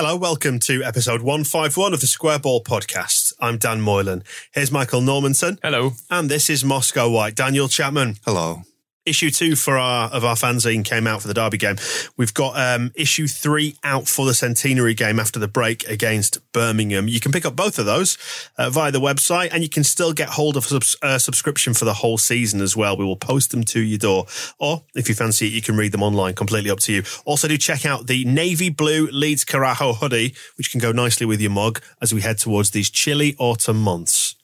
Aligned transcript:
Hello, 0.00 0.14
welcome 0.14 0.60
to 0.60 0.84
episode 0.84 1.22
151 1.22 1.92
of 1.92 2.00
the 2.00 2.06
Square 2.06 2.38
Ball 2.38 2.62
podcast. 2.62 3.32
I'm 3.40 3.58
Dan 3.58 3.80
Moylan. 3.80 4.22
Here's 4.52 4.70
Michael 4.70 5.00
Normanson. 5.00 5.58
Hello. 5.60 5.94
And 6.08 6.30
this 6.30 6.48
is 6.48 6.64
Moscow 6.64 7.10
White. 7.10 7.34
Daniel 7.34 7.66
Chapman. 7.66 8.18
Hello. 8.24 8.62
Issue 9.08 9.30
two 9.30 9.56
for 9.56 9.78
our 9.78 10.10
of 10.10 10.22
our 10.22 10.34
fanzine 10.34 10.84
came 10.84 11.06
out 11.06 11.22
for 11.22 11.28
the 11.28 11.34
Derby 11.34 11.56
game. 11.56 11.76
We've 12.18 12.34
got 12.34 12.60
um, 12.60 12.92
issue 12.94 13.26
three 13.26 13.76
out 13.82 14.06
for 14.06 14.26
the 14.26 14.34
centenary 14.34 14.92
game 14.92 15.18
after 15.18 15.38
the 15.38 15.48
break 15.48 15.88
against 15.88 16.40
Birmingham. 16.52 17.08
You 17.08 17.18
can 17.18 17.32
pick 17.32 17.46
up 17.46 17.56
both 17.56 17.78
of 17.78 17.86
those 17.86 18.18
uh, 18.58 18.68
via 18.68 18.92
the 18.92 19.00
website, 19.00 19.48
and 19.50 19.62
you 19.62 19.70
can 19.70 19.82
still 19.82 20.12
get 20.12 20.28
hold 20.28 20.58
of 20.58 20.66
a 20.66 20.68
subs- 20.68 20.96
uh, 21.02 21.18
subscription 21.18 21.72
for 21.72 21.86
the 21.86 21.94
whole 21.94 22.18
season 22.18 22.60
as 22.60 22.76
well. 22.76 22.98
We 22.98 23.04
will 23.06 23.16
post 23.16 23.50
them 23.50 23.64
to 23.64 23.80
your 23.80 23.98
door, 23.98 24.26
or 24.58 24.84
if 24.94 25.08
you 25.08 25.14
fancy 25.14 25.46
it, 25.46 25.54
you 25.54 25.62
can 25.62 25.78
read 25.78 25.92
them 25.92 26.02
online. 26.02 26.34
Completely 26.34 26.68
up 26.68 26.80
to 26.80 26.92
you. 26.92 27.02
Also, 27.24 27.48
do 27.48 27.56
check 27.56 27.86
out 27.86 28.08
the 28.08 28.26
navy 28.26 28.68
blue 28.68 29.08
Leeds 29.10 29.46
Carajo 29.46 29.94
hoodie, 29.94 30.34
which 30.58 30.70
can 30.70 30.80
go 30.80 30.92
nicely 30.92 31.24
with 31.24 31.40
your 31.40 31.50
mug 31.50 31.80
as 32.02 32.12
we 32.12 32.20
head 32.20 32.36
towards 32.36 32.72
these 32.72 32.90
chilly 32.90 33.34
autumn 33.38 33.82
months. 33.82 34.34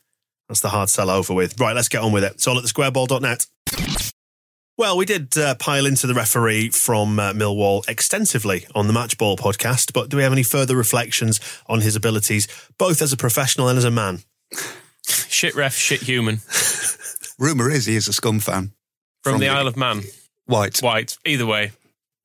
That's 0.49 0.61
the 0.61 0.71
hard 0.71 0.89
sell 0.89 1.11
over 1.11 1.35
with. 1.35 1.61
Right, 1.61 1.77
let's 1.77 1.89
get 1.89 2.01
on 2.01 2.13
with 2.13 2.25
it. 2.25 2.33
It's 2.33 2.47
all 2.47 2.57
at 2.57 2.65
thesquareball.net. 2.65 4.14
Well, 4.77 4.97
we 4.97 5.05
did 5.05 5.39
uh, 5.39 5.55
pile 5.55 5.87
into 5.87 6.09
the 6.09 6.15
referee 6.15 6.71
from 6.71 7.21
uh, 7.21 7.33
Millwall 7.33 7.89
extensively 7.89 8.67
on 8.75 8.89
the 8.89 8.93
Matchball 8.93 9.39
podcast, 9.39 9.93
but 9.93 10.09
do 10.09 10.17
we 10.17 10.25
have 10.25 10.33
any 10.33 10.43
further 10.43 10.77
reflections 10.77 11.39
on 11.69 11.81
his 11.81 11.95
abilities, 11.95 12.49
both 12.77 13.01
as 13.01 13.13
a 13.13 13.17
professional 13.17 13.69
and 13.69 13.79
as 13.79 13.85
a 13.85 13.91
man? 13.93 14.25
Shit 15.07 15.55
ref, 15.55 15.77
shit 15.77 16.01
human. 16.03 16.41
Rumour 17.39 17.71
is 17.71 17.87
he 17.87 17.95
is 17.95 18.09
a 18.09 18.13
scum 18.13 18.41
fan. 18.41 18.73
From, 19.23 19.39
the 19.39 19.49
Isle 19.49 19.69
of 19.69 19.77
Man. 19.77 20.03
White. 20.47 20.81
White. 20.81 21.19
Either 21.25 21.47
way. 21.47 21.71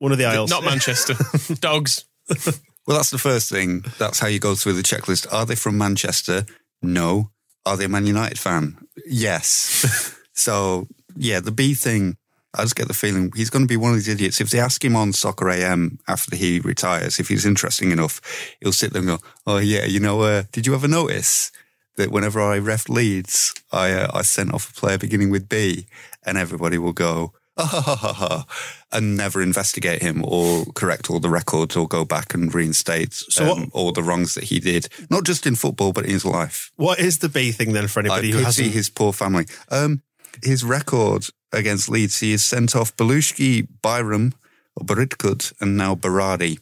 One 0.00 0.10
of 0.10 0.18
the 0.18 0.24
Isles. 0.24 0.50
Not 0.50 0.64
Manchester. 0.64 1.14
Dogs. 1.60 2.04
Well, 2.28 2.96
that's 2.96 3.10
the 3.10 3.18
first 3.18 3.48
thing. 3.48 3.84
That's 3.98 4.18
how 4.18 4.26
you 4.26 4.40
go 4.40 4.56
through 4.56 4.72
the 4.72 4.82
checklist. 4.82 5.32
Are 5.32 5.46
they 5.46 5.54
from 5.54 5.78
Manchester? 5.78 6.46
No. 6.82 7.30
Are 7.64 7.76
they 7.76 7.84
a 7.84 7.88
Man 7.88 8.06
United 8.06 8.38
fan? 8.38 8.76
Yes. 9.06 10.16
so, 10.32 10.88
yeah, 11.16 11.40
the 11.40 11.52
B 11.52 11.74
thing, 11.74 12.16
I 12.54 12.62
just 12.62 12.74
get 12.76 12.88
the 12.88 12.94
feeling 12.94 13.32
he's 13.36 13.50
going 13.50 13.64
to 13.64 13.68
be 13.68 13.76
one 13.76 13.90
of 13.92 13.96
these 13.96 14.08
idiots. 14.08 14.40
If 14.40 14.50
they 14.50 14.58
ask 14.60 14.84
him 14.84 14.96
on 14.96 15.12
Soccer 15.12 15.48
AM 15.50 15.98
after 16.08 16.34
he 16.34 16.58
retires, 16.60 17.20
if 17.20 17.28
he's 17.28 17.46
interesting 17.46 17.92
enough, 17.92 18.20
he'll 18.60 18.72
sit 18.72 18.92
there 18.92 19.00
and 19.02 19.08
go, 19.08 19.18
Oh, 19.46 19.58
yeah, 19.58 19.84
you 19.84 20.00
know, 20.00 20.20
uh, 20.22 20.42
did 20.52 20.66
you 20.66 20.74
ever 20.74 20.88
notice 20.88 21.52
that 21.96 22.10
whenever 22.10 22.40
I 22.40 22.58
ref 22.58 22.88
Leeds, 22.88 23.54
I, 23.70 23.92
uh, 23.92 24.10
I 24.14 24.22
sent 24.22 24.52
off 24.52 24.70
a 24.70 24.72
player 24.74 24.98
beginning 24.98 25.30
with 25.30 25.48
B? 25.48 25.86
And 26.26 26.36
everybody 26.36 26.76
will 26.76 26.92
go, 26.92 27.32
"Ah, 27.56 27.64
ha, 27.66 27.80
ha, 27.80 27.96
ha, 27.96 28.12
ha," 28.12 28.46
and 28.92 29.16
never 29.16 29.40
investigate 29.40 30.02
him 30.02 30.22
or 30.24 30.66
correct 30.74 31.08
all 31.08 31.18
the 31.18 31.30
records 31.30 31.76
or 31.76 31.88
go 31.88 32.04
back 32.04 32.34
and 32.34 32.54
reinstate 32.54 33.14
So 33.14 33.48
what- 33.48 33.58
um, 33.58 33.70
all 33.72 33.92
the 33.92 34.02
wrongs 34.02 34.34
that 34.34 34.44
he 34.44 34.60
did, 34.60 34.88
not 35.08 35.24
just 35.24 35.46
in 35.46 35.54
football, 35.56 35.92
but 35.94 36.04
in 36.04 36.10
his 36.10 36.24
life. 36.26 36.72
What 36.76 36.98
is 36.98 37.18
the 37.18 37.28
B 37.30 37.52
thing 37.52 37.72
then 37.72 37.88
for 37.88 38.00
I 38.00 38.02
anybody 38.02 38.30
who 38.32 38.36
pity 38.38 38.44
hasn't? 38.44 38.70
his 38.72 38.90
poor 38.90 39.12
family. 39.14 39.46
Um, 39.70 40.02
his 40.42 40.62
record 40.62 41.28
against 41.52 41.88
Leeds, 41.88 42.20
he 42.20 42.32
has 42.32 42.44
sent 42.44 42.76
off 42.76 42.96
Bellusci, 42.96 43.66
Byram, 43.82 44.34
Bridcut, 44.78 45.52
and 45.60 45.76
now 45.76 45.94
Berardi, 45.94 46.58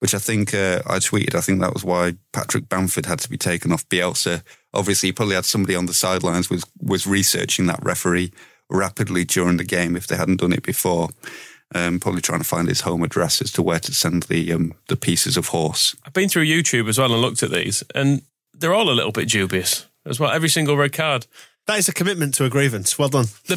which 0.00 0.14
I 0.14 0.18
think 0.18 0.54
uh, 0.54 0.82
I 0.86 0.98
tweeted. 0.98 1.34
I 1.34 1.40
think 1.40 1.60
that 1.60 1.74
was 1.74 1.84
why 1.84 2.16
Patrick 2.32 2.68
Bamford 2.68 3.06
had 3.06 3.20
to 3.20 3.30
be 3.30 3.38
taken 3.38 3.72
off 3.72 3.88
Bielsa. 3.88 4.42
Obviously, 4.72 5.08
he 5.08 5.12
probably 5.12 5.34
had 5.34 5.44
somebody 5.44 5.74
on 5.74 5.86
the 5.86 5.94
sidelines 5.94 6.50
was 6.50 6.64
was 6.80 7.06
researching 7.06 7.66
that 7.66 7.82
referee 7.82 8.32
rapidly 8.68 9.24
during 9.24 9.56
the 9.56 9.64
game 9.64 9.96
if 9.96 10.06
they 10.06 10.16
hadn't 10.16 10.40
done 10.40 10.52
it 10.52 10.62
before. 10.62 11.08
Um, 11.74 11.98
probably 11.98 12.20
trying 12.20 12.40
to 12.40 12.46
find 12.46 12.68
his 12.68 12.82
home 12.82 13.02
address 13.02 13.42
as 13.42 13.50
to 13.52 13.62
where 13.62 13.80
to 13.80 13.92
send 13.92 14.24
the 14.24 14.52
um, 14.52 14.74
the 14.88 14.96
pieces 14.96 15.36
of 15.36 15.48
horse. 15.48 15.96
I've 16.04 16.12
been 16.12 16.28
through 16.28 16.46
YouTube 16.46 16.88
as 16.88 16.98
well 16.98 17.12
and 17.12 17.20
looked 17.20 17.42
at 17.42 17.50
these, 17.50 17.82
and 17.94 18.22
they're 18.54 18.74
all 18.74 18.88
a 18.88 18.92
little 18.92 19.12
bit 19.12 19.28
dubious 19.28 19.86
as 20.04 20.20
well. 20.20 20.30
Every 20.30 20.48
single 20.48 20.76
red 20.76 20.92
card. 20.92 21.26
That 21.66 21.78
is 21.78 21.88
a 21.88 21.92
commitment 21.92 22.34
to 22.34 22.44
a 22.44 22.48
grievance. 22.48 22.98
Well 22.98 23.08
done. 23.08 23.26
The 23.46 23.56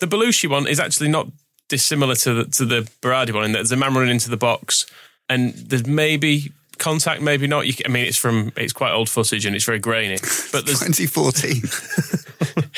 the 0.00 0.06
Bellusci 0.06 0.48
one 0.48 0.66
is 0.66 0.78
actually 0.78 1.08
not 1.08 1.28
dissimilar 1.68 2.14
to 2.16 2.34
the 2.34 2.44
to 2.44 2.64
the 2.64 2.90
Berardi 3.02 3.32
one 3.32 3.44
in 3.44 3.52
that 3.52 3.58
there's 3.58 3.72
a 3.72 3.76
man 3.76 3.94
running 3.94 4.10
into 4.10 4.30
the 4.30 4.36
box, 4.36 4.86
and 5.28 5.54
there's 5.54 5.86
maybe 5.86 6.52
contact, 6.78 7.20
maybe 7.20 7.46
not. 7.46 7.66
You, 7.66 7.74
I 7.84 7.88
mean, 7.88 8.06
it's 8.06 8.16
from 8.16 8.52
it's 8.56 8.72
quite 8.72 8.92
old 8.92 9.08
footage 9.08 9.44
and 9.44 9.54
it's 9.54 9.64
very 9.64 9.78
grainy, 9.78 10.18
but 10.52 10.66
there's 10.66 10.80
2014. 10.80 11.62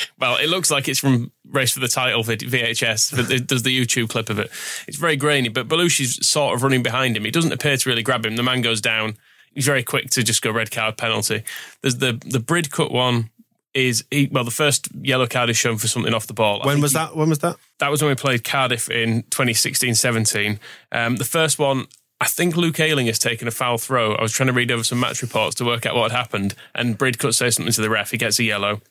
well, 0.19 0.37
it 0.37 0.47
looks 0.47 0.69
like 0.69 0.87
it's 0.87 0.99
from 0.99 1.31
Race 1.49 1.71
for 1.71 1.79
the 1.79 1.87
Title 1.87 2.23
vid- 2.23 2.41
VHS. 2.41 3.15
But 3.15 3.47
there's 3.47 3.63
the 3.63 3.77
YouTube 3.77 4.09
clip 4.09 4.29
of 4.29 4.39
it. 4.39 4.51
It's 4.87 4.97
very 4.97 5.15
grainy, 5.15 5.49
but 5.49 5.67
Bellusci's 5.67 6.25
sort 6.27 6.55
of 6.55 6.63
running 6.63 6.83
behind 6.83 7.15
him. 7.15 7.25
He 7.25 7.31
doesn't 7.31 7.51
appear 7.51 7.77
to 7.77 7.89
really 7.89 8.03
grab 8.03 8.25
him. 8.25 8.35
The 8.35 8.43
man 8.43 8.61
goes 8.61 8.81
down. 8.81 9.17
He's 9.53 9.65
very 9.65 9.83
quick 9.83 10.09
to 10.11 10.23
just 10.23 10.41
go 10.41 10.51
red 10.51 10.71
card 10.71 10.97
penalty. 10.97 11.43
There's 11.81 11.97
the 11.97 12.13
the 12.25 12.39
Bridcut 12.39 12.91
one. 12.91 13.30
Is 13.73 14.03
he, 14.11 14.27
well, 14.31 14.43
the 14.43 14.51
first 14.51 14.89
yellow 15.01 15.27
card 15.27 15.49
is 15.49 15.55
shown 15.57 15.77
for 15.77 15.87
something 15.87 16.13
off 16.13 16.27
the 16.27 16.33
ball. 16.33 16.61
I 16.61 16.65
When 16.67 16.81
was 16.81 16.91
he- 16.91 16.97
that? 16.97 17.15
When 17.15 17.29
was 17.29 17.39
that? 17.39 17.55
that 17.79 17.89
was 17.89 18.01
when 18.01 18.09
we 18.09 18.15
played 18.15 18.43
Cardiff 18.43 18.89
in 18.89 19.23
2016-17. 19.23 20.59
Um, 20.91 21.15
the 21.15 21.23
first 21.23 21.57
one, 21.57 21.87
I 22.19 22.25
think 22.27 22.55
Luke 22.57 22.79
Ayling 22.79 23.07
has 23.07 23.17
taken 23.17 23.47
a 23.47 23.51
foul 23.51 23.77
throw. 23.77 24.13
I 24.15 24.21
was 24.21 24.33
trying 24.33 24.47
to 24.47 24.53
read 24.53 24.71
over 24.71 24.83
some 24.83 24.99
match 24.99 25.21
reports 25.21 25.55
to 25.55 25.65
work 25.65 25.85
out 25.85 25.95
what 25.95 26.11
had 26.11 26.17
happened, 26.17 26.53
and 26.75 26.97
Bridcut 26.97 27.33
says 27.33 27.55
something 27.55 27.73
to 27.73 27.81
the 27.81 27.89
ref. 27.89 28.11
He 28.11 28.17
gets 28.17 28.39
a 28.39 28.43
yellow. 28.43 28.81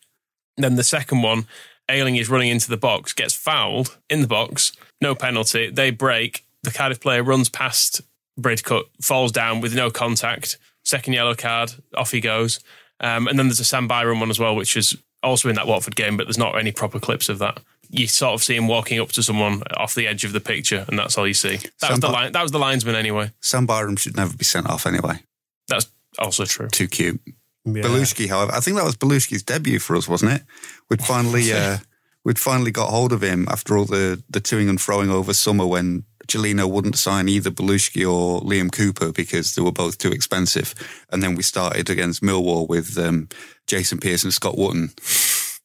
Then 0.56 0.76
the 0.76 0.82
second 0.82 1.22
one, 1.22 1.46
Ayling 1.88 2.16
is 2.16 2.28
running 2.30 2.48
into 2.50 2.68
the 2.70 2.76
box, 2.76 3.12
gets 3.12 3.34
fouled 3.34 3.96
in 4.08 4.20
the 4.22 4.26
box, 4.26 4.72
no 5.00 5.14
penalty. 5.14 5.70
They 5.70 5.90
break. 5.90 6.44
The 6.62 6.70
Cardiff 6.70 7.00
player 7.00 7.22
runs 7.22 7.48
past 7.48 8.00
Bridcut, 8.38 8.84
falls 9.02 9.32
down 9.32 9.60
with 9.60 9.74
no 9.74 9.90
contact. 9.90 10.56
Second 10.84 11.12
yellow 11.12 11.34
card, 11.34 11.74
off 11.94 12.10
he 12.12 12.20
goes. 12.20 12.60
Um, 13.00 13.26
and 13.28 13.38
then 13.38 13.46
there's 13.48 13.60
a 13.60 13.64
Sam 13.64 13.88
Byram 13.88 14.20
one 14.20 14.30
as 14.30 14.38
well, 14.38 14.54
which 14.54 14.76
is 14.76 14.96
also 15.22 15.48
in 15.48 15.54
that 15.56 15.66
Watford 15.66 15.96
game, 15.96 16.16
but 16.16 16.26
there's 16.26 16.38
not 16.38 16.58
any 16.58 16.72
proper 16.72 16.98
clips 17.00 17.28
of 17.28 17.38
that. 17.38 17.60
You 17.88 18.06
sort 18.06 18.34
of 18.34 18.42
see 18.42 18.54
him 18.54 18.68
walking 18.68 19.00
up 19.00 19.10
to 19.12 19.22
someone 19.22 19.62
off 19.76 19.94
the 19.94 20.06
edge 20.06 20.24
of 20.24 20.32
the 20.32 20.40
picture, 20.40 20.84
and 20.88 20.98
that's 20.98 21.18
all 21.18 21.26
you 21.26 21.34
see. 21.34 21.58
That 21.80 21.90
was 21.90 22.00
the 22.00 22.06
By- 22.06 22.12
line, 22.12 22.32
that 22.32 22.42
was 22.42 22.52
the 22.52 22.58
linesman 22.58 22.94
anyway. 22.94 23.32
Sam 23.40 23.66
Byram 23.66 23.96
should 23.96 24.16
never 24.16 24.36
be 24.36 24.44
sent 24.44 24.68
off 24.68 24.86
anyway. 24.86 25.20
That's 25.66 25.90
also 26.18 26.44
true. 26.44 26.68
Too 26.68 26.88
cute. 26.88 27.20
Yeah. 27.64 27.82
Bellusci, 27.82 28.28
however, 28.28 28.52
I 28.52 28.60
think 28.60 28.76
that 28.76 28.84
was 28.84 28.96
Bellusci's 28.96 29.42
debut 29.42 29.78
for 29.78 29.96
us, 29.96 30.08
wasn't 30.08 30.32
it? 30.32 30.42
We'd 30.88 31.02
finally, 31.02 31.52
uh, 31.54 31.78
we'd 32.24 32.38
finally 32.38 32.70
got 32.70 32.88
hold 32.90 33.12
of 33.12 33.22
him 33.22 33.46
after 33.50 33.76
all 33.76 33.84
the 33.84 34.22
the 34.30 34.40
toing 34.40 34.68
and 34.68 34.78
froing 34.78 35.10
over 35.10 35.34
summer 35.34 35.66
when 35.66 36.04
Cellino 36.30 36.70
wouldn't 36.70 36.96
sign 36.96 37.28
either 37.28 37.50
Bellusci 37.50 38.02
or 38.08 38.40
Liam 38.42 38.70
Cooper 38.70 39.12
because 39.12 39.54
they 39.54 39.62
were 39.62 39.72
both 39.72 39.98
too 39.98 40.12
expensive. 40.12 40.74
And 41.10 41.22
then 41.22 41.34
we 41.34 41.42
started 41.42 41.90
against 41.90 42.22
Millwall 42.22 42.68
with 42.68 42.96
um, 42.98 43.28
Jason 43.66 43.98
Pearce 43.98 44.22
and 44.22 44.32
Scott 44.32 44.56
Wootton, 44.56 44.90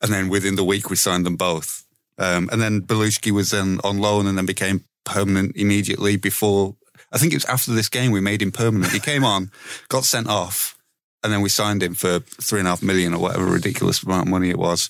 and 0.02 0.12
then 0.12 0.28
within 0.30 0.56
the 0.56 0.64
week 0.64 0.90
we 0.90 0.96
signed 0.96 1.26
them 1.26 1.36
both. 1.36 1.86
Um, 2.18 2.50
and 2.52 2.62
then 2.62 2.82
Bellusci 2.82 3.32
was 3.32 3.52
then 3.52 3.80
on 3.84 4.00
loan 4.00 4.26
and 4.26 4.38
then 4.38 4.46
became 4.46 4.86
permanent 5.04 5.56
immediately 5.56 6.18
before. 6.18 6.76
I 7.12 7.18
think 7.18 7.34
it 7.34 7.38
was 7.38 7.46
after 7.46 7.72
this 7.72 7.90
game 7.90 8.12
we 8.12 8.22
made 8.22 8.42
him 8.42 8.52
permanent. 8.52 8.92
He 8.92 9.00
came 9.00 9.24
on, 9.24 9.52
got 9.90 10.04
sent 10.04 10.28
off, 10.28 10.78
and 11.24 11.32
then 11.32 11.42
we 11.42 11.50
signed 11.50 11.84
him 11.84 11.94
for 11.94 12.20
three 12.20 12.60
and 12.60 12.68
a 12.68 12.72
half 12.72 12.82
million 12.82 13.14
or 13.14 13.20
whatever 13.22 13.46
ridiculous 13.46 14.02
amount 14.04 14.28
of 14.28 14.32
money 14.32 14.50
it 14.50 14.58
was. 14.58 14.90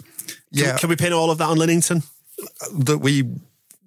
Yeah, 0.51 0.77
Can 0.77 0.89
we 0.89 0.95
pin 0.95 1.13
all 1.13 1.31
of 1.31 1.37
that 1.39 1.49
on 1.49 1.57
Linington? 1.57 2.03
that 2.73 2.97
we 2.99 3.23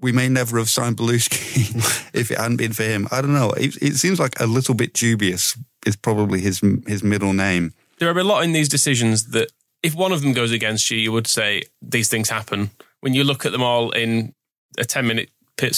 we 0.00 0.12
may 0.12 0.28
never 0.28 0.58
have 0.58 0.68
signed 0.70 0.96
Bellusci 0.96 2.10
if 2.14 2.30
it 2.30 2.38
hadn't 2.38 2.56
been 2.58 2.72
for 2.72 2.84
him. 2.84 3.08
I 3.10 3.20
don't 3.20 3.32
know. 3.34 3.50
It, 3.52 3.76
it 3.82 3.94
seems 3.96 4.18
like 4.20 4.38
a 4.40 4.46
little 4.46 4.74
bit 4.74 4.92
dubious. 4.94 5.56
Is 5.86 5.96
probably 5.96 6.40
his 6.40 6.60
his 6.86 7.02
middle 7.02 7.32
name. 7.32 7.72
There 7.98 8.10
are 8.10 8.18
a 8.18 8.24
lot 8.24 8.42
in 8.44 8.52
these 8.52 8.68
decisions 8.68 9.26
that 9.30 9.50
if 9.82 9.94
one 9.94 10.12
of 10.12 10.20
them 10.22 10.32
goes 10.32 10.52
against 10.52 10.90
you, 10.90 10.98
you 10.98 11.12
would 11.12 11.26
say 11.26 11.62
these 11.80 12.08
things 12.08 12.28
happen. 12.28 12.70
When 13.00 13.14
you 13.14 13.24
look 13.24 13.46
at 13.46 13.52
them 13.52 13.62
all 13.62 13.90
in 13.92 14.34
a 14.76 14.84
10 14.84 15.06
minute 15.06 15.30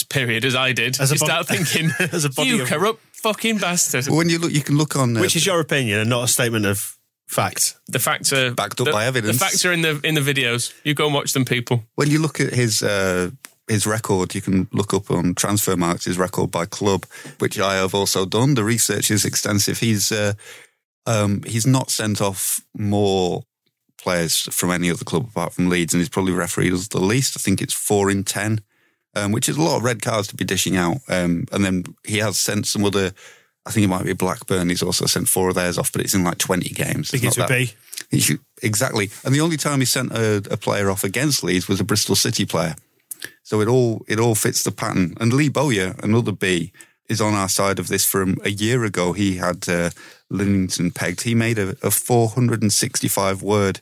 period, 0.08 0.44
as 0.44 0.54
I 0.54 0.72
did, 0.72 0.98
As 1.00 1.10
a 1.12 1.14
you 1.14 1.20
body- 1.20 1.30
start 1.30 1.46
thinking, 1.48 1.90
As 2.12 2.24
a 2.24 2.30
body 2.30 2.48
you 2.48 2.62
of- 2.62 2.68
corrupt 2.68 3.00
fucking 3.12 3.58
bastard. 3.58 4.06
When 4.08 4.28
you 4.30 4.38
look, 4.38 4.52
you 4.52 4.62
can 4.62 4.76
look 4.78 4.96
on. 4.96 5.16
Uh, 5.16 5.20
Which 5.20 5.36
is 5.36 5.44
your 5.46 5.60
opinion 5.60 6.00
and 6.00 6.08
not 6.10 6.24
a 6.24 6.28
statement 6.28 6.64
of 6.66 6.96
fact. 7.28 7.76
The 7.88 7.98
facts 7.98 8.32
are 8.32 8.52
Backed 8.52 8.80
up 8.80 8.86
the, 8.86 8.92
by 8.92 9.04
evidence. 9.06 9.38
The 9.38 9.44
facts 9.44 9.64
are 9.64 9.72
in 9.72 9.82
the 9.82 10.00
in 10.02 10.14
the 10.14 10.22
videos. 10.22 10.72
You 10.82 10.94
go 10.94 11.04
and 11.06 11.14
watch 11.14 11.32
them, 11.34 11.44
people. 11.44 11.84
when 11.94 12.10
you 12.10 12.18
look 12.20 12.40
at 12.40 12.52
his 12.54 12.82
uh, 12.82 13.30
his 13.70 13.86
record, 13.86 14.34
you 14.34 14.40
can 14.40 14.68
look 14.72 14.92
up 14.92 15.10
on 15.10 15.34
Transfermarkt 15.34 16.04
his 16.04 16.18
record 16.18 16.50
by 16.50 16.66
club, 16.66 17.06
which 17.38 17.58
I 17.58 17.76
have 17.76 17.94
also 17.94 18.26
done. 18.26 18.54
The 18.54 18.64
research 18.64 19.10
is 19.10 19.24
extensive. 19.24 19.78
He's 19.78 20.10
uh, 20.10 20.34
um, 21.06 21.42
he's 21.46 21.66
not 21.66 21.90
sent 21.90 22.20
off 22.20 22.60
more 22.76 23.44
players 23.96 24.42
from 24.52 24.70
any 24.70 24.90
other 24.90 25.04
club 25.04 25.28
apart 25.30 25.52
from 25.52 25.68
Leeds, 25.68 25.94
and 25.94 26.00
he's 26.00 26.08
probably 26.08 26.32
refereed 26.32 26.72
the 26.72 27.00
least. 27.00 27.36
I 27.36 27.40
think 27.40 27.62
it's 27.62 27.72
four 27.72 28.10
in 28.10 28.24
ten, 28.24 28.60
um, 29.14 29.32
which 29.32 29.48
is 29.48 29.56
a 29.56 29.62
lot 29.62 29.76
of 29.76 29.84
red 29.84 30.02
cards 30.02 30.28
to 30.28 30.36
be 30.36 30.44
dishing 30.44 30.76
out. 30.76 30.98
Um, 31.08 31.46
and 31.52 31.64
then 31.64 31.84
he 32.04 32.18
has 32.18 32.38
sent 32.38 32.66
some 32.66 32.84
other. 32.84 33.12
I 33.66 33.70
think 33.70 33.84
it 33.84 33.88
might 33.88 34.04
be 34.04 34.14
Blackburn. 34.14 34.70
He's 34.70 34.82
also 34.82 35.06
sent 35.06 35.28
four 35.28 35.50
of 35.50 35.54
theirs 35.54 35.78
off, 35.78 35.92
but 35.92 36.00
it's 36.00 36.14
in 36.14 36.24
like 36.24 36.38
twenty 36.38 36.70
games. 36.70 37.12
It's 37.12 37.12
Begins 37.12 37.38
with 37.38 37.48
B. 37.48 37.72
exactly. 38.62 39.10
And 39.24 39.34
the 39.34 39.42
only 39.42 39.58
time 39.58 39.78
he 39.78 39.86
sent 39.86 40.12
a, 40.12 40.38
a 40.50 40.56
player 40.56 40.90
off 40.90 41.04
against 41.04 41.44
Leeds 41.44 41.68
was 41.68 41.78
a 41.78 41.84
Bristol 41.84 42.16
City 42.16 42.46
player. 42.46 42.74
So 43.42 43.60
it 43.60 43.68
all 43.68 44.04
it 44.08 44.18
all 44.18 44.34
fits 44.34 44.62
the 44.62 44.70
pattern. 44.70 45.14
And 45.20 45.32
Lee 45.32 45.48
Bowyer, 45.48 45.94
another 46.02 46.32
B, 46.32 46.72
is 47.08 47.20
on 47.20 47.34
our 47.34 47.48
side 47.48 47.78
of 47.78 47.88
this. 47.88 48.04
From 48.04 48.36
a 48.44 48.50
year 48.50 48.84
ago, 48.84 49.12
he 49.12 49.36
had 49.36 49.68
uh, 49.68 49.90
Linington 50.30 50.90
pegged. 50.90 51.22
He 51.22 51.34
made 51.34 51.58
a, 51.58 51.76
a 51.82 51.90
465 51.90 53.42
word 53.42 53.80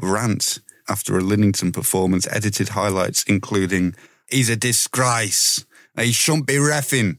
rant 0.00 0.60
after 0.88 1.16
a 1.16 1.20
Linington 1.20 1.72
performance, 1.72 2.26
edited 2.30 2.70
highlights 2.70 3.22
including 3.24 3.94
"He's 4.28 4.50
a 4.50 4.56
disgrace. 4.56 5.64
He 5.98 6.12
shouldn't 6.12 6.46
be 6.46 6.54
refing," 6.54 7.18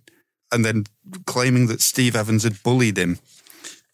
and 0.51 0.65
then 0.65 0.85
claiming 1.25 1.67
that 1.67 1.81
Steve 1.81 2.15
Evans 2.15 2.44
had 2.44 2.63
bullied 2.63 2.97
him. 2.97 3.19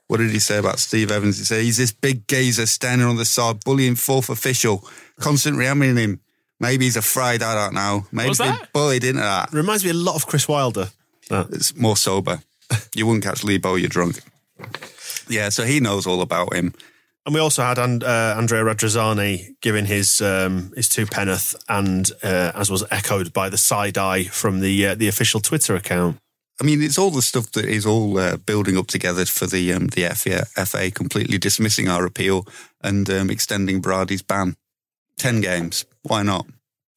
What 0.08 0.18
did 0.18 0.32
he 0.32 0.40
say 0.40 0.58
about 0.58 0.80
Steve 0.80 1.12
Evans? 1.12 1.38
He 1.38 1.44
said 1.44 1.64
he's 1.64 1.78
this 1.78 1.92
big 1.92 2.28
geezer 2.28 2.66
standing 2.66 3.08
on 3.08 3.18
the 3.18 3.26
side, 3.26 3.64
bullying 3.66 3.96
fourth 3.96 4.30
official, 4.30 4.88
constantly 5.20 5.66
hammering 5.66 5.98
him. 5.98 6.22
Maybe 6.60 6.86
he's 6.86 6.98
afraid. 6.98 7.44
I 7.44 7.54
don't 7.54 7.74
know. 7.74 8.06
Maybe 8.12 8.30
was 8.30 8.40
he's 8.40 8.48
that? 8.48 8.74
bullied 8.74 9.04
into 9.04 9.22
that. 9.22 9.54
Reminds 9.54 9.84
me 9.84 9.92
a 9.92 9.94
lot 9.94 10.16
of 10.16 10.26
Chris 10.26 10.48
Wilder. 10.48 10.90
That. 11.30 11.48
It's 11.52 11.76
more 11.76 11.98
sober. 11.98 12.40
You 12.96 13.06
wouldn't 13.06 13.24
catch 13.24 13.44
Lee 13.44 13.58
Bowyer 13.58 13.88
drunk. 13.88 14.22
Yeah, 15.30 15.50
so 15.50 15.64
he 15.64 15.80
knows 15.80 16.08
all 16.08 16.22
about 16.22 16.54
him. 16.54 16.74
And 17.26 17.34
we 17.34 17.42
also 17.42 17.62
had 17.62 17.78
and, 17.78 18.04
uh, 18.04 18.36
Andrea 18.38 18.64
Radrizzani 18.64 19.60
giving 19.62 19.86
his 19.86 20.22
um, 20.22 20.72
his 20.76 20.88
two 20.88 21.06
penneth, 21.06 21.56
and 21.68 22.10
uh, 22.24 22.54
as 22.56 22.72
was 22.72 22.86
echoed 22.90 23.34
by 23.34 23.50
the 23.50 23.58
side 23.58 23.98
eye 23.98 24.24
from 24.24 24.62
the 24.62 24.88
uh, 24.88 24.96
the 24.96 25.10
official 25.10 25.42
Twitter 25.42 25.76
account. 25.76 26.20
I 26.62 26.64
mean, 26.64 26.82
it's 26.82 26.98
all 26.98 27.12
the 27.12 27.22
stuff 27.22 27.52
that 27.52 27.66
is 27.66 27.86
all 27.86 28.18
uh, 28.18 28.38
building 28.38 28.78
up 28.78 28.88
together 28.88 29.26
for 29.26 29.46
the 29.46 29.74
um, 29.74 29.88
the 29.88 30.08
FA, 30.16 30.46
FA 30.66 30.90
completely 30.90 31.38
dismissing 31.38 31.90
our 31.90 32.06
appeal 32.06 32.48
and 32.82 33.10
um, 33.10 33.30
extending 33.30 33.82
Brady's 33.82 34.22
ban. 34.22 34.56
Ten 35.18 35.42
games. 35.42 35.84
Why 36.08 36.24
not? 36.24 36.46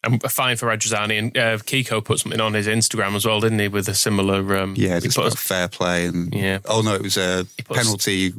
And 0.02 0.22
a 0.24 0.30
fine 0.30 0.56
for 0.56 0.66
Radrizzani 0.66 1.18
and 1.18 1.36
uh, 1.36 1.58
Kiko 1.58 2.02
put 2.02 2.20
something 2.20 2.40
on 2.40 2.54
his 2.54 2.66
Instagram 2.66 3.14
as 3.16 3.26
well, 3.26 3.40
didn't 3.40 3.58
he? 3.58 3.68
With 3.68 3.86
a 3.88 3.94
similar, 3.94 4.56
um, 4.56 4.74
Yeah, 4.76 4.98
just 4.98 5.16
put 5.16 5.26
about 5.26 5.38
fair 5.38 5.68
play 5.68 6.06
and 6.06 6.34
Yeah. 6.34 6.60
Oh 6.66 6.80
no, 6.80 6.94
it 6.94 7.02
was 7.02 7.18
a 7.18 7.46
penalty, 7.64 8.32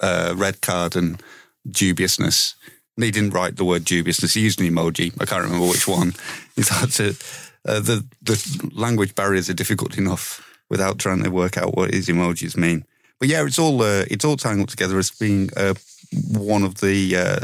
uh, 0.00 0.34
red 0.36 0.60
card, 0.60 0.96
and 0.96 1.22
dubiousness. 1.70 2.54
And 2.96 3.04
he 3.04 3.10
didn't 3.12 3.30
write 3.30 3.56
the 3.56 3.64
word 3.64 3.84
dubiousness. 3.84 4.34
He 4.34 4.40
used 4.40 4.60
an 4.60 4.66
emoji. 4.66 5.12
I 5.20 5.24
can't 5.24 5.44
remember 5.44 5.68
which 5.68 5.86
one. 5.86 6.14
He's 6.56 6.68
had 6.68 6.90
to. 6.92 7.14
Uh, 7.66 7.80
the 7.80 8.04
the 8.22 8.70
language 8.74 9.14
barriers 9.14 9.48
are 9.48 9.54
difficult 9.54 9.96
enough 9.96 10.44
without 10.68 10.98
trying 10.98 11.22
to 11.22 11.30
work 11.30 11.56
out 11.56 11.76
what 11.76 11.94
his 11.94 12.08
emojis 12.08 12.56
mean. 12.56 12.84
But 13.20 13.28
yeah, 13.28 13.44
it's 13.46 13.58
all 13.58 13.80
uh, 13.82 14.04
it's 14.10 14.24
all 14.24 14.36
tangled 14.36 14.68
together 14.68 14.98
as 14.98 15.10
being 15.10 15.50
uh, 15.56 15.74
one 16.32 16.62
of 16.62 16.80
the 16.80 17.16
uh, 17.16 17.40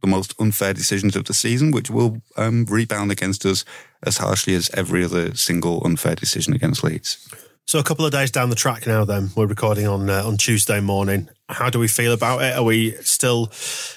the 0.00 0.06
most 0.06 0.34
unfair 0.40 0.72
decisions 0.72 1.16
of 1.16 1.24
the 1.24 1.34
season, 1.34 1.70
which 1.70 1.90
will 1.90 2.22
um, 2.36 2.64
rebound 2.66 3.10
against 3.10 3.44
us 3.44 3.64
as 4.02 4.18
harshly 4.18 4.54
as 4.54 4.70
every 4.74 5.04
other 5.04 5.34
single 5.34 5.82
unfair 5.84 6.14
decision 6.14 6.54
against 6.54 6.84
Leeds. 6.84 7.28
So 7.66 7.78
a 7.78 7.82
couple 7.82 8.06
of 8.06 8.12
days 8.12 8.30
down 8.30 8.48
the 8.48 8.56
track 8.56 8.86
now. 8.86 9.04
Then 9.04 9.30
we're 9.36 9.46
recording 9.46 9.86
on 9.86 10.08
uh, 10.08 10.22
on 10.24 10.38
Tuesday 10.38 10.80
morning. 10.80 11.28
How 11.48 11.68
do 11.68 11.78
we 11.78 11.88
feel 11.88 12.12
about 12.12 12.42
it? 12.42 12.56
Are 12.56 12.62
we 12.62 12.92
still 13.02 13.52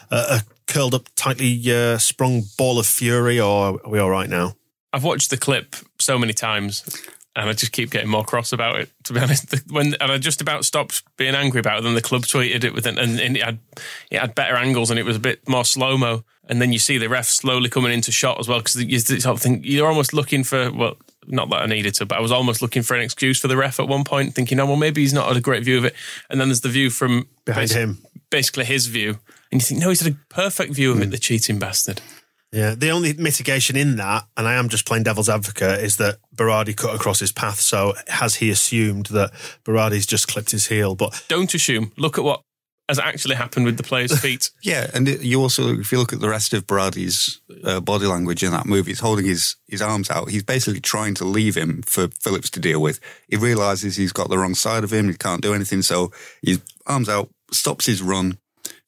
uh, 0.09 0.41
a 0.41 0.71
curled 0.71 0.93
up, 0.93 1.07
tightly 1.15 1.61
uh, 1.71 1.97
sprung 1.97 2.43
ball 2.57 2.79
of 2.79 2.85
fury, 2.85 3.39
or 3.39 3.79
are 3.83 3.89
we 3.89 3.99
all 3.99 4.09
right 4.09 4.29
now? 4.29 4.55
I've 4.93 5.03
watched 5.03 5.29
the 5.29 5.37
clip 5.37 5.75
so 5.99 6.19
many 6.19 6.33
times, 6.33 6.83
and 7.35 7.49
I 7.49 7.53
just 7.53 7.71
keep 7.71 7.91
getting 7.91 8.09
more 8.09 8.23
cross 8.25 8.51
about 8.53 8.79
it. 8.79 8.89
To 9.05 9.13
be 9.13 9.19
honest, 9.23 9.49
The- 9.49 9.63
when 9.73 9.93
and 10.01 10.11
I 10.11 10.17
just 10.17 10.41
about 10.41 10.65
stopped 10.65 11.03
being 11.17 11.35
angry 11.35 11.59
about 11.59 11.79
it. 11.79 11.83
Then 11.83 11.95
the 11.95 12.01
club 12.01 12.23
tweeted 12.23 12.63
it 12.63 12.73
with 12.73 12.85
an, 12.85 12.97
and, 12.97 13.19
and 13.19 13.37
it 13.37 13.43
had 13.43 13.59
it 14.09 14.19
had 14.19 14.35
better 14.35 14.55
angles 14.55 14.89
and 14.89 14.99
it 14.99 15.05
was 15.05 15.15
a 15.15 15.19
bit 15.19 15.47
more 15.47 15.65
slow 15.65 15.97
mo. 15.97 16.23
And 16.49 16.61
then 16.61 16.73
you 16.73 16.79
see 16.79 16.97
the 16.97 17.07
ref 17.07 17.27
slowly 17.27 17.69
coming 17.69 17.93
into 17.93 18.11
shot 18.11 18.37
as 18.39 18.47
well 18.49 18.59
because 18.59 18.75
you 18.83 18.99
sort 18.99 19.25
of 19.37 19.41
think 19.41 19.61
you're 19.63 19.87
almost 19.87 20.13
looking 20.13 20.43
for 20.43 20.71
well. 20.71 20.97
Not 21.27 21.51
that 21.51 21.61
I 21.61 21.65
needed 21.67 21.93
to, 21.95 22.05
but 22.07 22.17
I 22.17 22.21
was 22.21 22.31
almost 22.31 22.63
looking 22.63 22.81
for 22.81 22.95
an 22.95 23.01
excuse 23.03 23.39
for 23.39 23.47
the 23.47 23.55
ref 23.55 23.79
at 23.79 23.87
one 23.87 24.03
point, 24.03 24.33
thinking, 24.33 24.59
"Oh 24.59 24.65
well, 24.65 24.75
maybe 24.75 25.01
he's 25.01 25.13
not 25.13 25.27
had 25.27 25.37
a 25.37 25.39
great 25.41 25.63
view 25.63 25.77
of 25.77 25.85
it." 25.85 25.93
And 26.31 26.41
then 26.41 26.47
there's 26.47 26.61
the 26.61 26.67
view 26.67 26.89
from 26.89 27.27
Behind 27.45 27.69
him. 27.71 27.99
basically 28.31 28.65
his 28.65 28.87
view, 28.87 29.19
and 29.51 29.61
you 29.61 29.65
think, 29.65 29.79
"No, 29.79 29.89
he's 29.89 30.01
had 30.01 30.13
a 30.13 30.17
perfect 30.33 30.73
view 30.73 30.91
of 30.91 30.99
it." 30.99 31.05
Hmm. 31.05 31.11
The 31.11 31.19
cheating 31.19 31.59
bastard. 31.59 32.01
Yeah, 32.51 32.75
the 32.75 32.89
only 32.89 33.13
mitigation 33.13 33.77
in 33.77 33.95
that, 33.95 34.25
and 34.35 34.45
I 34.47 34.55
am 34.55 34.67
just 34.67 34.85
playing 34.85 35.03
devil's 35.03 35.29
advocate, 35.29 35.79
is 35.81 35.95
that 35.97 36.17
Berardi 36.35 36.75
cut 36.75 36.93
across 36.93 37.19
his 37.19 37.31
path. 37.31 37.61
So 37.61 37.93
has 38.07 38.35
he 38.35 38.49
assumed 38.49 39.05
that 39.07 39.31
Berardi's 39.63 40.05
just 40.05 40.27
clipped 40.27 40.51
his 40.51 40.67
heel? 40.67 40.95
But 40.95 41.23
Don't 41.29 41.53
assume. 41.53 41.93
Look 41.97 42.17
at 42.17 42.25
what 42.25 42.41
has 42.89 42.99
actually 42.99 43.35
happened 43.35 43.65
with 43.65 43.77
the 43.77 43.83
player's 43.83 44.19
feet. 44.21 44.51
Yeah, 44.61 44.91
and 44.93 45.07
it, 45.07 45.21
you 45.21 45.41
also, 45.41 45.79
if 45.79 45.93
you 45.93 45.97
look 45.97 46.11
at 46.11 46.19
the 46.19 46.27
rest 46.27 46.53
of 46.53 46.67
Berardi's 46.67 47.39
uh, 47.63 47.79
body 47.79 48.05
language 48.05 48.43
in 48.43 48.51
that 48.51 48.65
movie, 48.65 48.91
he's 48.91 48.99
holding 48.99 49.25
his, 49.25 49.55
his 49.67 49.81
arms 49.81 50.09
out. 50.09 50.29
He's 50.29 50.43
basically 50.43 50.81
trying 50.81 51.15
to 51.15 51.25
leave 51.25 51.55
him 51.55 51.83
for 51.83 52.09
Phillips 52.19 52.49
to 52.49 52.59
deal 52.59 52.81
with. 52.81 52.99
He 53.29 53.37
realizes 53.37 53.95
he's 53.95 54.11
got 54.11 54.29
the 54.29 54.37
wrong 54.37 54.55
side 54.55 54.83
of 54.83 54.91
him. 54.91 55.07
He 55.07 55.15
can't 55.15 55.41
do 55.41 55.53
anything. 55.53 55.83
So 55.83 56.11
his 56.41 56.59
arms 56.85 57.07
out, 57.07 57.29
stops 57.51 57.85
his 57.85 58.01
run. 58.01 58.39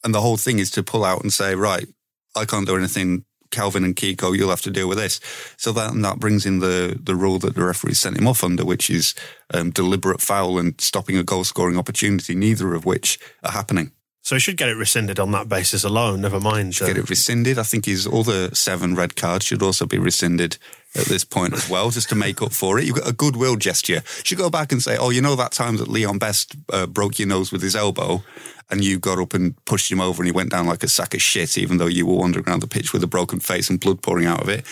And 0.03 0.13
the 0.13 0.21
whole 0.21 0.35
thing 0.35 0.59
is 0.59 0.69
to 0.71 0.83
pull 0.83 1.05
out 1.05 1.21
and 1.21 1.31
say, 1.31 1.55
right, 1.55 1.87
I 2.35 2.43
can't 2.43 2.67
do 2.67 2.75
anything. 2.75 3.23
Kalvin 3.53 3.85
and 3.85 3.95
Kiko, 3.95 4.35
you'll 4.35 4.49
have 4.49 4.61
to 4.61 4.71
deal 4.71 4.89
with 4.89 4.97
this. 4.97 5.19
So 5.57 5.71
that 5.73 5.93
that 6.01 6.19
brings 6.19 6.45
in 6.45 6.59
the 6.59 6.99
the 7.01 7.15
rule 7.15 7.39
that 7.39 7.55
the 7.55 7.63
referee 7.63 7.93
sent 7.93 8.17
him 8.17 8.27
off 8.27 8.43
under, 8.43 8.65
which 8.65 8.89
is 8.89 9.15
um, 9.53 9.71
deliberate 9.71 10.21
foul 10.21 10.59
and 10.59 10.79
stopping 10.81 11.17
a 11.17 11.23
goal 11.23 11.43
scoring 11.43 11.77
opportunity, 11.77 12.35
neither 12.35 12.73
of 12.73 12.85
which 12.85 13.19
are 13.43 13.51
happening. 13.51 13.91
So 14.33 14.37
he 14.37 14.39
should 14.39 14.57
get 14.57 14.69
it 14.69 14.77
rescinded 14.77 15.19
on 15.19 15.29
that 15.29 15.47
basis 15.47 15.83
alone. 15.83 16.21
Never 16.21 16.39
mind. 16.39 16.75
uh, 16.81 16.87
get 16.87 16.97
it 16.97 17.07
rescinded. 17.07 17.59
I 17.59 17.63
think 17.63 17.85
his 17.85 18.07
other 18.07 18.49
seven 18.55 18.95
red 18.95 19.15
cards 19.15 19.45
should 19.45 19.61
also 19.61 19.85
be 19.85 19.99
rescinded 19.99 20.57
at 20.95 21.05
this 21.05 21.23
point 21.23 21.53
as 21.53 21.69
well, 21.69 21.91
just 21.91 22.09
to 22.09 22.15
make 22.15 22.41
up 22.41 22.51
for 22.51 22.79
it. 22.79 22.85
You've 22.85 22.95
got 22.95 23.07
a 23.07 23.13
goodwill 23.13 23.57
gesture. 23.57 24.01
Should 24.23 24.39
go 24.39 24.49
back 24.49 24.71
and 24.71 24.81
say, 24.81 24.97
oh, 24.97 25.11
you 25.11 25.21
know 25.21 25.35
that 25.35 25.51
time 25.51 25.77
that 25.77 25.87
Leon 25.87 26.17
Best 26.17 26.55
uh, 26.71 26.87
broke 26.87 27.19
your 27.19 27.27
nose 27.27 27.51
with 27.51 27.61
his 27.61 27.75
elbow 27.75 28.23
and 28.71 28.83
you 28.83 28.97
got 28.97 29.19
up 29.19 29.35
and 29.35 29.53
pushed 29.65 29.91
him 29.91 30.01
over 30.01 30.23
and 30.23 30.27
he 30.27 30.31
went 30.31 30.49
down 30.49 30.65
like 30.65 30.81
a 30.81 30.87
sack 30.87 31.13
of 31.13 31.21
shit, 31.21 31.55
even 31.59 31.77
though 31.77 31.85
you 31.85 32.07
were 32.07 32.15
wandering 32.15 32.49
around 32.49 32.63
the 32.63 32.67
pitch 32.67 32.91
with 32.91 33.03
a 33.03 33.07
broken 33.07 33.39
face 33.39 33.69
and 33.69 33.79
blood 33.79 34.01
pouring 34.01 34.25
out 34.25 34.41
of 34.41 34.49
it. 34.49 34.65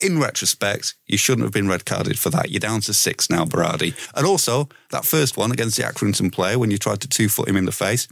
In 0.00 0.18
retrospect, 0.18 0.96
you 1.06 1.16
shouldn't 1.16 1.44
have 1.44 1.52
been 1.52 1.68
red 1.68 1.84
carded 1.84 2.18
for 2.18 2.30
that. 2.30 2.50
You're 2.50 2.58
down 2.58 2.80
to 2.82 2.92
six 2.92 3.30
now, 3.30 3.44
Berardi. 3.44 3.94
And 4.16 4.26
also, 4.26 4.68
that 4.90 5.04
first 5.04 5.36
one 5.36 5.52
against 5.52 5.76
the 5.76 5.84
Accrington 5.84 6.32
player 6.32 6.58
when 6.58 6.72
you 6.72 6.78
tried 6.78 7.00
to 7.02 7.08
two 7.08 7.28
foot 7.28 7.48
him 7.48 7.56
in 7.56 7.64
the 7.64 7.72
face, 7.72 8.08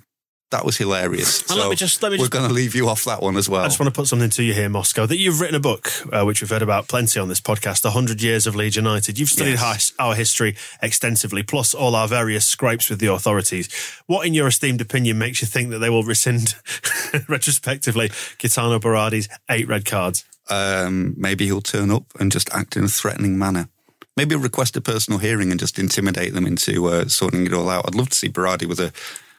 that 0.52 0.64
was 0.64 0.76
hilarious. 0.76 1.42
And 1.50 1.58
let 1.58 1.70
me 1.70 1.76
just- 1.76 2.02
let 2.02 2.12
me 2.12 2.18
we're 2.18 2.28
going 2.28 2.46
to 2.46 2.54
leave 2.54 2.74
you 2.76 2.88
off 2.88 3.04
that 3.04 3.20
one 3.20 3.36
as 3.36 3.48
well. 3.48 3.62
I 3.62 3.66
just 3.66 3.80
want 3.80 3.92
to 3.92 3.98
put 4.00 4.06
something 4.06 4.30
to 4.30 4.42
you 4.44 4.54
here, 4.54 4.68
Moscow, 4.68 5.04
that 5.04 5.16
you've 5.18 5.40
written 5.40 5.56
a 5.56 5.60
book, 5.60 5.90
uh, 6.12 6.24
which 6.24 6.40
we've 6.40 6.48
heard 6.50 6.62
about 6.62 6.86
plenty 6.86 7.18
on 7.18 7.28
this 7.28 7.40
podcast, 7.40 7.82
100 7.84 8.22
Years 8.22 8.46
of 8.46 8.54
Leeds 8.54 8.76
United. 8.76 9.18
You've 9.18 9.28
studied 9.28 9.54
Yes. 9.58 9.92
our, 9.98 10.08
our 10.10 10.14
history 10.14 10.54
extensively, 10.80 11.42
plus 11.42 11.74
all 11.74 11.96
our 11.96 12.06
various 12.06 12.44
scrapes 12.46 12.88
with 12.88 13.00
the 13.00 13.12
authorities. 13.12 13.68
What, 14.06 14.24
in 14.26 14.34
your 14.34 14.46
esteemed 14.46 14.80
opinion, 14.80 15.18
makes 15.18 15.40
you 15.42 15.48
think 15.48 15.70
that 15.70 15.78
they 15.80 15.90
will 15.90 16.04
rescind, 16.04 16.54
retrospectively, 17.28 18.10
Gaetano 18.38 18.78
Berardi's 18.78 19.28
eight 19.50 19.68
red 19.68 19.84
cards? 19.84 20.24
um, 20.48 21.12
maybe 21.18 21.44
he'll 21.46 21.60
turn 21.60 21.90
up 21.90 22.04
and 22.20 22.30
just 22.30 22.48
act 22.54 22.76
in 22.76 22.84
a 22.84 22.88
threatening 22.88 23.36
manner. 23.36 23.68
Maybe 24.16 24.36
request 24.36 24.76
a 24.76 24.80
personal 24.80 25.18
hearing 25.18 25.50
and 25.50 25.58
just 25.58 25.76
intimidate 25.76 26.34
them 26.34 26.46
into 26.46 26.86
uh, 26.86 27.08
sorting 27.08 27.46
it 27.46 27.52
all 27.52 27.68
out. 27.68 27.84
I'd 27.88 27.96
love 27.96 28.10
to 28.10 28.14
see 28.16 28.28
Berardi 28.28 28.64
with 28.66 28.78
a, 28.78 28.92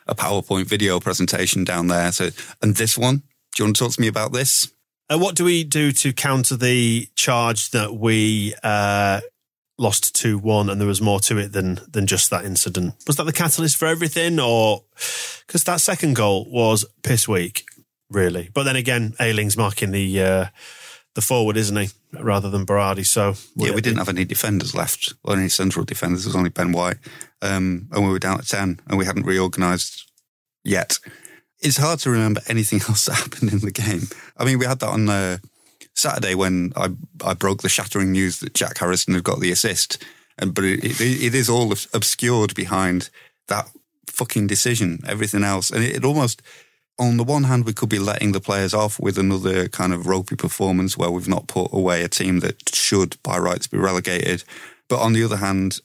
a 0.07 0.15
PowerPoint 0.15 0.65
video 0.65 0.99
presentation 0.99 1.63
down 1.63 1.87
there. 1.87 2.11
So, 2.11 2.29
and 2.61 2.75
this 2.75 2.97
one, 2.97 3.17
do 3.55 3.63
you 3.63 3.65
want 3.65 3.75
to 3.75 3.83
talk 3.83 3.93
to 3.93 4.01
me 4.01 4.07
about 4.07 4.31
this? 4.31 4.71
Uh, 5.09 5.17
what 5.17 5.35
do 5.35 5.45
we 5.45 5.63
do 5.63 5.91
to 5.91 6.13
counter 6.13 6.57
the 6.57 7.07
charge 7.15 7.71
that 7.71 7.93
we 7.95 8.53
uh, 8.63 9.21
lost 9.77 10.15
2 10.15 10.37
1 10.37 10.69
and 10.69 10.81
there 10.81 10.87
was 10.87 11.01
more 11.01 11.19
to 11.21 11.37
it 11.37 11.53
than, 11.53 11.79
than 11.89 12.07
just 12.07 12.29
that 12.29 12.45
incident? 12.45 12.95
Was 13.07 13.15
that 13.15 13.23
the 13.23 13.33
catalyst 13.33 13.77
for 13.77 13.85
everything? 13.85 14.39
Or 14.39 14.83
because 15.45 15.63
that 15.63 15.81
second 15.81 16.15
goal 16.15 16.45
was 16.49 16.85
piss 17.03 17.27
weak? 17.27 17.63
really. 18.09 18.49
But 18.53 18.63
then 18.63 18.75
again, 18.75 19.13
Ayling's 19.19 19.57
marking 19.57 19.91
the 19.91 20.21
uh, 20.21 20.45
the 21.17 21.21
forward, 21.21 21.57
isn't 21.57 21.75
he, 21.75 21.89
rather 22.13 22.47
than 22.47 22.63
Berardi? 22.63 23.03
So 23.03 23.33
yeah, 23.55 23.73
we 23.73 23.81
didn't 23.81 23.97
have 23.97 24.07
any 24.07 24.23
defenders 24.23 24.75
left, 24.75 25.15
or 25.23 25.35
any 25.35 25.49
central 25.49 25.83
defenders. 25.83 26.23
There 26.23 26.29
was 26.29 26.35
only 26.35 26.51
Ben 26.51 26.71
White, 26.71 26.97
um, 27.41 27.89
and 27.91 28.05
we 28.05 28.11
were 28.11 28.19
down 28.19 28.37
at 28.37 28.45
ten, 28.45 28.79
and 28.87 28.99
we 28.99 29.05
hadn't 29.05 29.25
reorganised 29.25 30.03
yet. 30.63 30.99
It's 31.59 31.77
hard 31.77 31.97
to 32.01 32.11
remember 32.11 32.41
anything 32.47 32.81
else 32.87 33.05
that 33.05 33.15
happened 33.15 33.51
in 33.51 33.59
the 33.61 33.71
game. 33.71 34.03
I 34.37 34.45
mean, 34.45 34.59
we 34.59 34.67
had 34.67 34.79
that 34.81 34.89
on 34.89 35.09
uh, 35.09 35.39
Saturday 35.95 36.35
when 36.35 36.71
I 36.75 36.89
I 37.25 37.33
broke 37.33 37.63
the 37.63 37.69
shattering 37.69 38.11
news 38.11 38.39
that 38.41 38.53
Jack 38.53 38.77
Harrison 38.77 39.15
had 39.15 39.23
got 39.23 39.39
the 39.39 39.51
assist, 39.51 39.97
and 40.37 40.53
but 40.53 40.65
it, 40.65 40.83
it, 40.83 41.01
it 41.01 41.33
is 41.33 41.49
all 41.49 41.71
obscured 41.95 42.53
behind 42.53 43.09
that 43.47 43.67
fucking 44.05 44.45
decision. 44.45 44.99
Everything 45.07 45.43
else, 45.43 45.71
and 45.71 45.83
it, 45.83 45.95
it 45.95 46.05
almost 46.05 46.43
on 46.99 47.17
the 47.17 47.23
one 47.23 47.43
hand, 47.43 47.65
we 47.65 47.73
could 47.73 47.89
be 47.89 47.99
letting 47.99 48.31
the 48.31 48.39
players 48.39 48.73
off 48.73 48.99
with 48.99 49.17
another 49.17 49.67
kind 49.67 49.93
of 49.93 50.07
ropey 50.07 50.35
performance 50.35 50.97
where 50.97 51.11
we've 51.11 51.27
not 51.27 51.47
put 51.47 51.71
away 51.71 52.03
a 52.03 52.07
team 52.07 52.39
that 52.39 52.73
should, 52.73 53.21
by 53.23 53.37
rights, 53.37 53.67
be 53.67 53.77
relegated. 53.77 54.43
But 54.87 54.99
on 54.99 55.13
the 55.13 55.23
other 55.23 55.37
hand, 55.37 55.81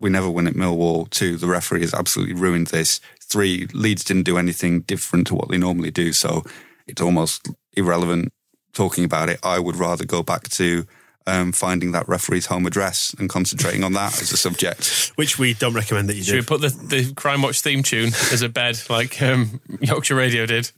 we 0.00 0.10
never 0.10 0.30
win 0.30 0.46
at 0.46 0.54
Millwall. 0.54 1.10
Two, 1.10 1.36
the 1.36 1.46
referee 1.46 1.80
has 1.80 1.94
absolutely 1.94 2.34
ruined 2.34 2.68
this. 2.68 3.00
Three, 3.22 3.66
Leeds 3.72 4.04
didn't 4.04 4.24
do 4.24 4.38
anything 4.38 4.80
different 4.82 5.26
to 5.28 5.34
what 5.34 5.48
they 5.48 5.58
normally 5.58 5.90
do. 5.90 6.12
So 6.12 6.44
it's 6.86 7.02
almost 7.02 7.48
irrelevant 7.74 8.32
talking 8.72 9.04
about 9.04 9.28
it. 9.28 9.40
I 9.42 9.58
would 9.58 9.76
rather 9.76 10.04
go 10.04 10.22
back 10.22 10.48
to 10.50 10.86
um, 11.26 11.52
finding 11.52 11.92
that 11.92 12.08
referee's 12.08 12.46
home 12.46 12.66
address 12.66 13.14
and 13.18 13.28
concentrating 13.28 13.84
on 13.84 13.92
that 13.94 14.20
as 14.20 14.32
a 14.32 14.36
subject. 14.36 15.12
Which 15.16 15.38
we 15.38 15.54
don't 15.54 15.74
recommend 15.74 16.08
that 16.08 16.16
you 16.16 16.22
Should 16.22 16.32
do. 16.32 16.42
Should 16.42 16.50
we 16.50 16.68
put 16.68 16.88
the, 16.88 16.96
the 16.96 17.14
Crime 17.14 17.42
Watch 17.42 17.60
theme 17.60 17.82
tune 17.82 18.08
as 18.30 18.42
a 18.42 18.48
bed 18.48 18.80
like 18.88 19.20
um, 19.22 19.60
Yorkshire 19.80 20.16
Radio 20.16 20.46
did? 20.46 20.70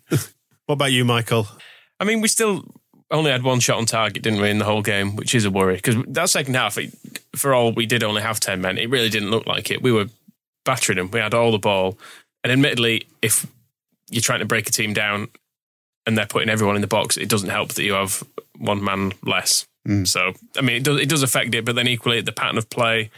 what 0.67 0.75
about 0.75 0.93
you, 0.93 1.05
Michael? 1.05 1.49
I 2.01 2.05
mean, 2.05 2.21
we 2.21 2.29
still 2.29 2.65
only 3.11 3.31
had 3.31 3.43
one 3.43 3.61
shot 3.61 3.79
on 3.79 3.87
target, 3.87 4.23
didn't 4.23 4.41
we, 4.41 4.51
in 4.51 4.59
the 4.59 4.65
whole 4.65 4.83
game, 4.83 5.17
which 5.17 5.35
is 5.35 5.45
a 5.45 5.51
worry. 5.51 5.77
Because 5.77 5.97
that 6.09 6.31
second 6.31 6.55
half, 6.55 6.79
it, 6.79 6.93
for 7.37 7.55
all 7.55 7.73
we 7.73 7.87
did 7.87 8.03
only 8.03 8.23
have 8.23 8.41
10 8.41 8.61
men, 8.61 8.79
it 8.79 8.91
really 8.91 9.09
didn't 9.09 9.31
look 9.31 9.47
like 9.47 9.71
it. 9.71 9.83
We 9.83 9.93
were 9.93 10.07
battering 10.65 10.99
them. 10.99 11.11
We 11.11 11.21
had 11.21 11.35
all 11.35 11.53
the 11.53 11.59
ball. 11.59 11.99
And 12.43 12.53
admittedly, 12.53 13.07
if 13.23 13.47
you're 14.11 14.23
trying 14.23 14.41
to 14.41 14.47
break 14.47 14.69
a 14.69 14.73
team 14.73 14.93
down 14.93 15.29
and 16.07 16.19
they're 16.19 16.27
putting 16.27 16.49
everyone 16.49 16.77
in 16.77 16.83
the 16.83 16.89
box, 16.89 17.17
it 17.17 17.29
doesn't 17.29 17.49
help 17.49 17.71
that 17.75 17.85
you 17.85 17.93
have 17.95 18.23
one 18.59 18.83
man 18.83 19.13
less. 19.23 19.67
Mm. 19.87 20.07
So, 20.07 20.33
I 20.57 20.63
mean, 20.63 20.77
it 20.77 20.85
does, 20.85 21.01
it 21.01 21.09
does 21.09 21.23
affect 21.23 21.55
it, 21.55 21.65
but 21.65 21.75
then 21.75 21.89
equally 21.89 22.21
the 22.21 22.33
pattern 22.33 22.59
of 22.59 22.71
play 22.71 23.11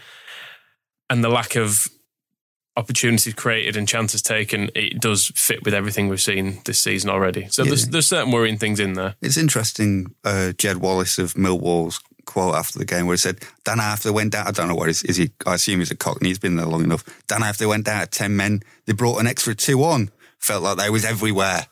and 1.09 1.23
the 1.23 1.29
lack 1.29 1.55
of 1.55 1.87
opportunities 2.75 3.33
created 3.33 3.75
and 3.75 3.87
chances 3.87 4.21
taken, 4.21 4.69
it 4.75 5.01
does 5.01 5.31
fit 5.35 5.65
with 5.65 5.73
everything 5.73 6.07
we've 6.07 6.21
seen 6.21 6.59
this 6.65 6.79
season 6.79 7.09
already. 7.09 7.47
So 7.49 7.63
yeah. 7.63 7.69
there's, 7.69 7.87
there's 7.87 8.07
certain 8.07 8.31
worrying 8.31 8.57
things 8.57 8.79
in 8.79 8.93
there. 8.93 9.15
It's 9.21 9.37
interesting, 9.37 10.13
uh, 10.23 10.53
Jed 10.53 10.77
Wallace 10.77 11.17
of 11.17 11.33
Millwall's 11.33 11.99
quote 12.25 12.55
after 12.55 12.77
the 12.77 12.85
game 12.85 13.07
where 13.07 13.15
he 13.15 13.17
said, 13.17 13.39
Dan, 13.63 13.79
after 13.79 14.09
they 14.09 14.13
went 14.13 14.33
down, 14.33 14.45
I 14.45 14.51
don't 14.51 14.67
know 14.67 14.75
what 14.75 14.89
is, 14.89 15.03
is 15.03 15.17
he, 15.17 15.31
I 15.45 15.55
assume 15.55 15.79
he's 15.79 15.91
a 15.91 15.95
cockney, 15.95 16.27
he's 16.27 16.37
been 16.37 16.55
there 16.55 16.67
long 16.67 16.83
enough. 16.83 17.03
Dan, 17.27 17.41
after 17.41 17.63
they 17.63 17.69
went 17.69 17.85
down 17.85 18.01
at 18.01 18.11
10 18.11 18.35
men, 18.35 18.61
they 18.85 18.93
brought 18.93 19.19
an 19.19 19.27
extra 19.27 19.55
two 19.55 19.83
on. 19.83 20.11
Felt 20.37 20.61
like 20.61 20.77
they 20.77 20.91
was 20.91 21.03
everywhere 21.03 21.65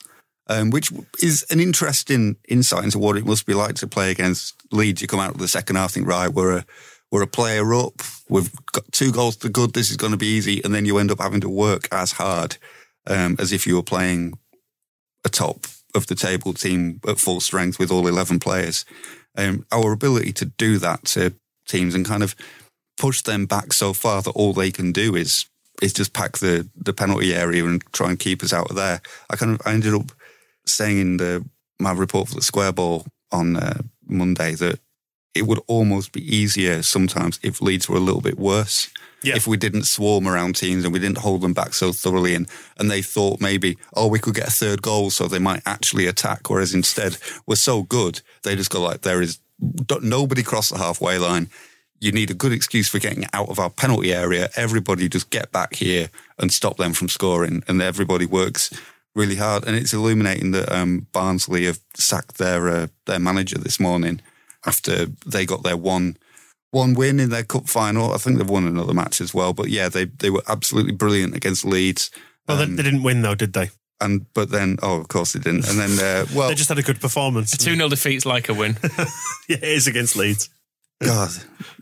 um, 0.47 0.69
which 0.69 0.91
is 1.21 1.45
an 1.49 1.59
interesting 1.59 2.35
insight 2.47 2.83
into 2.83 2.99
what 2.99 3.17
it 3.17 3.25
must 3.25 3.45
be 3.45 3.53
like 3.53 3.75
to 3.75 3.87
play 3.87 4.11
against 4.11 4.55
Leeds. 4.71 5.01
You 5.01 5.07
come 5.07 5.19
out 5.19 5.33
of 5.33 5.39
the 5.39 5.47
second 5.47 5.75
half, 5.75 5.91
think, 5.91 6.07
right, 6.07 6.29
we're 6.29 6.57
a 6.57 6.65
we're 7.11 7.21
a 7.21 7.27
player 7.27 7.73
up. 7.73 8.01
We've 8.29 8.51
got 8.71 8.91
two 8.91 9.11
goals 9.11 9.37
to 9.37 9.49
good. 9.49 9.73
This 9.73 9.91
is 9.91 9.97
going 9.97 10.11
to 10.11 10.17
be 10.17 10.27
easy, 10.27 10.61
and 10.63 10.73
then 10.73 10.85
you 10.85 10.97
end 10.97 11.11
up 11.11 11.21
having 11.21 11.41
to 11.41 11.49
work 11.49 11.87
as 11.91 12.13
hard 12.13 12.57
um, 13.07 13.35
as 13.39 13.51
if 13.51 13.65
you 13.65 13.75
were 13.75 13.83
playing 13.83 14.37
a 15.23 15.29
top 15.29 15.65
of 15.93 16.07
the 16.07 16.15
table 16.15 16.53
team 16.53 16.99
at 17.07 17.19
full 17.19 17.39
strength 17.39 17.79
with 17.79 17.91
all 17.91 18.07
eleven 18.07 18.39
players. 18.39 18.85
Um, 19.37 19.65
our 19.71 19.91
ability 19.91 20.33
to 20.33 20.45
do 20.45 20.77
that 20.79 21.05
to 21.05 21.33
teams 21.67 21.95
and 21.95 22.05
kind 22.05 22.23
of 22.23 22.35
push 22.97 23.21
them 23.21 23.45
back 23.45 23.73
so 23.73 23.93
far 23.93 24.21
that 24.21 24.31
all 24.31 24.53
they 24.53 24.71
can 24.71 24.91
do 24.91 25.15
is 25.15 25.45
is 25.81 25.93
just 25.93 26.13
pack 26.13 26.37
the 26.37 26.67
the 26.75 26.93
penalty 26.93 27.33
area 27.33 27.65
and 27.65 27.83
try 27.91 28.09
and 28.09 28.19
keep 28.19 28.43
us 28.43 28.53
out 28.53 28.69
of 28.69 28.75
there. 28.75 29.01
I 29.29 29.35
kind 29.35 29.53
of 29.53 29.61
I 29.65 29.73
ended 29.73 29.93
up 29.93 30.11
saying 30.65 30.99
in 30.99 31.17
the 31.17 31.45
my 31.79 31.91
report 31.91 32.29
for 32.29 32.35
the 32.35 32.41
Square 32.41 32.73
Ball 32.73 33.05
on 33.31 33.57
uh, 33.57 33.81
Monday 34.07 34.55
that 34.55 34.79
it 35.33 35.45
would 35.45 35.59
almost 35.67 36.13
be 36.13 36.35
easier 36.35 36.81
sometimes 36.81 37.39
if 37.43 37.61
Leeds 37.61 37.89
were 37.89 37.97
a 37.97 38.01
little 38.01 38.21
bit 38.21 38.39
worse. 38.39 38.89
Yeah. 39.21 39.35
If 39.35 39.47
we 39.47 39.57
didn't 39.57 39.83
swarm 39.83 40.27
around 40.27 40.55
teams 40.55 40.85
and 40.85 40.93
we 40.93 40.99
didn't 40.99 41.17
hold 41.17 41.41
them 41.41 41.53
back 41.53 41.73
so 41.73 41.91
thoroughly, 41.91 42.35
and, 42.35 42.47
and 42.77 42.89
they 42.89 43.01
thought 43.01 43.41
maybe, 43.41 43.77
oh, 43.95 44.07
we 44.07 44.19
could 44.19 44.35
get 44.35 44.47
a 44.47 44.51
third 44.51 44.81
goal 44.81 45.09
so 45.09 45.27
they 45.27 45.39
might 45.39 45.63
actually 45.65 46.07
attack. 46.07 46.49
Whereas 46.49 46.73
instead, 46.73 47.17
we're 47.45 47.55
so 47.55 47.83
good, 47.83 48.21
they 48.43 48.55
just 48.55 48.69
go 48.69 48.81
like, 48.81 49.01
there 49.01 49.21
is 49.21 49.39
nobody 50.01 50.43
cross 50.43 50.69
the 50.69 50.77
halfway 50.77 51.17
line. 51.17 51.49
You 51.99 52.11
need 52.11 52.29
a 52.29 52.35
good 52.35 52.51
excuse 52.51 52.87
for 52.87 52.99
getting 52.99 53.25
out 53.33 53.49
of 53.49 53.57
our 53.57 53.69
penalty 53.69 54.13
area. 54.13 54.49
Everybody 54.55 55.09
just 55.09 55.29
get 55.31 55.51
back 55.51 55.75
here 55.75 56.09
and 56.37 56.51
stop 56.51 56.77
them 56.77 56.93
from 56.93 57.09
scoring. 57.09 57.63
And 57.67 57.81
everybody 57.81 58.25
works 58.25 58.69
really 59.15 59.35
hard. 59.35 59.65
And 59.65 59.75
it's 59.75 59.93
illuminating 59.93 60.51
that 60.51 60.71
um, 60.71 61.07
Barnsley 61.11 61.65
have 61.65 61.79
sacked 61.95 62.37
their 62.37 62.67
uh, 62.69 62.87
their 63.05 63.19
manager 63.19 63.57
this 63.57 63.79
morning 63.79 64.21
after 64.65 65.07
they 65.25 65.45
got 65.45 65.63
their 65.63 65.77
one 65.77 66.17
one 66.71 66.93
win 66.93 67.19
in 67.19 67.29
their 67.29 67.43
cup 67.43 67.67
final. 67.67 68.13
I 68.13 68.17
think 68.17 68.37
they've 68.37 68.49
won 68.49 68.67
another 68.67 68.93
match 68.93 69.21
as 69.21 69.33
well. 69.33 69.53
But 69.53 69.69
yeah, 69.69 69.89
they 69.89 70.05
they 70.05 70.29
were 70.29 70.43
absolutely 70.47 70.93
brilliant 70.93 71.35
against 71.35 71.65
Leeds. 71.65 72.11
Well, 72.47 72.61
um, 72.61 72.75
they, 72.75 72.83
they 72.83 72.89
didn't 72.89 73.03
win 73.03 73.21
though, 73.21 73.35
did 73.35 73.53
they? 73.53 73.69
And 74.01 74.31
but 74.33 74.51
then, 74.51 74.77
oh, 74.83 74.99
of 74.99 75.07
course 75.07 75.33
they 75.33 75.39
didn't. 75.39 75.67
And 75.69 75.79
then, 75.79 75.91
uh, 75.99 76.25
well, 76.35 76.49
they 76.49 76.55
just 76.55 76.69
had 76.69 76.77
a 76.77 76.83
good 76.83 76.99
performance. 76.99 77.53
A 77.53 77.57
two 77.57 77.75
0 77.75 77.89
defeat's 77.89 78.25
like 78.25 78.49
a 78.49 78.53
win. 78.53 78.77
yeah, 79.47 79.57
it 79.57 79.63
is 79.63 79.87
against 79.87 80.15
Leeds. 80.15 80.49
God, 81.01 81.31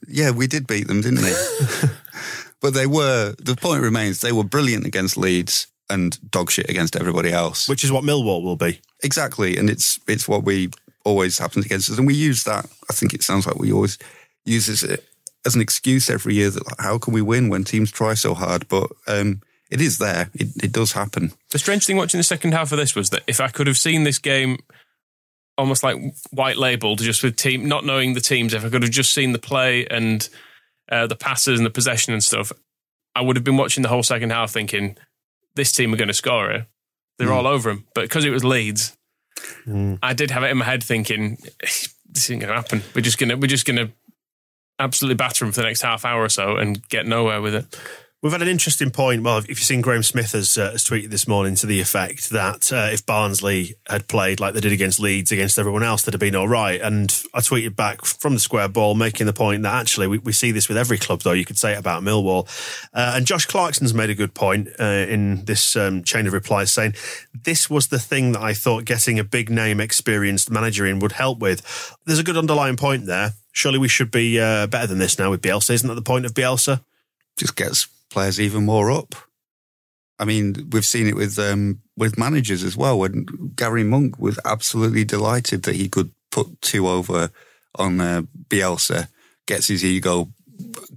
yeah, 0.07 0.31
we 0.31 0.47
did 0.47 0.65
beat 0.65 0.87
them, 0.87 1.01
didn't 1.01 1.21
we 1.23 1.31
but 2.61 2.73
they 2.73 2.87
were. 2.87 3.35
The 3.37 3.55
point 3.55 3.83
remains, 3.83 4.21
they 4.21 4.31
were 4.31 4.43
brilliant 4.43 4.85
against 4.85 5.17
Leeds 5.17 5.67
and 5.93 6.31
dog 6.31 6.51
shit 6.51 6.69
against 6.69 6.95
everybody 6.95 7.31
else. 7.31 7.69
Which 7.69 7.83
is 7.83 7.91
what 7.91 8.03
Millwall 8.03 8.43
will 8.43 8.55
be. 8.55 8.81
Exactly. 9.03 9.57
And 9.57 9.69
it's 9.69 9.99
it's 10.07 10.27
what 10.27 10.43
we 10.43 10.69
always 11.05 11.37
happens 11.37 11.65
against 11.65 11.89
us. 11.89 11.97
And 11.97 12.07
we 12.07 12.15
use 12.15 12.43
that, 12.43 12.65
I 12.89 12.93
think 12.93 13.13
it 13.13 13.23
sounds 13.23 13.45
like 13.45 13.57
we 13.57 13.71
always 13.71 13.97
use 14.45 14.83
it 14.83 15.05
as 15.45 15.55
an 15.55 15.61
excuse 15.61 16.09
every 16.09 16.33
year 16.33 16.49
that 16.49 16.65
like, 16.65 16.79
how 16.79 16.97
can 16.97 17.13
we 17.13 17.21
win 17.21 17.49
when 17.49 17.63
teams 17.63 17.91
try 17.91 18.13
so 18.13 18.33
hard? 18.33 18.67
But 18.67 18.89
um, 19.07 19.41
it 19.69 19.81
is 19.81 19.97
there. 19.97 20.29
It, 20.33 20.63
it 20.63 20.71
does 20.71 20.93
happen. 20.93 21.33
The 21.51 21.59
strange 21.59 21.85
thing 21.85 21.97
watching 21.97 22.19
the 22.19 22.23
second 22.23 22.53
half 22.53 22.71
of 22.71 22.77
this 22.77 22.95
was 22.95 23.09
that 23.11 23.23
if 23.27 23.39
I 23.39 23.49
could 23.49 23.67
have 23.67 23.77
seen 23.77 24.03
this 24.03 24.17
game 24.17 24.57
almost 25.57 25.83
like 25.83 25.97
white 26.31 26.57
labeled 26.57 26.99
just 26.99 27.21
with 27.21 27.35
team 27.35 27.67
not 27.67 27.85
knowing 27.85 28.15
the 28.15 28.19
teams 28.19 28.55
if 28.55 28.65
i 28.65 28.69
could 28.69 28.81
have 28.81 28.89
just 28.89 29.13
seen 29.13 29.33
the 29.33 29.37
play 29.37 29.85
and 29.85 30.29
uh, 30.91 31.05
the 31.05 31.15
passes 31.15 31.59
and 31.59 31.65
the 31.65 31.69
possession 31.69 32.11
and 32.11 32.23
stuff 32.23 32.51
i 33.13 33.21
would 33.21 33.35
have 33.35 33.43
been 33.43 33.55
watching 33.55 33.83
the 33.83 33.89
whole 33.89 34.01
second 34.01 34.31
half 34.31 34.49
thinking 34.49 34.97
this 35.55 35.71
team 35.71 35.93
are 35.93 35.97
going 35.97 36.07
to 36.07 36.13
score 36.13 36.51
it. 36.51 36.65
They're 37.17 37.27
mm. 37.27 37.35
all 37.35 37.47
over 37.47 37.69
him. 37.69 37.85
But 37.93 38.01
because 38.01 38.25
it 38.25 38.31
was 38.31 38.43
Leeds, 38.43 38.97
mm. 39.65 39.99
I 40.01 40.13
did 40.13 40.31
have 40.31 40.43
it 40.43 40.51
in 40.51 40.57
my 40.57 40.65
head 40.65 40.83
thinking 40.83 41.37
this 41.59 41.89
isn't 42.25 42.39
going 42.39 42.49
to 42.49 42.55
happen. 42.55 42.83
We're 42.95 43.01
just 43.01 43.17
going 43.17 43.29
to 43.29 43.35
we're 43.35 43.47
just 43.47 43.65
going 43.65 43.77
to 43.77 43.93
absolutely 44.79 45.15
batter 45.15 45.45
them 45.45 45.51
for 45.51 45.61
the 45.61 45.67
next 45.67 45.81
half 45.81 46.05
hour 46.05 46.23
or 46.23 46.29
so 46.29 46.57
and 46.57 46.87
get 46.89 47.05
nowhere 47.05 47.41
with 47.41 47.55
it. 47.55 47.79
We've 48.23 48.31
had 48.31 48.41
an 48.41 48.47
interesting 48.47 48.89
point. 48.89 49.21
Well, 49.21 49.39
if 49.39 49.49
you've 49.49 49.59
seen 49.59 49.81
Graham 49.81 50.01
Smith 50.01 50.31
has, 50.31 50.57
uh, 50.57 50.71
has 50.71 50.85
tweeted 50.85 51.09
this 51.09 51.27
morning 51.27 51.55
to 51.55 51.67
the 51.67 51.81
effect 51.81 52.29
that 52.29 52.71
uh, 52.71 52.87
if 52.89 53.05
Barnsley 53.05 53.75
had 53.89 54.07
played 54.07 54.39
like 54.39 54.53
they 54.53 54.61
did 54.61 54.71
against 54.71 55.01
Leeds 55.01 55.33
against 55.33 55.59
everyone 55.59 55.83
else, 55.83 56.03
they'd 56.03 56.13
have 56.13 56.21
been 56.21 56.33
all 56.33 56.47
right. 56.47 56.79
And 56.79 57.09
I 57.33 57.41
tweeted 57.41 57.75
back 57.75 58.05
from 58.05 58.35
the 58.35 58.39
square 58.39 58.69
ball, 58.69 58.95
making 58.95 59.25
the 59.25 59.33
point 59.33 59.63
that 59.63 59.73
actually 59.73 60.07
we, 60.07 60.19
we 60.19 60.31
see 60.31 60.53
this 60.53 60.69
with 60.69 60.77
every 60.77 60.97
club, 60.97 61.19
though. 61.19 61.33
You 61.33 61.43
could 61.43 61.57
say 61.57 61.73
it 61.73 61.77
about 61.77 62.01
Millwall. 62.01 62.47
Uh, 62.93 63.11
and 63.17 63.25
Josh 63.25 63.45
Clarkson's 63.45 63.93
made 63.93 64.09
a 64.09 64.15
good 64.15 64.33
point 64.33 64.69
uh, 64.79 64.85
in 64.85 65.43
this 65.43 65.75
um, 65.75 66.01
chain 66.01 66.25
of 66.25 66.31
replies, 66.31 66.71
saying 66.71 66.95
this 67.33 67.69
was 67.69 67.87
the 67.87 67.99
thing 67.99 68.31
that 68.31 68.41
I 68.41 68.53
thought 68.53 68.85
getting 68.85 69.19
a 69.19 69.25
big 69.25 69.49
name, 69.49 69.81
experienced 69.81 70.49
manager 70.49 70.85
in 70.85 70.99
would 70.99 71.11
help 71.11 71.39
with. 71.39 71.93
There's 72.05 72.19
a 72.19 72.23
good 72.23 72.37
underlying 72.37 72.77
point 72.77 73.05
there. 73.05 73.33
Surely 73.51 73.79
we 73.79 73.89
should 73.89 74.11
be 74.11 74.39
uh, 74.39 74.67
better 74.67 74.87
than 74.87 74.99
this 74.99 75.19
now 75.19 75.29
with 75.29 75.41
Bielsa. 75.41 75.71
Isn't 75.71 75.89
that 75.89 75.95
the 75.95 76.01
point 76.01 76.25
of 76.25 76.33
Bielsa? 76.33 76.79
Just 77.35 77.57
gets 77.57 77.87
players 78.13 78.39
even 78.39 78.65
more 78.65 78.91
up. 78.91 79.15
I 80.19 80.25
mean, 80.25 80.69
we've 80.71 80.85
seen 80.85 81.07
it 81.07 81.15
with 81.15 81.37
um, 81.39 81.81
with 81.97 82.17
managers 82.17 82.63
as 82.63 82.77
well. 82.77 82.99
When 82.99 83.25
Gary 83.55 83.83
Monk 83.83 84.19
was 84.19 84.39
absolutely 84.45 85.03
delighted 85.03 85.63
that 85.63 85.75
he 85.75 85.89
could 85.89 86.11
put 86.31 86.61
two 86.61 86.87
over 86.87 87.31
on 87.75 87.99
uh, 87.99 88.21
Bielsa, 88.47 89.07
gets 89.47 89.67
his 89.67 89.83
ego 89.83 90.29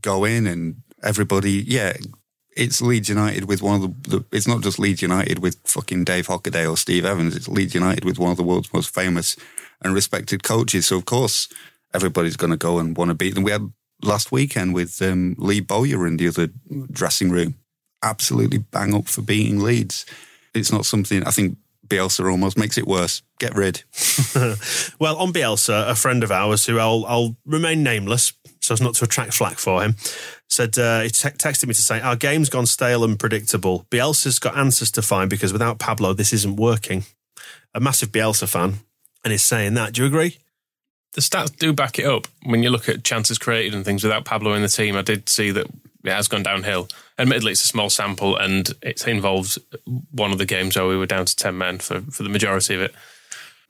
going, 0.00 0.46
and 0.46 0.76
everybody, 1.02 1.64
yeah, 1.66 1.94
it's 2.56 2.82
Leeds 2.82 3.08
United 3.08 3.46
with 3.46 3.62
one 3.62 3.82
of 3.82 3.82
the, 3.82 4.18
the, 4.18 4.24
It's 4.30 4.46
not 4.46 4.62
just 4.62 4.78
Leeds 4.78 5.02
United 5.02 5.38
with 5.38 5.56
fucking 5.64 6.04
Dave 6.04 6.26
Hockaday 6.26 6.70
or 6.70 6.76
Steve 6.76 7.04
Evans. 7.04 7.34
It's 7.34 7.48
Leeds 7.48 7.74
United 7.74 8.04
with 8.04 8.18
one 8.18 8.30
of 8.30 8.36
the 8.36 8.42
world's 8.42 8.72
most 8.72 8.94
famous 8.94 9.36
and 9.82 9.94
respected 9.94 10.42
coaches. 10.42 10.86
So 10.86 10.96
of 10.98 11.06
course, 11.06 11.48
everybody's 11.94 12.36
going 12.36 12.50
to 12.52 12.56
go 12.56 12.78
and 12.78 12.96
want 12.96 13.10
to 13.10 13.14
beat 13.14 13.34
them. 13.34 13.44
We 13.44 13.52
had 13.52 13.72
last 14.02 14.32
weekend 14.32 14.74
with 14.74 15.00
um, 15.02 15.34
Lee 15.38 15.60
Bowyer 15.60 16.06
in 16.06 16.16
the 16.16 16.28
other 16.28 16.48
dressing 16.90 17.30
room. 17.30 17.56
Absolutely 18.02 18.58
bang 18.58 18.94
up 18.94 19.08
for 19.08 19.22
beating 19.22 19.60
Leeds. 19.60 20.06
It's 20.54 20.72
not 20.72 20.86
something 20.86 21.24
I 21.24 21.30
think 21.30 21.58
Bielsa 21.86 22.30
almost 22.30 22.58
makes 22.58 22.78
it 22.78 22.86
worse. 22.86 23.22
Get 23.38 23.54
rid. 23.54 23.82
well, 24.98 25.16
on 25.16 25.32
Bielsa, 25.32 25.88
a 25.88 25.94
friend 25.94 26.22
of 26.22 26.32
ours 26.32 26.66
who 26.66 26.78
I'll, 26.78 27.04
I'll 27.06 27.36
remain 27.44 27.82
nameless 27.82 28.32
so 28.60 28.74
as 28.74 28.80
not 28.80 28.94
to 28.94 29.04
attract 29.04 29.32
flack 29.32 29.58
for 29.58 29.82
him, 29.82 29.94
said 30.48 30.76
uh, 30.78 31.02
he 31.02 31.10
te- 31.10 31.28
texted 31.30 31.66
me 31.68 31.74
to 31.74 31.82
say 31.82 32.00
our 32.00 32.16
game's 32.16 32.50
gone 32.50 32.66
stale 32.66 33.04
and 33.04 33.18
predictable. 33.18 33.86
Bielsa's 33.90 34.38
got 34.38 34.56
answers 34.56 34.90
to 34.92 35.02
find 35.02 35.30
because 35.30 35.52
without 35.52 35.78
Pablo, 35.78 36.12
this 36.12 36.32
isn't 36.32 36.56
working. 36.56 37.04
A 37.74 37.80
massive 37.80 38.10
Bielsa 38.10 38.48
fan, 38.48 38.80
and 39.22 39.32
he's 39.32 39.42
saying 39.42 39.74
that. 39.74 39.92
Do 39.92 40.02
you 40.02 40.08
agree? 40.08 40.38
The 41.16 41.22
stats 41.22 41.56
do 41.56 41.72
back 41.72 41.98
it 41.98 42.04
up. 42.04 42.28
When 42.44 42.62
you 42.62 42.68
look 42.68 42.90
at 42.90 43.02
chances 43.02 43.38
created 43.38 43.74
and 43.74 43.86
things 43.86 44.04
without 44.04 44.26
Pablo 44.26 44.52
in 44.52 44.60
the 44.60 44.68
team, 44.68 44.96
I 44.96 45.02
did 45.02 45.30
see 45.30 45.50
that 45.50 45.66
it 46.04 46.10
has 46.10 46.28
gone 46.28 46.42
downhill. 46.42 46.88
Admittedly, 47.18 47.52
it's 47.52 47.64
a 47.64 47.66
small 47.66 47.88
sample, 47.88 48.36
and 48.36 48.70
it 48.82 49.08
involves 49.08 49.58
one 50.12 50.30
of 50.30 50.36
the 50.36 50.44
games 50.44 50.76
where 50.76 50.86
we 50.86 50.96
were 50.96 51.06
down 51.06 51.24
to 51.24 51.34
ten 51.34 51.56
men 51.56 51.78
for, 51.78 52.02
for 52.02 52.22
the 52.22 52.28
majority 52.28 52.74
of 52.74 52.82
it. 52.82 52.94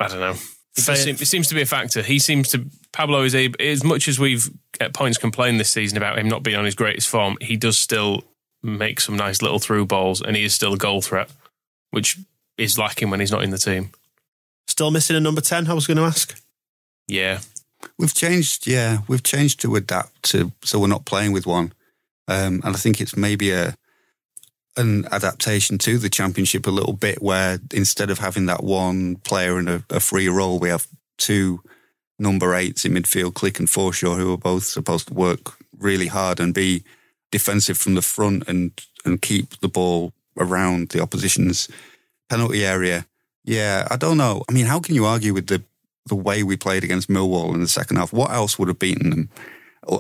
I 0.01 0.09
don't 0.09 0.19
know. 0.19 0.35
It, 0.77 0.81
seem, 0.81 1.15
it, 1.15 1.27
seems 1.27 1.49
to 1.49 1.55
be 1.55 1.63
a 1.63 1.67
factor. 1.67 2.03
He 2.03 2.19
seems 2.19 2.49
to 2.51 2.67
Pablo 2.93 3.23
is 3.23 3.35
as 3.35 3.85
much 3.85 4.09
as 4.09 4.19
we've 4.19 4.51
at 4.81 4.93
points 4.93 5.17
complained 5.17 5.59
this 5.61 5.71
season 5.71 5.97
about 5.97 6.19
him 6.19 6.29
not 6.29 6.43
being 6.43 6.57
on 6.57 6.65
his 6.65 6.75
greatest 6.75 7.09
form. 7.09 7.39
He 7.41 7.57
does 7.57 7.79
still 7.79 8.25
make 8.63 9.01
some 9.01 9.17
nice 9.17 9.41
little 9.41 9.61
through 9.61 9.87
balls, 9.87 10.21
and 10.21 10.37
he 10.37 10.45
is 10.45 10.53
still 10.53 10.75
a 10.75 10.79
goal 10.79 11.01
threat, 11.01 11.31
which 11.93 12.19
is 12.59 12.77
lacking 12.77 13.09
when 13.09 13.21
he's 13.21 13.31
not 13.31 13.45
in 13.45 13.51
the 13.51 13.59
team. 13.59 13.91
Still 14.67 14.91
missing 14.91 15.17
a 15.17 15.21
number 15.21 15.41
ten. 15.41 15.69
I 15.69 15.75
was 15.75 15.87
going 15.87 15.97
to 15.97 16.03
ask. 16.03 16.43
Yeah, 17.09 17.41
we've 17.99 18.15
changed. 18.15 18.67
Yeah, 18.67 18.99
we've 19.09 19.23
changed 19.23 19.61
to 19.61 19.77
adapt 19.77 20.23
to 20.31 20.53
so 20.63 20.79
we're 20.79 20.87
not 20.89 21.05
playing 21.05 21.33
with 21.33 21.47
one, 21.47 21.73
um, 22.29 22.61
and 22.65 22.75
I 22.75 22.79
think 22.79 23.01
it's 23.01 23.17
maybe 23.17 23.51
a 23.53 23.77
an 24.77 25.07
adaptation 25.11 25.79
to 25.79 25.99
the 25.99 26.11
championship 26.11 26.67
a 26.67 26.71
little 26.71 26.93
bit, 26.93 27.23
where 27.23 27.59
instead 27.73 28.11
of 28.11 28.19
having 28.19 28.47
that 28.47 28.63
one 28.63 29.17
player 29.17 29.59
in 29.59 29.69
a, 29.69 29.83
a 29.91 30.01
free 30.01 30.29
role, 30.29 30.59
we 30.59 30.69
have 30.69 30.87
two 31.17 31.63
number 32.19 32.55
eights 32.55 32.85
in 32.85 32.93
midfield, 32.93 33.33
Klich 33.33 33.59
and 33.59 33.69
Forshaw, 33.69 34.17
who 34.17 34.33
are 34.33 34.39
both 34.39 34.65
supposed 34.65 35.09
to 35.09 35.15
work 35.15 35.57
really 35.79 36.07
hard 36.07 36.41
and 36.41 36.55
be 36.55 36.83
defensive 37.31 37.79
from 37.79 37.95
the 37.95 38.03
front 38.03 38.49
and 38.49 38.73
and 39.05 39.23
keep 39.23 39.61
the 39.61 39.69
ball 39.69 40.13
around 40.39 40.91
the 40.91 41.01
opposition's 41.01 41.69
penalty 42.29 42.65
area. 42.65 43.07
Yeah, 43.45 43.87
I 43.91 43.97
don't 43.97 44.19
know. 44.19 44.43
I 44.49 44.53
mean, 44.53 44.67
how 44.67 44.81
can 44.81 44.95
you 44.95 45.07
argue 45.07 45.33
with 45.33 45.47
the 45.47 45.63
the 46.07 46.17
way 46.17 46.43
we 46.43 46.57
played 46.57 46.85
against 46.85 47.09
Millwall 47.09 47.55
in 47.55 47.61
the 47.61 47.69
second 47.69 47.97
half? 47.97 48.13
What 48.13 48.31
else 48.31 48.59
would 48.59 48.69
have 48.69 48.79
beaten 48.79 49.11
them 49.11 49.31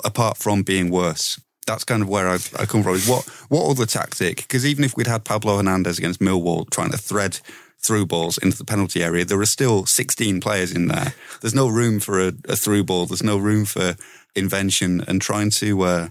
apart 0.04 0.36
from 0.36 0.62
being 0.62 0.90
worse? 0.90 1.40
that's 1.66 1.84
kind 1.84 2.02
of 2.02 2.08
where 2.08 2.28
I, 2.28 2.38
I 2.58 2.64
come 2.64 2.82
from. 2.82 2.94
Is 2.94 3.08
what 3.08 3.24
what 3.48 3.68
other 3.68 3.86
tactic? 3.86 4.36
Because 4.38 4.64
even 4.64 4.84
if 4.84 4.96
we'd 4.96 5.06
had 5.06 5.24
Pablo 5.24 5.56
Hernandez 5.56 5.98
against 5.98 6.20
Millwall 6.20 6.68
trying 6.70 6.92
to 6.92 6.98
thread 6.98 7.40
through 7.78 8.06
balls 8.06 8.38
into 8.38 8.56
the 8.56 8.64
penalty 8.64 9.02
area, 9.02 9.24
there 9.24 9.40
are 9.40 9.46
still 9.46 9.84
16 9.84 10.40
players 10.40 10.72
in 10.72 10.88
there. 10.88 11.12
There's 11.40 11.54
no 11.54 11.68
room 11.68 12.00
for 12.00 12.20
a, 12.20 12.32
a 12.48 12.56
through 12.56 12.84
ball. 12.84 13.06
There's 13.06 13.22
no 13.22 13.36
room 13.36 13.64
for 13.64 13.96
invention 14.34 15.04
and 15.06 15.20
trying 15.20 15.50
to. 15.50 15.82
Uh, 15.82 16.08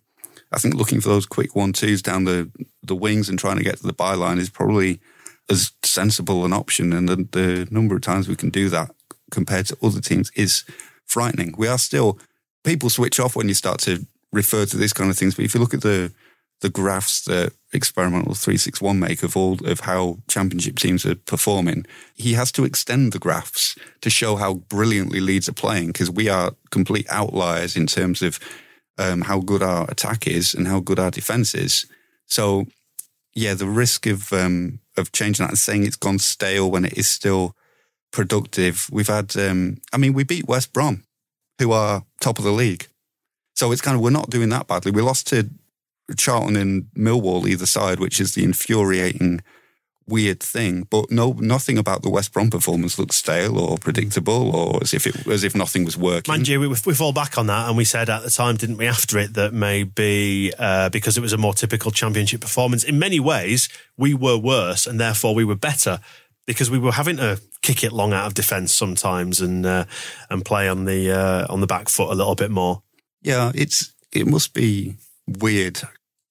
I 0.52 0.60
think 0.60 0.76
looking 0.76 1.02
for 1.02 1.10
those 1.10 1.26
quick 1.26 1.56
one 1.56 1.74
twos 1.74 2.02
down 2.02 2.26
the 2.26 2.52
the 2.84 2.96
wings 2.96 3.30
and 3.30 3.40
trying 3.40 3.58
to 3.58 3.64
get 3.64 3.78
to 3.78 3.88
the 3.88 3.94
byline 3.94 4.38
is 4.38 4.50
probably 4.50 5.00
as 5.50 5.72
sensible 5.84 6.44
an 6.46 6.54
option. 6.54 6.92
And 6.92 7.08
the, 7.08 7.16
the 7.32 7.68
number 7.72 7.96
of 7.96 8.02
times 8.02 8.28
we 8.28 8.36
can 8.36 8.50
do 8.50 8.70
that 8.70 8.95
compared 9.36 9.68
to 9.68 9.78
other 9.84 10.02
teams 10.02 10.32
is 10.36 10.64
frightening. 11.06 11.54
We 11.58 11.68
are 11.68 11.78
still 11.78 12.18
people 12.64 12.90
switch 12.90 13.20
off 13.20 13.36
when 13.36 13.48
you 13.48 13.54
start 13.54 13.80
to 13.82 14.08
refer 14.32 14.66
to 14.66 14.78
these 14.78 14.94
kind 14.94 15.12
of 15.12 15.18
things, 15.18 15.36
but 15.36 15.46
if 15.46 15.54
you 15.54 15.62
look 15.62 15.76
at 15.76 15.82
the 15.82 16.12
the 16.62 16.70
graphs 16.70 17.26
that 17.26 17.54
experimental 17.74 18.34
361 18.34 18.98
make 18.98 19.24
of 19.24 19.36
all 19.36 19.58
of 19.66 19.82
how 19.82 20.18
championship 20.30 20.78
teams 20.78 21.06
are 21.06 21.16
performing 21.16 21.86
he 22.16 22.34
has 22.34 22.52
to 22.54 22.64
extend 22.64 23.12
the 23.12 23.20
graphs 23.20 23.76
to 24.00 24.10
show 24.10 24.38
how 24.38 24.54
brilliantly 24.54 25.20
leeds 25.20 25.50
are 25.50 25.54
playing 25.54 25.88
because 25.88 26.10
we 26.10 26.30
are 26.30 26.54
complete 26.72 27.06
outliers 27.10 27.76
in 27.76 27.86
terms 27.86 28.22
of 28.22 28.40
um, 28.98 29.22
how 29.22 29.40
good 29.42 29.62
our 29.62 29.86
attack 29.92 30.26
is 30.26 30.54
and 30.54 30.68
how 30.68 30.80
good 30.80 30.98
our 30.98 31.12
defense 31.12 31.54
is 31.54 31.86
so 32.26 32.66
yeah 33.34 33.54
the 33.54 33.68
risk 33.68 34.06
of 34.06 34.32
um, 34.32 34.80
of 34.96 35.12
changing 35.12 35.44
that 35.44 35.52
and 35.52 35.60
saying 35.60 35.86
it's 35.86 35.98
gone 35.98 36.20
stale 36.20 36.72
when 36.72 36.86
it 36.86 36.98
is 36.98 37.08
still 37.08 37.54
productive 38.16 38.90
we've 38.92 39.08
had 39.08 39.36
um, 39.38 39.78
i 39.94 39.98
mean 39.98 40.14
we 40.14 40.24
beat 40.24 40.48
west 40.48 40.74
brom 40.74 41.04
who 41.60 41.72
are 41.72 42.04
top 42.20 42.40
of 42.40 42.44
the 42.44 42.52
league 42.52 42.88
so 43.56 43.72
it's 43.72 43.82
kind 43.82 43.96
of, 43.96 44.02
we're 44.02 44.10
not 44.10 44.30
doing 44.30 44.50
that 44.50 44.68
badly. 44.68 44.92
We 44.92 45.02
lost 45.02 45.28
to 45.28 45.50
Charlton 46.18 46.58
and 46.58 46.88
Millwall 46.96 47.48
either 47.48 47.66
side, 47.66 48.00
which 48.00 48.20
is 48.20 48.36
the 48.36 48.44
infuriating, 48.44 49.42
weird 50.06 50.42
thing. 50.42 50.84
But 50.90 51.10
no, 51.10 51.32
nothing 51.40 51.78
about 51.78 52.04
the 52.04 52.10
West 52.10 52.34
Brom 52.34 52.50
performance 52.50 53.00
looks 53.00 53.16
stale 53.16 53.58
or 53.58 53.78
predictable, 53.78 54.54
or 54.54 54.80
as 54.82 54.94
if 54.94 55.08
it 55.08 55.26
as 55.26 55.46
if 55.46 55.56
nothing 55.56 55.86
was 55.86 55.98
working. 55.98 56.32
Mind 56.32 56.50
you, 56.50 56.60
we, 56.60 56.68
we 56.68 56.94
fall 56.94 57.14
back 57.14 57.38
on 57.38 57.48
that, 57.48 57.70
and 57.70 57.78
we 57.78 57.86
said 57.86 58.10
at 58.10 58.24
the 58.24 58.30
time, 58.30 58.58
didn't 58.58 58.78
we, 58.78 58.88
after 58.88 59.18
it, 59.18 59.34
that 59.36 59.54
maybe 59.54 60.52
uh, 60.60 60.90
because 60.90 61.18
it 61.18 61.22
was 61.22 61.34
a 61.34 61.38
more 61.38 61.54
typical 61.54 61.92
Championship 61.92 62.42
performance. 62.42 62.84
In 62.84 63.00
many 63.00 63.22
ways, 63.22 63.70
we 63.98 64.14
were 64.14 64.38
worse, 64.38 64.86
and 64.86 65.00
therefore 65.00 65.34
we 65.34 65.46
were 65.46 65.56
better 65.56 66.02
because 66.46 66.70
we 66.70 66.78
were 66.78 66.92
having 66.92 67.18
to 67.18 67.40
kick 67.66 67.84
it 67.84 67.92
long 67.92 68.14
out 68.14 68.28
of 68.28 68.36
defence 68.36 68.72
sometimes 68.72 69.42
and 69.42 69.66
uh, 69.66 69.86
and 70.30 70.46
play 70.46 70.70
on 70.70 70.86
the 70.86 71.12
uh, 71.12 71.52
on 71.52 71.62
the 71.62 71.68
back 71.68 71.90
foot 71.90 72.12
a 72.12 72.16
little 72.16 72.36
bit 72.36 72.52
more. 72.52 72.84
Yeah, 73.22 73.52
it's 73.56 73.92
it 74.12 74.28
must 74.28 74.54
be 74.54 74.96
weird. 75.28 75.82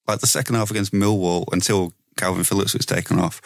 Like 0.07 0.19
the 0.19 0.27
second 0.27 0.55
half 0.55 0.71
against 0.71 0.93
Millwall 0.93 1.45
until 1.51 1.91
Kalvin 2.15 2.47
Phillips 2.47 2.73
was 2.73 2.85
taken 2.85 3.19
off 3.19 3.41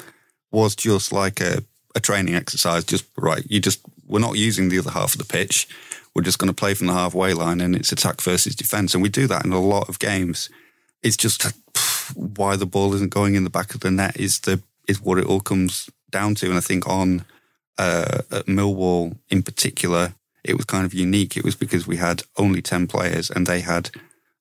was 0.51 0.75
just 0.75 1.11
like 1.11 1.41
a, 1.41 1.63
a 1.95 1.99
training 1.99 2.35
exercise. 2.35 2.83
Just 2.83 3.05
right, 3.17 3.43
you 3.49 3.59
just 3.59 3.81
we're 4.07 4.19
not 4.19 4.37
using 4.37 4.69
the 4.69 4.79
other 4.79 4.91
half 4.91 5.13
of 5.13 5.17
the 5.17 5.25
pitch. 5.25 5.67
We're 6.13 6.23
just 6.23 6.39
going 6.39 6.49
to 6.49 6.55
play 6.55 6.73
from 6.75 6.87
the 6.87 6.93
halfway 6.93 7.33
line, 7.33 7.59
and 7.59 7.75
it's 7.75 7.91
attack 7.91 8.21
versus 8.21 8.55
defence, 8.55 8.93
and 8.93 9.01
we 9.01 9.09
do 9.09 9.25
that 9.27 9.45
in 9.45 9.51
a 9.51 9.59
lot 9.59 9.89
of 9.89 9.99
games. 9.99 10.49
It's 11.01 11.17
just 11.17 11.43
why 12.15 12.55
the 12.55 12.65
ball 12.67 12.93
isn't 12.93 13.13
going 13.13 13.33
in 13.33 13.45
the 13.45 13.49
back 13.49 13.73
of 13.73 13.79
the 13.81 13.89
net 13.89 14.15
is 14.17 14.41
the 14.41 14.61
is 14.87 15.01
what 15.01 15.17
it 15.17 15.25
all 15.25 15.39
comes 15.39 15.89
down 16.11 16.35
to. 16.35 16.47
And 16.47 16.57
I 16.57 16.61
think 16.61 16.87
on 16.87 17.25
uh, 17.79 18.21
at 18.29 18.45
Millwall 18.45 19.17
in 19.29 19.41
particular, 19.41 20.13
it 20.43 20.55
was 20.55 20.65
kind 20.65 20.85
of 20.85 20.93
unique. 20.93 21.35
It 21.37 21.43
was 21.43 21.55
because 21.55 21.87
we 21.87 21.97
had 21.97 22.23
only 22.37 22.61
10 22.61 22.87
players 22.87 23.31
and 23.31 23.47
they 23.47 23.61
had 23.61 23.89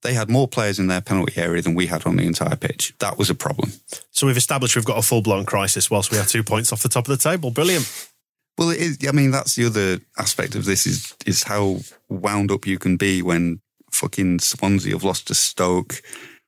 they 0.03 0.15
had 0.15 0.29
more 0.29 0.47
players 0.47 0.79
in 0.79 0.87
their 0.87 1.01
penalty 1.01 1.41
area 1.41 1.61
than 1.61 1.75
we 1.75 1.87
had 1.87 2.07
on 2.07 2.17
the 2.17 2.23
entire 2.25 2.55
pitch. 2.55 2.95
That 3.01 3.19
was 3.19 3.31
a 3.31 3.35
problem. 3.35 3.73
So 4.11 4.27
we've 4.27 4.37
established 4.37 4.77
we've 4.77 4.85
got 4.85 4.99
a 4.99 5.03
full 5.03 5.23
blown 5.23 5.45
crisis 5.45 5.91
whilst 5.91 6.13
we 6.13 6.19
have 6.19 6.29
two 6.29 6.45
points 6.45 6.73
off 6.73 6.83
the 6.83 6.89
top 6.89 7.09
of 7.09 7.19
the 7.19 7.23
table. 7.23 7.51
Brilliant. 7.51 8.11
Well, 8.57 8.71
it 8.71 8.79
is, 8.79 8.99
I 9.09 9.13
mean, 9.13 9.31
that's 9.31 9.55
the 9.55 9.67
other 9.67 10.01
aspect 10.17 10.55
of 10.55 10.65
this 10.65 10.87
is 10.87 11.15
is 11.27 11.45
how 11.45 11.79
wound 12.09 12.51
up 12.51 12.67
you 12.67 12.79
can 12.79 12.97
be 12.97 13.23
when 13.23 13.61
fucking 13.93 14.41
Swansea 14.41 14.93
have 14.93 15.05
lost 15.05 15.29
to 15.29 15.35
Stoke. 15.35 16.03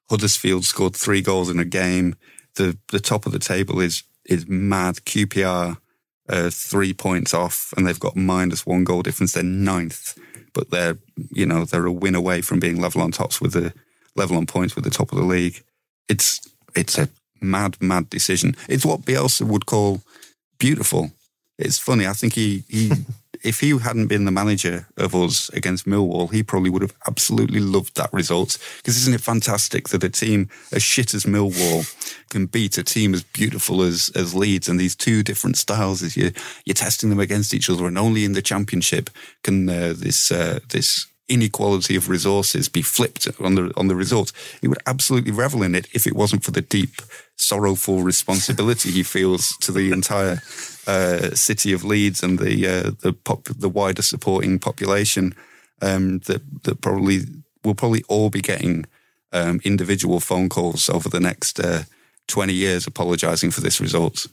Huddersfield 0.08 0.64
scored 0.64 0.96
three 0.96 1.22
goals 1.22 1.50
in 1.50 1.60
a 1.60 1.64
game. 1.64 2.16
The 2.54 2.76
the 2.88 3.00
top 3.00 3.26
of 3.26 3.32
the 3.32 3.38
table 3.38 3.80
is 3.80 4.02
is 4.24 4.48
mad. 4.48 4.96
QPR 4.96 5.76
uh, 6.30 6.50
three 6.50 6.94
points 6.94 7.34
off, 7.34 7.74
and 7.76 7.86
they've 7.86 7.98
got 7.98 8.16
minus 8.16 8.64
one 8.64 8.84
goal 8.84 9.02
difference. 9.02 9.32
They're 9.32 9.42
ninth, 9.42 10.16
but 10.54 10.70
they're 10.70 10.98
you 11.30 11.44
know 11.44 11.64
they're 11.64 11.86
a 11.86 11.92
win 11.92 12.14
away 12.14 12.40
from 12.40 12.60
being 12.60 12.80
level 12.80 13.02
on 13.02 13.10
tops 13.10 13.40
with 13.40 13.52
the 13.52 13.72
level 14.14 14.36
on 14.36 14.46
points 14.46 14.74
with 14.74 14.84
the 14.84 14.90
top 14.90 15.12
of 15.12 15.18
the 15.18 15.24
league. 15.24 15.62
It's 16.08 16.40
it's 16.76 16.98
a 16.98 17.08
mad 17.40 17.76
mad 17.80 18.08
decision. 18.10 18.56
It's 18.68 18.86
what 18.86 19.02
Bielsa 19.02 19.42
would 19.42 19.66
call 19.66 20.02
beautiful. 20.58 21.10
It's 21.58 21.78
funny. 21.78 22.06
I 22.06 22.12
think 22.12 22.34
he 22.34 22.64
he 22.68 22.92
if 23.42 23.60
he 23.60 23.78
hadn't 23.78 24.08
been 24.08 24.24
the 24.24 24.30
manager 24.30 24.86
of 24.96 25.14
us 25.14 25.48
against 25.50 25.86
Millwall, 25.86 26.30
he 26.32 26.42
probably 26.42 26.70
would 26.70 26.82
have 26.82 26.94
absolutely 27.06 27.60
loved 27.60 27.96
that 27.96 28.12
result. 28.12 28.58
Because 28.78 28.96
isn't 28.96 29.14
it 29.14 29.20
fantastic 29.20 29.88
that 29.88 30.04
a 30.04 30.10
team 30.10 30.48
as 30.72 30.82
shit 30.82 31.14
as 31.14 31.24
Millwall 31.24 31.86
can 32.28 32.46
beat 32.46 32.78
a 32.78 32.84
team 32.84 33.14
as 33.14 33.22
beautiful 33.22 33.82
as 33.82 34.10
as 34.14 34.34
Leeds, 34.34 34.68
and 34.68 34.78
these 34.78 34.96
two 34.96 35.22
different 35.22 35.56
styles 35.56 36.02
as 36.02 36.16
you 36.16 36.32
you're 36.64 36.74
testing 36.74 37.10
them 37.10 37.20
against 37.20 37.54
each 37.54 37.70
other, 37.70 37.86
and 37.86 37.98
only 37.98 38.24
in 38.24 38.32
the 38.32 38.42
Championship 38.42 39.10
can 39.42 39.68
uh, 39.68 39.94
this 39.96 40.30
uh, 40.30 40.60
this 40.68 41.06
inequality 41.30 41.94
of 41.94 42.08
resources 42.08 42.68
be 42.68 42.82
flipped 42.82 43.28
on 43.40 43.54
the 43.54 43.72
on 43.76 43.88
the 43.88 43.96
result. 43.96 44.32
He 44.60 44.68
would 44.68 44.82
absolutely 44.86 45.32
revel 45.32 45.62
in 45.62 45.74
it 45.74 45.88
if 45.94 46.06
it 46.06 46.16
wasn't 46.16 46.44
for 46.44 46.50
the 46.50 46.60
deep, 46.60 47.00
sorrowful 47.40 48.02
responsibility 48.02 48.90
he 48.90 49.02
feels 49.02 49.56
to 49.60 49.72
the 49.72 49.90
entire 49.92 50.42
uh, 50.86 51.30
city 51.34 51.72
of 51.72 51.84
Leeds 51.84 52.22
and 52.22 52.38
the 52.38 52.66
uh, 52.66 52.90
the 53.00 53.12
pop, 53.12 53.44
the 53.44 53.68
wider 53.68 54.02
supporting 54.02 54.58
population. 54.58 55.34
Um, 55.82 56.18
that 56.26 56.42
that 56.64 56.80
probably 56.82 57.20
will 57.64 57.74
probably 57.74 58.04
all 58.08 58.28
be 58.28 58.42
getting 58.42 58.86
um, 59.32 59.60
individual 59.64 60.20
phone 60.20 60.48
calls 60.48 60.90
over 60.90 61.08
the 61.08 61.20
next 61.20 61.58
uh, 61.58 61.84
twenty 62.28 62.54
years, 62.54 62.86
apologising 62.86 63.50
for 63.50 63.62
this 63.62 63.80
result. 63.80 64.26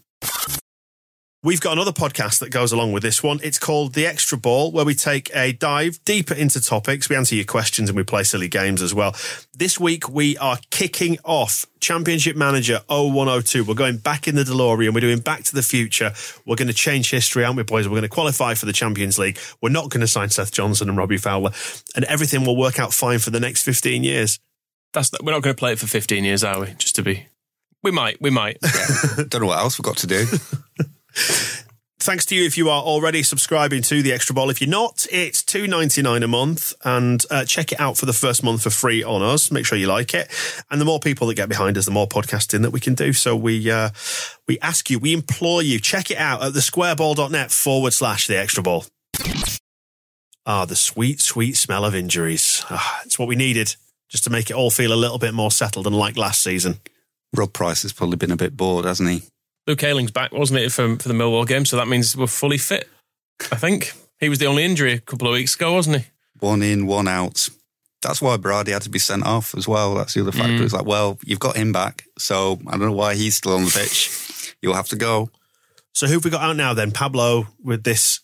We've 1.47 1.61
got 1.61 1.71
another 1.71 1.93
podcast 1.93 2.39
that 2.39 2.49
goes 2.49 2.73
along 2.73 2.91
with 2.91 3.03
this 3.03 3.23
one. 3.23 3.39
It's 3.41 3.57
called 3.57 3.93
The 3.93 4.05
Extra 4.05 4.37
Ball, 4.37 4.69
where 4.73 4.83
we 4.83 4.93
take 4.93 5.33
a 5.33 5.53
dive 5.53 5.97
deeper 6.03 6.33
into 6.33 6.59
topics. 6.59 7.07
We 7.07 7.15
answer 7.15 7.35
your 7.35 7.45
questions 7.45 7.89
and 7.89 7.95
we 7.95 8.03
play 8.03 8.23
silly 8.23 8.49
games 8.49 8.81
as 8.81 8.93
well. 8.93 9.15
This 9.53 9.79
week, 9.79 10.09
we 10.09 10.37
are 10.39 10.57
kicking 10.71 11.17
off 11.23 11.65
Championship 11.79 12.35
Manager 12.35 12.81
0102. 12.89 13.63
We're 13.63 13.75
going 13.75 13.95
back 13.95 14.27
in 14.27 14.35
the 14.35 14.43
DeLorean. 14.43 14.93
We're 14.93 14.99
doing 14.99 15.19
Back 15.19 15.43
to 15.43 15.55
the 15.55 15.63
Future. 15.63 16.11
We're 16.45 16.57
going 16.57 16.67
to 16.67 16.73
change 16.73 17.11
history, 17.11 17.45
aren't 17.45 17.55
we, 17.55 17.63
boys? 17.63 17.87
We're 17.87 17.91
going 17.91 18.01
to 18.01 18.09
qualify 18.09 18.53
for 18.53 18.65
the 18.65 18.73
Champions 18.73 19.17
League. 19.17 19.39
We're 19.61 19.69
not 19.69 19.89
going 19.89 20.01
to 20.01 20.07
sign 20.07 20.27
Seth 20.27 20.51
Johnson 20.51 20.89
and 20.89 20.97
Robbie 20.97 21.15
Fowler, 21.15 21.51
and 21.95 22.03
everything 22.03 22.45
will 22.45 22.57
work 22.57 22.77
out 22.77 22.91
fine 22.91 23.19
for 23.19 23.29
the 23.29 23.39
next 23.39 23.63
15 23.63 24.03
years. 24.03 24.37
That's 24.91 25.11
we're 25.23 25.31
not 25.31 25.43
going 25.43 25.55
to 25.55 25.59
play 25.59 25.71
it 25.71 25.79
for 25.79 25.87
15 25.87 26.25
years, 26.25 26.43
are 26.43 26.59
we? 26.59 26.73
Just 26.73 26.95
to 26.95 27.03
be, 27.03 27.27
we 27.83 27.91
might, 27.91 28.21
we 28.21 28.31
might. 28.31 28.59
Don't 29.15 29.39
know 29.39 29.47
what 29.47 29.59
else 29.59 29.79
we've 29.79 29.85
got 29.85 29.95
to 29.99 30.07
do. 30.07 30.25
Thanks 31.99 32.25
to 32.27 32.35
you 32.35 32.45
if 32.45 32.57
you 32.57 32.69
are 32.69 32.81
already 32.81 33.21
subscribing 33.21 33.81
to 33.81 34.01
the 34.01 34.13
Extra 34.13 34.33
Ball. 34.33 34.49
If 34.49 34.61
you're 34.61 34.69
not, 34.69 35.05
it's 35.11 35.43
two 35.43 35.67
ninety 35.67 36.01
nine 36.01 36.23
a 36.23 36.27
month, 36.27 36.73
and 36.85 37.21
uh, 37.29 37.43
check 37.43 37.71
it 37.71 37.79
out 37.81 37.97
for 37.97 38.05
the 38.05 38.13
first 38.13 38.43
month 38.43 38.63
for 38.63 38.69
free 38.69 39.03
on 39.03 39.21
us. 39.21 39.51
Make 39.51 39.65
sure 39.65 39.77
you 39.77 39.87
like 39.87 40.13
it, 40.13 40.29
and 40.69 40.79
the 40.79 40.85
more 40.85 40.99
people 40.99 41.27
that 41.27 41.33
get 41.33 41.49
behind 41.49 41.77
us, 41.77 41.85
the 41.85 41.91
more 41.91 42.07
podcasting 42.07 42.61
that 42.61 42.71
we 42.71 42.79
can 42.79 42.93
do. 42.93 43.13
So 43.13 43.35
we 43.35 43.69
uh, 43.69 43.89
we 44.47 44.59
ask 44.59 44.89
you, 44.89 44.99
we 44.99 45.11
implore 45.11 45.61
you, 45.61 45.79
check 45.79 46.09
it 46.11 46.17
out 46.17 46.43
at 46.43 46.53
thesquareball.net 46.53 47.51
forward 47.51 47.93
slash 47.93 48.27
the 48.27 48.37
Extra 48.37 48.63
Ball. 48.63 48.85
Ah, 50.45 50.63
the 50.63 50.77
sweet, 50.77 51.19
sweet 51.19 51.57
smell 51.57 51.83
of 51.83 51.93
injuries. 51.93 52.63
Ah, 52.69 53.01
it's 53.05 53.19
what 53.19 53.27
we 53.27 53.35
needed 53.35 53.75
just 54.07 54.23
to 54.23 54.29
make 54.29 54.49
it 54.49 54.55
all 54.55 54.71
feel 54.71 54.93
a 54.93 54.95
little 54.95 55.19
bit 55.19 55.33
more 55.33 55.51
settled 55.51 55.85
and 55.85 55.95
like 55.95 56.15
last 56.15 56.41
season. 56.41 56.79
Rob 57.35 57.51
Price 57.51 57.81
has 57.81 57.91
probably 57.91 58.15
been 58.15 58.31
a 58.31 58.37
bit 58.37 58.55
bored, 58.55 58.85
hasn't 58.85 59.09
he? 59.09 59.23
Luke 59.67 59.83
Ayling's 59.83 60.11
back, 60.11 60.31
wasn't 60.31 60.59
it, 60.59 60.71
for, 60.71 60.95
for 60.97 61.07
the 61.07 61.13
Millwall 61.13 61.45
game? 61.45 61.65
So 61.65 61.75
that 61.77 61.87
means 61.87 62.15
we're 62.15 62.27
fully 62.27 62.57
fit, 62.57 62.87
I 63.51 63.57
think. 63.57 63.91
He 64.19 64.29
was 64.29 64.39
the 64.39 64.47
only 64.47 64.63
injury 64.63 64.93
a 64.93 64.99
couple 64.99 65.27
of 65.27 65.33
weeks 65.33 65.55
ago, 65.55 65.73
wasn't 65.73 65.97
he? 65.97 66.05
One 66.39 66.61
in, 66.63 66.87
one 66.87 67.07
out. 67.07 67.47
That's 68.01 68.21
why 68.21 68.37
Brady 68.37 68.71
had 68.71 68.83
to 68.83 68.89
be 68.89 68.99
sent 68.99 69.25
off 69.25 69.53
as 69.55 69.67
well. 69.67 69.95
That's 69.95 70.13
the 70.13 70.21
other 70.21 70.31
factor. 70.31 70.53
Mm. 70.53 70.61
It's 70.61 70.73
like, 70.73 70.85
well, 70.85 71.17
you've 71.25 71.39
got 71.39 71.57
him 71.57 71.71
back, 71.71 72.05
so 72.17 72.59
I 72.67 72.71
don't 72.71 72.87
know 72.87 72.91
why 72.91 73.15
he's 73.15 73.35
still 73.35 73.53
on 73.53 73.65
the 73.65 73.71
pitch. 73.71 74.55
You'll 74.61 74.75
have 74.75 74.87
to 74.89 74.95
go. 74.95 75.29
So 75.93 76.07
who 76.07 76.13
have 76.13 76.25
we 76.25 76.31
got 76.31 76.41
out 76.41 76.55
now 76.55 76.73
then? 76.73 76.91
Pablo 76.91 77.47
with 77.63 77.83
this 77.83 78.21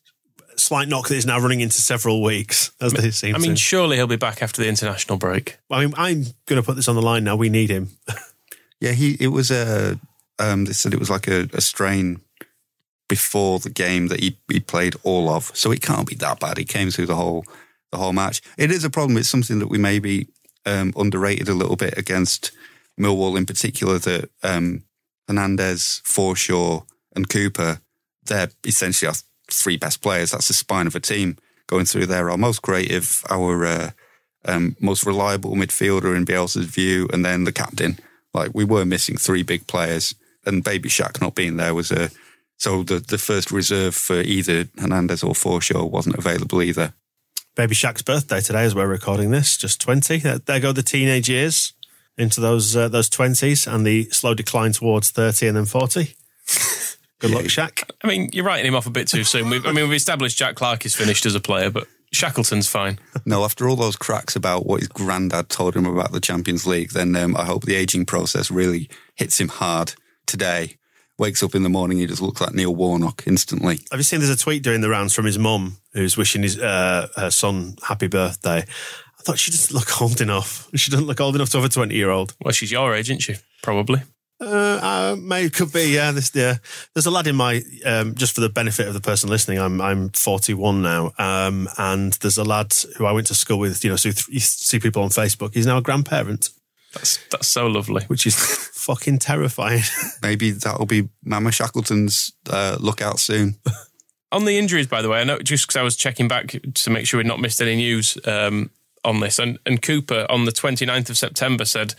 slight 0.56 0.88
knock 0.88 1.08
that 1.08 1.16
is 1.16 1.26
now 1.26 1.40
running 1.40 1.62
into 1.62 1.82
several 1.82 2.22
weeks, 2.22 2.72
as 2.80 2.94
they 2.94 3.10
seem 3.12 3.36
I 3.36 3.40
mean, 3.40 3.52
to. 3.52 3.58
surely 3.58 3.98
he'll 3.98 4.08
be 4.08 4.16
back 4.16 4.44
after 4.44 4.62
the 4.62 4.70
international 4.70 5.18
break. 5.18 5.58
I 5.72 5.84
mean, 5.84 5.94
I'm 5.98 6.24
going 6.46 6.62
to 6.62 6.64
put 6.64 6.76
this 6.76 6.88
on 6.88 6.96
the 6.96 7.02
line 7.02 7.24
now. 7.24 7.36
We 7.36 7.50
need 7.50 7.70
him. 7.70 7.90
Yeah, 8.80 8.92
he. 8.92 9.18
It 9.20 9.30
was 9.30 9.50
a. 9.50 10.00
Um, 10.44 10.66
they 10.66 10.74
said 10.74 10.94
it 10.94 11.00
was 11.00 11.10
like 11.10 11.28
a, 11.28 11.48
a 11.54 11.62
strain 11.62 12.20
before 13.08 13.60
the 13.60 13.70
game 13.70 14.08
that 14.08 14.20
he, 14.20 14.38
he 14.52 14.60
played 14.60 14.96
all 15.04 15.30
of, 15.30 15.52
so 15.54 15.72
it 15.72 15.82
can't 15.82 16.08
be 16.08 16.16
that 16.16 16.40
bad. 16.40 16.58
He 16.58 16.66
came 16.66 16.90
through 16.92 17.08
the 17.08 17.16
whole 17.16 17.46
the 17.92 17.98
whole 17.98 18.14
match. 18.14 18.42
It 18.58 18.72
is 18.72 18.84
a 18.84 18.90
problem. 18.90 19.18
It's 19.18 19.30
something 19.30 19.60
that 19.60 19.70
we 19.70 19.78
maybe 19.78 20.28
um, 20.66 20.94
underrated 20.98 21.48
a 21.48 21.54
little 21.54 21.76
bit 21.76 21.98
against 21.98 22.52
Millwall 23.00 23.38
in 23.38 23.46
particular. 23.46 24.00
That 24.00 24.30
um, 24.42 24.84
Hernandez, 25.28 26.02
Forshaw, 26.06 26.86
and 27.16 27.30
Cooper, 27.30 27.80
they're 28.26 28.50
essentially 28.66 29.10
our 29.10 29.16
three 29.50 29.78
best 29.78 30.02
players. 30.02 30.32
That's 30.32 30.48
the 30.48 30.54
spine 30.54 30.88
of 30.88 30.96
a 30.96 31.00
team 31.00 31.38
going 31.68 31.86
through 31.86 32.08
there. 32.08 32.30
Our 32.30 32.38
most 32.38 32.62
creative, 32.62 33.24
our 33.30 33.66
uh, 33.66 33.92
um, 34.46 34.76
most 34.80 35.06
reliable 35.06 35.56
midfielder 35.56 36.16
in 36.16 36.26
Bielsa's 36.26 36.66
view, 36.66 37.08
and 37.14 37.24
then 37.24 37.44
the 37.44 37.52
captain. 37.52 38.00
Like 38.34 38.52
we 38.54 38.66
were 38.66 38.86
missing 38.86 39.18
three 39.18 39.44
big 39.44 39.68
players, 39.68 40.16
and 40.46 40.64
Baby 40.64 40.90
Shaq 40.90 41.22
not 41.22 41.36
being 41.36 41.58
there 41.58 41.74
was 41.74 41.92
a 41.92 42.10
so 42.58 42.84
the 42.84 43.00
the 43.00 43.18
first 43.18 43.52
reserve 43.52 43.96
for 43.96 44.22
either 44.22 44.68
Hernandez 44.80 45.24
or 45.24 45.34
Forshaw 45.34 45.90
wasn't 45.90 46.18
available 46.18 46.62
either. 46.62 46.94
Baby 47.56 47.76
Shaq's 47.76 48.02
birthday 48.02 48.42
today, 48.42 48.64
as 48.64 48.74
we're 48.74 48.88
recording 48.88 49.32
this, 49.32 49.58
just 49.58 49.82
twenty. 49.82 50.18
There, 50.18 50.40
there 50.40 50.60
go 50.60 50.72
the 50.72 50.84
teenage 50.84 51.30
years 51.30 51.74
into 52.18 52.42
those 52.42 52.76
uh, 52.76 52.88
those 52.90 53.10
twenties, 53.10 53.68
and 53.68 53.86
the 53.86 54.06
slow 54.06 54.34
decline 54.34 54.72
towards 54.72 55.12
thirty 55.12 55.48
and 55.48 55.58
then 55.58 55.66
forty. 55.66 56.16
Good 57.20 57.32
luck, 57.32 57.46
Shaq. 57.46 57.90
I 58.04 58.08
mean, 58.08 58.30
you're 58.34 58.44
writing 58.44 58.66
him 58.66 58.76
off 58.76 58.86
a 58.86 58.90
bit 58.90 59.08
too 59.08 59.24
soon. 59.24 59.50
We've, 59.50 59.66
I 59.66 59.72
mean, 59.72 59.88
we've 59.88 59.96
established 59.96 60.38
Jack 60.38 60.56
Clarke 60.56 60.86
is 60.86 60.94
finished 60.94 61.26
as 61.26 61.36
a 61.36 61.40
player, 61.40 61.70
but 61.70 61.88
Shackleton's 62.12 62.68
fine. 62.68 63.00
No, 63.26 63.46
after 63.46 63.70
all 63.70 63.78
those 63.78 63.96
cracks 63.96 64.36
about 64.36 64.66
what 64.66 64.82
his 64.82 64.90
granddad 64.90 65.48
told 65.48 65.78
him 65.78 65.86
about 65.86 66.12
the 66.12 66.20
Champions 66.20 66.68
League, 66.68 66.92
then 66.92 67.16
um, 67.16 67.38
I 67.38 67.46
hope 67.46 67.64
the 67.64 67.76
aging 67.76 68.06
process 68.06 68.52
really 68.52 68.90
hits 69.16 69.40
him 69.40 69.48
hard 69.48 69.94
today. 70.26 70.78
Wakes 71.20 71.44
up 71.44 71.54
in 71.54 71.62
the 71.62 71.70
morning, 71.70 72.00
he 72.00 72.08
just 72.08 72.24
looks 72.24 72.42
like 72.42 72.56
Neil 72.56 72.76
Warnock 72.76 73.24
instantly. 73.28 73.80
Have 73.92 74.00
you 74.00 74.04
seen? 74.04 74.20
There's 74.20 74.32
a 74.32 74.38
tweet 74.38 74.64
doing 74.64 74.82
the 74.82 74.90
rounds 74.90 75.14
from 75.14 75.26
his 75.26 75.38
mum, 75.38 75.78
who's 75.94 76.18
wishing 76.18 76.42
his 76.42 76.60
uh, 76.60 77.08
her 77.16 77.30
son 77.30 77.76
happy 77.88 78.08
birthday. 78.08 78.58
I 78.60 79.22
thought 79.22 79.38
she 79.38 79.52
doesn't 79.52 79.76
look 79.76 80.02
old 80.02 80.22
enough. 80.22 80.68
She 80.76 80.90
doesn't 80.90 81.06
look 81.06 81.22
old 81.22 81.36
enough 81.36 81.50
to 81.52 81.58
have 81.58 81.66
a 81.66 81.70
twenty 81.70 81.96
year 81.96 82.10
old. 82.10 82.36
Well, 82.44 82.52
she's 82.52 82.72
your 82.72 82.96
age, 82.96 83.12
isn't 83.12 83.22
she? 83.22 83.36
Probably. 83.62 84.02
Uh, 84.42 84.80
uh, 84.82 85.16
may 85.20 85.50
could 85.50 85.72
be. 85.72 85.86
Yeah, 85.86 86.12
this. 86.12 86.32
Yeah, 86.34 86.58
there's 86.94 87.06
a 87.06 87.12
lad 87.12 87.28
in 87.28 87.36
my. 87.36 87.62
Um, 87.86 88.16
just 88.16 88.34
for 88.36 88.42
the 88.42 88.50
benefit 88.50 88.88
of 88.88 88.94
the 88.94 89.02
person 89.02 89.30
listening, 89.30 89.60
I'm 89.60 89.80
I'm 89.80 90.10
41 90.10 90.82
now, 90.82 91.12
um, 91.18 91.70
and 91.78 92.14
there's 92.14 92.38
a 92.38 92.44
lad 92.44 92.74
who 92.98 93.06
I 93.06 93.12
went 93.12 93.28
to 93.28 93.36
school 93.36 93.60
with. 93.60 93.84
You 93.84 93.92
know, 93.92 93.96
so 93.96 94.10
you, 94.10 94.14
th- 94.14 94.30
you 94.30 94.40
see 94.40 94.80
people 94.80 95.04
on 95.04 95.10
Facebook. 95.10 95.54
He's 95.54 95.68
now 95.68 95.78
a 95.78 95.82
grandparent, 95.82 96.50
That's 96.94 97.20
that's 97.32 97.48
so 97.48 97.68
lovely. 97.68 98.04
which 98.06 98.26
is 98.26 98.36
fucking 98.74 99.20
terrifying. 99.20 99.84
Maybe 100.22 100.52
that'll 100.52 100.86
be 100.86 101.10
Mama 101.24 101.52
Shackleton's 101.52 102.34
uh, 102.50 102.78
lookout 102.80 103.20
soon. 103.20 103.56
On 104.32 104.46
the 104.46 104.58
injuries, 104.58 104.88
by 104.88 105.02
the 105.02 105.10
way, 105.10 105.22
I 105.22 105.24
know 105.24 105.40
just 105.40 105.68
because 105.68 105.76
I 105.78 105.84
was 105.84 105.96
checking 105.96 106.28
back 106.28 106.56
to 106.74 106.90
make 106.90 107.06
sure 107.06 107.20
we'd 107.20 107.28
not 107.28 107.40
missed 107.40 107.62
any 107.62 107.76
news 107.76 108.18
um, 108.26 108.72
on 109.04 109.20
this, 109.20 109.38
and, 109.40 109.60
and 109.66 109.82
Cooper 109.82 110.26
on 110.30 110.46
the 110.46 110.52
29th 110.52 111.10
of 111.10 111.18
September 111.18 111.66
said, 111.66 111.94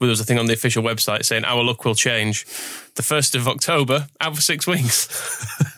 well, 0.00 0.06
there 0.06 0.12
was 0.12 0.20
a 0.20 0.24
thing 0.24 0.38
on 0.38 0.46
the 0.46 0.54
official 0.54 0.82
website 0.82 1.26
saying 1.26 1.44
our 1.44 1.62
luck 1.62 1.84
will 1.84 1.94
change. 1.94 2.46
The 2.94 3.02
1st 3.02 3.34
of 3.34 3.46
October, 3.46 4.08
out 4.20 4.34
for 4.34 4.40
six 4.40 4.66
weeks. 4.66 5.08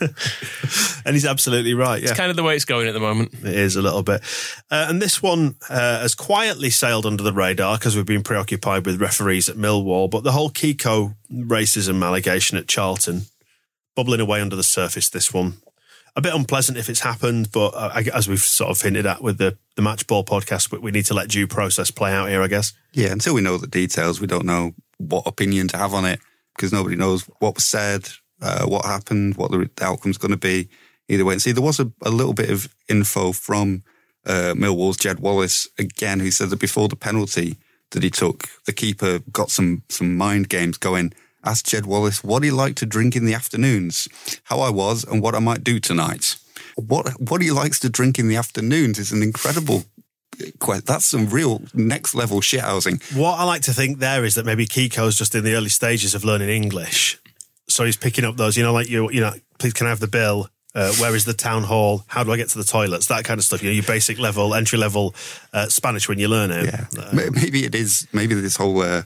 and 1.05 1.15
he's 1.15 1.27
absolutely 1.27 1.75
right. 1.75 2.01
Yeah. 2.01 2.11
It's 2.11 2.17
kind 2.17 2.31
of 2.31 2.37
the 2.37 2.43
way 2.45 2.55
it's 2.55 2.65
going 2.65 2.87
at 2.87 2.95
the 2.95 3.01
moment. 3.01 3.35
It 3.35 3.55
is 3.55 3.75
a 3.75 3.83
little 3.83 4.03
bit. 4.03 4.23
Uh, 4.71 4.87
and 4.89 5.03
this 5.03 5.21
one 5.21 5.57
uh, 5.69 6.01
has 6.01 6.15
quietly 6.15 6.71
sailed 6.71 7.05
under 7.05 7.23
the 7.23 7.33
radar 7.33 7.79
because 7.79 7.97
we've 7.97 8.07
been 8.07 8.23
preoccupied 8.23 8.87
with 8.87 9.01
referees 9.01 9.49
at 9.49 9.57
Millwall. 9.57 10.09
But 10.09 10.23
the 10.23 10.33
whole 10.33 10.51
Kiko 10.51 11.17
racism 11.33 12.03
allegation 12.05 12.57
at 12.57 12.69
Charlton, 12.69 13.23
bubbling 13.97 14.21
away 14.21 14.41
under 14.41 14.57
the 14.57 14.63
surface, 14.63 15.11
this 15.11 15.35
one. 15.35 15.55
A 16.15 16.21
bit 16.21 16.35
unpleasant 16.35 16.77
if 16.77 16.91
it's 16.91 17.01
happened, 17.01 17.51
but 17.53 17.69
uh, 17.69 18.03
as 18.13 18.29
we've 18.29 18.39
sort 18.41 18.71
of 18.71 18.81
hinted 18.83 19.07
at 19.07 19.23
with 19.23 19.39
the, 19.39 19.57
the 19.77 19.83
Match 19.83 20.07
Ball 20.07 20.25
podcast, 20.25 20.71
we- 20.71 20.79
we 20.79 20.91
need 20.91 21.07
to 21.07 21.15
let 21.15 21.29
due 21.29 21.47
process 21.47 21.91
play 21.91 22.13
out 22.13 22.29
here, 22.29 22.43
I 22.43 22.49
guess. 22.49 22.75
Yeah, 22.93 23.13
until 23.13 23.33
we 23.35 23.41
know 23.41 23.57
the 23.57 23.67
details, 23.67 24.21
we 24.21 24.27
don't 24.27 24.45
know 24.45 24.75
what 24.99 25.27
opinion 25.27 25.69
to 25.69 25.79
have 25.79 25.95
on 25.95 26.05
it 26.05 26.21
because 26.55 26.71
nobody 26.73 26.97
knows 26.97 27.23
what 27.39 27.55
was 27.55 27.65
said, 27.65 28.09
uh, 28.43 28.67
what 28.67 28.85
happened, 28.85 29.37
what 29.37 29.51
the 29.53 29.71
outcome's 29.81 30.19
going 30.19 30.33
to 30.33 30.37
be. 30.37 30.69
Either 31.09 31.25
way, 31.25 31.33
and 31.33 31.41
see, 31.43 31.53
there 31.53 31.63
was 31.63 31.81
a, 31.81 31.91
a 32.03 32.11
little 32.11 32.35
bit 32.35 32.51
of 32.51 32.73
info 32.91 33.33
from 33.33 33.83
uh, 34.27 34.53
Millwall's 34.55 34.99
Jed 34.99 35.19
Wallace 35.19 35.67
again, 35.79 36.21
who 36.21 36.31
said 36.31 36.51
that 36.51 36.61
before 36.61 36.89
the 36.89 36.97
penalty 36.97 37.57
that 37.93 38.03
he 38.03 38.11
took, 38.11 38.45
the 38.67 38.73
keeper 38.73 39.21
got 39.33 39.51
some 39.51 39.83
some 39.89 40.15
mind 40.17 40.49
games 40.51 40.77
going. 40.79 41.13
Asked 41.45 41.67
Jed 41.67 41.87
Wallace 41.87 42.23
what 42.23 42.43
he 42.45 42.51
liked 42.51 42.79
to 42.79 42.87
drink 42.87 43.17
in 43.17 43.25
the 43.25 43.35
afternoons, 43.35 44.09
how 44.45 44.61
I 44.61 44.71
was, 44.71 45.05
and 45.05 45.21
what 45.21 45.35
I 45.35 45.41
might 45.41 45.65
do 45.65 45.81
tonight. 45.81 46.37
What 46.77 47.21
what 47.21 47.43
he 47.43 47.51
likes 47.51 47.79
to 47.81 47.91
drink 47.91 48.19
in 48.19 48.29
the 48.29 48.37
afternoons 48.37 48.99
is 48.99 49.13
an 49.13 49.23
incredible. 49.23 49.85
That's 50.87 51.05
some 51.05 51.29
real 51.29 51.63
next 51.75 52.15
level 52.15 52.41
shithousing. 52.41 53.17
What 53.17 53.39
I 53.39 53.45
like 53.45 53.63
to 53.63 53.73
think 53.73 53.99
there 53.99 54.25
is 54.25 54.35
that 54.37 54.47
maybe 54.47 54.67
Kiko's 54.67 55.17
just 55.17 55.35
in 55.35 55.45
the 55.45 55.55
early 55.55 55.69
stages 55.69 56.15
of 56.15 56.25
learning 56.25 56.49
English. 56.49 57.19
So 57.69 57.85
he's 57.85 57.97
picking 57.97 58.25
up 58.25 58.37
those, 58.37 58.57
you 58.57 58.63
know, 58.63 58.73
like 58.73 58.89
you, 58.89 59.11
you 59.11 59.21
know, 59.21 59.33
please 59.59 59.73
can 59.75 59.87
I 59.87 59.91
have 59.91 60.01
the 60.01 60.09
bill? 60.09 60.49
Uh, 60.75 60.91
where 60.95 61.15
is 61.15 61.27
the 61.27 61.35
town 61.35 61.65
hall? 61.65 62.03
How 62.07 62.25
do 62.25 62.33
I 62.33 62.39
get 62.39 62.49
to 62.51 62.59
the 62.59 62.65
toilets? 62.65 63.07
That 63.07 63.25
kind 63.25 63.39
of 63.39 63.45
stuff. 63.45 63.63
You 63.63 63.69
know, 63.69 63.75
your 63.75 63.85
basic 63.85 64.19
level, 64.19 64.55
entry 64.55 64.79
level 64.79 65.15
uh, 65.53 65.67
Spanish 65.67 66.09
when 66.09 66.19
you 66.19 66.29
learn 66.29 66.51
it. 66.51 66.65
Yeah, 66.65 66.87
May- 67.13 67.29
maybe 67.29 67.65
it 67.65 67.75
is. 67.75 68.09
Maybe 68.13 68.35
this 68.35 68.57
whole 68.57 68.81
uh, 68.81 69.03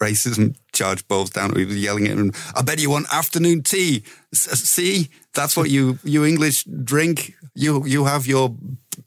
racism 0.00 0.56
charge 0.72 1.06
boils 1.08 1.30
down 1.30 1.50
to 1.50 1.58
he 1.58 1.64
was 1.64 1.76
yelling 1.76 2.06
at 2.08 2.18
him. 2.18 2.32
I 2.54 2.62
bet 2.62 2.80
you 2.80 2.90
want 2.90 3.12
afternoon 3.12 3.62
tea. 3.62 4.02
S- 4.32 4.60
see, 4.60 5.08
that's 5.34 5.56
what 5.56 5.70
you 5.70 5.98
you 6.04 6.24
English 6.24 6.64
drink. 6.64 7.34
You 7.54 7.84
you 7.86 8.06
have 8.06 8.26
your 8.26 8.56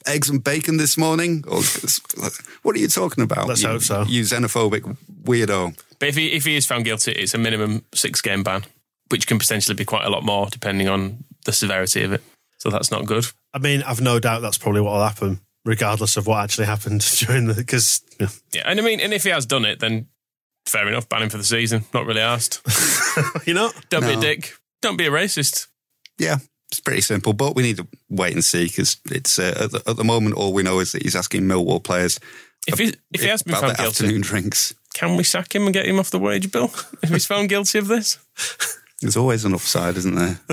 eggs 0.07 0.29
and 0.29 0.43
bacon 0.43 0.77
this 0.77 0.97
morning. 0.97 1.43
Or, 1.47 1.61
what 2.61 2.75
are 2.75 2.79
you 2.79 2.87
talking 2.87 3.23
about? 3.23 3.47
Let's 3.47 3.63
you, 3.63 3.69
hope 3.69 3.81
so. 3.81 4.03
You 4.03 4.23
xenophobic 4.23 4.97
weirdo. 5.23 5.77
But 5.99 6.09
if 6.09 6.15
he, 6.15 6.33
if 6.33 6.45
he 6.45 6.55
is 6.55 6.65
found 6.65 6.85
guilty, 6.85 7.11
it's 7.13 7.33
a 7.33 7.37
minimum 7.37 7.85
six 7.93 8.21
game 8.21 8.43
ban, 8.43 8.63
which 9.09 9.27
can 9.27 9.39
potentially 9.39 9.75
be 9.75 9.85
quite 9.85 10.05
a 10.05 10.09
lot 10.09 10.23
more 10.23 10.47
depending 10.49 10.89
on 10.89 11.23
the 11.45 11.53
severity 11.53 12.03
of 12.03 12.13
it. 12.13 12.21
So 12.57 12.69
that's 12.69 12.91
not 12.91 13.05
good. 13.05 13.25
I 13.53 13.59
mean, 13.59 13.83
I've 13.83 14.01
no 14.01 14.19
doubt 14.19 14.41
that's 14.41 14.57
probably 14.57 14.81
what 14.81 14.93
will 14.93 15.03
happen, 15.03 15.39
regardless 15.65 16.17
of 16.17 16.27
what 16.27 16.43
actually 16.43 16.65
happened 16.65 17.01
during 17.17 17.47
the. 17.47 17.53
Because 17.53 18.01
Yeah, 18.53 18.63
and 18.65 18.79
I 18.79 18.83
mean, 18.83 18.99
and 18.99 19.13
if 19.13 19.23
he 19.23 19.29
has 19.29 19.45
done 19.45 19.65
it, 19.65 19.79
then 19.79 20.07
fair 20.65 20.87
enough, 20.87 21.07
ban 21.09 21.23
him 21.23 21.29
for 21.29 21.37
the 21.37 21.43
season. 21.43 21.85
Not 21.93 22.05
really 22.05 22.21
asked. 22.21 22.61
you 23.45 23.53
know, 23.53 23.71
Don't 23.89 24.03
be 24.03 24.13
a 24.13 24.19
dick. 24.19 24.53
Don't 24.81 24.97
be 24.97 25.07
a 25.07 25.11
racist. 25.11 25.67
Yeah, 26.17 26.37
it's 26.71 26.79
pretty 26.79 27.01
simple, 27.01 27.33
but 27.33 27.55
we 27.55 27.63
need 27.63 27.77
to 27.77 27.87
wait 28.09 28.33
and 28.33 28.43
see 28.43 28.65
because 28.67 28.97
it's 29.11 29.39
uh, 29.39 29.53
at, 29.61 29.71
the, 29.71 29.83
at 29.87 29.95
the 29.97 30.03
moment 30.03 30.35
all 30.35 30.53
we 30.53 30.63
know 30.63 30.79
is 30.79 30.91
that 30.91 31.03
he's 31.03 31.15
asking 31.15 31.43
Millwall 31.43 31.83
players 31.83 32.19
If 32.67 32.79
he, 32.79 32.93
if 33.13 33.21
he 33.21 33.27
has 33.27 33.43
been 33.43 33.53
about 33.53 33.61
found 33.61 33.77
their 33.77 33.85
guilty, 33.85 34.05
afternoon 34.05 34.21
drinks. 34.21 34.73
can 34.93 35.15
we 35.15 35.23
sack 35.23 35.53
him 35.55 35.63
and 35.63 35.73
get 35.73 35.85
him 35.85 35.99
off 35.99 36.09
the 36.11 36.19
wage 36.19 36.51
bill 36.51 36.71
if 37.03 37.09
he's 37.09 37.25
found 37.25 37.49
guilty 37.49 37.77
of 37.79 37.87
this? 37.87 38.17
There's 39.01 39.17
always 39.17 39.43
an 39.43 39.53
upside, 39.53 39.97
isn't 39.97 40.15
there? 40.15 40.39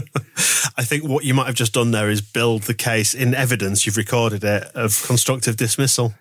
I 0.76 0.82
think 0.82 1.04
what 1.04 1.24
you 1.24 1.34
might 1.34 1.46
have 1.46 1.54
just 1.54 1.74
done 1.74 1.92
there 1.92 2.10
is 2.10 2.20
build 2.20 2.62
the 2.62 2.74
case 2.74 3.14
in 3.14 3.32
evidence. 3.34 3.86
You've 3.86 3.96
recorded 3.96 4.42
it 4.42 4.64
of 4.74 5.02
constructive 5.06 5.56
dismissal. 5.56 6.14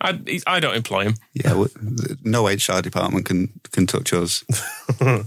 I, 0.00 0.40
I 0.46 0.60
don't 0.60 0.76
employ 0.76 1.04
him. 1.04 1.14
yeah, 1.34 1.50
w- 1.50 1.70
no 2.22 2.46
HR 2.48 2.80
department 2.82 3.26
can 3.26 3.48
can 3.72 3.86
touch 3.86 4.12
us. 4.12 4.44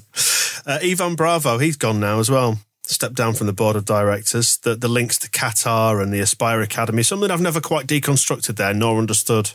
Uh, 0.66 0.78
Ivan 0.84 1.16
Bravo, 1.16 1.58
he's 1.58 1.78
gone 1.78 2.00
now 2.02 2.20
as 2.20 2.30
well. 2.30 2.60
Stepped 2.84 3.16
down 3.16 3.34
from 3.34 3.48
the 3.48 3.54
board 3.54 3.76
of 3.78 3.86
directors. 3.86 4.58
The, 4.58 4.76
the 4.76 4.90
links 4.90 5.18
to 5.20 5.30
Qatar 5.30 6.04
and 6.04 6.12
the 6.14 6.20
Aspire 6.20 6.62
Academy, 6.62 7.02
something 7.02 7.32
I've 7.32 7.40
never 7.42 7.62
quite 7.62 7.88
deconstructed 7.88 8.58
there 8.58 8.74
nor 8.74 8.98
understood. 8.98 9.52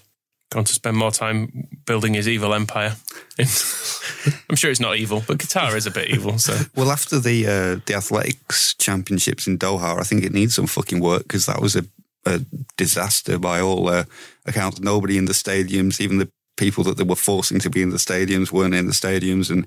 Gone 0.50 0.64
to 0.64 0.72
spend 0.72 0.96
more 0.96 1.10
time 1.10 1.68
building 1.84 2.14
his 2.14 2.26
evil 2.26 2.54
empire. 2.54 2.94
I'm 3.38 4.56
sure 4.56 4.70
it's 4.70 4.80
not 4.80 4.96
evil, 4.96 5.22
but 5.26 5.38
Qatar 5.38 5.74
is 5.76 5.86
a 5.86 5.90
bit 5.90 6.08
evil. 6.08 6.38
So 6.38 6.56
Well, 6.74 6.90
after 6.90 7.18
the 7.20 7.46
uh, 7.46 7.80
the 7.86 7.94
athletics 7.94 8.74
championships 8.74 9.46
in 9.46 9.58
Doha, 9.58 10.00
I 10.00 10.04
think 10.04 10.24
it 10.24 10.32
needs 10.32 10.54
some 10.54 10.66
fucking 10.66 11.00
work 11.00 11.24
because 11.24 11.46
that 11.46 11.60
was 11.60 11.76
a, 11.76 11.84
a 12.26 12.40
disaster 12.76 13.38
by 13.38 13.60
all 13.60 13.88
uh, 13.88 14.04
accounts. 14.46 14.80
Nobody 14.80 15.18
in 15.18 15.26
the 15.26 15.32
stadiums, 15.32 16.00
even 16.00 16.18
the 16.18 16.30
people 16.56 16.84
that 16.84 16.96
they 16.96 17.04
were 17.04 17.16
forcing 17.16 17.58
to 17.60 17.70
be 17.70 17.82
in 17.82 17.90
the 17.90 17.96
stadiums, 17.96 18.52
weren't 18.52 18.74
in 18.74 18.86
the 18.86 18.92
stadiums, 18.92 19.50
and 19.50 19.66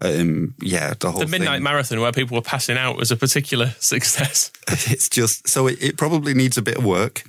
um, 0.00 0.54
yeah, 0.60 0.94
the 0.98 1.10
whole 1.10 1.20
the 1.20 1.26
midnight 1.26 1.56
thing. 1.56 1.64
marathon 1.64 2.00
where 2.00 2.12
people 2.12 2.36
were 2.36 2.42
passing 2.42 2.76
out 2.76 2.96
was 2.96 3.10
a 3.10 3.16
particular 3.16 3.66
success. 3.78 4.52
it's 4.68 5.08
just 5.08 5.48
so 5.48 5.66
it, 5.66 5.82
it 5.82 5.96
probably 5.96 6.34
needs 6.34 6.56
a 6.56 6.62
bit 6.62 6.78
of 6.78 6.84
work. 6.84 7.24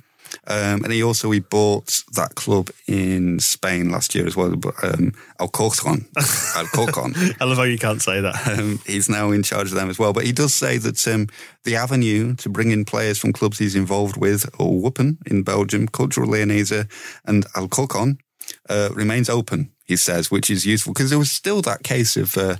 Um, 0.50 0.82
and 0.82 0.92
he 0.92 1.00
also 1.00 1.30
he 1.30 1.38
bought 1.38 2.02
that 2.14 2.34
club 2.34 2.70
in 2.88 3.38
Spain 3.38 3.90
last 3.90 4.16
year 4.16 4.26
as 4.26 4.36
well, 4.36 4.52
um, 4.82 5.12
Alcorcon. 5.38 6.06
Alcorcon. 6.56 7.14
I 7.40 7.44
love 7.44 7.58
how 7.58 7.62
you 7.62 7.78
can't 7.78 8.02
say 8.02 8.20
that. 8.20 8.58
Um, 8.58 8.80
he's 8.84 9.08
now 9.08 9.30
in 9.30 9.44
charge 9.44 9.68
of 9.68 9.74
them 9.74 9.88
as 9.88 9.98
well. 9.98 10.12
But 10.12 10.24
he 10.24 10.32
does 10.32 10.52
say 10.52 10.76
that 10.78 11.06
um, 11.06 11.28
the 11.62 11.76
avenue 11.76 12.34
to 12.34 12.48
bring 12.48 12.72
in 12.72 12.84
players 12.84 13.16
from 13.16 13.32
clubs 13.32 13.58
he's 13.58 13.76
involved 13.76 14.16
with, 14.16 14.44
or 14.58 14.72
Eupen 14.72 15.18
in 15.24 15.44
Belgium, 15.44 15.86
Cultural 15.86 16.28
Leonesa, 16.28 16.90
and 17.24 17.46
Alcorcon, 17.56 18.18
uh, 18.68 18.88
remains 18.92 19.30
open, 19.30 19.70
he 19.84 19.94
says, 19.94 20.32
which 20.32 20.50
is 20.50 20.66
useful 20.66 20.92
because 20.92 21.10
there 21.10 21.18
was 21.18 21.30
still 21.30 21.62
that 21.62 21.84
case 21.84 22.16
of 22.16 22.36
uh, 22.36 22.56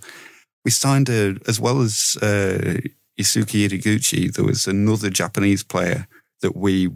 we 0.64 0.70
signed 0.70 1.08
a, 1.08 1.36
as 1.48 1.58
well 1.58 1.80
as 1.80 2.16
uh, 2.22 2.78
Yosuke 3.18 3.68
Ideguchi, 3.68 4.32
there 4.32 4.44
was 4.44 4.66
another 4.66 5.10
Japanese 5.10 5.64
player 5.64 6.06
that 6.42 6.56
we 6.56 6.88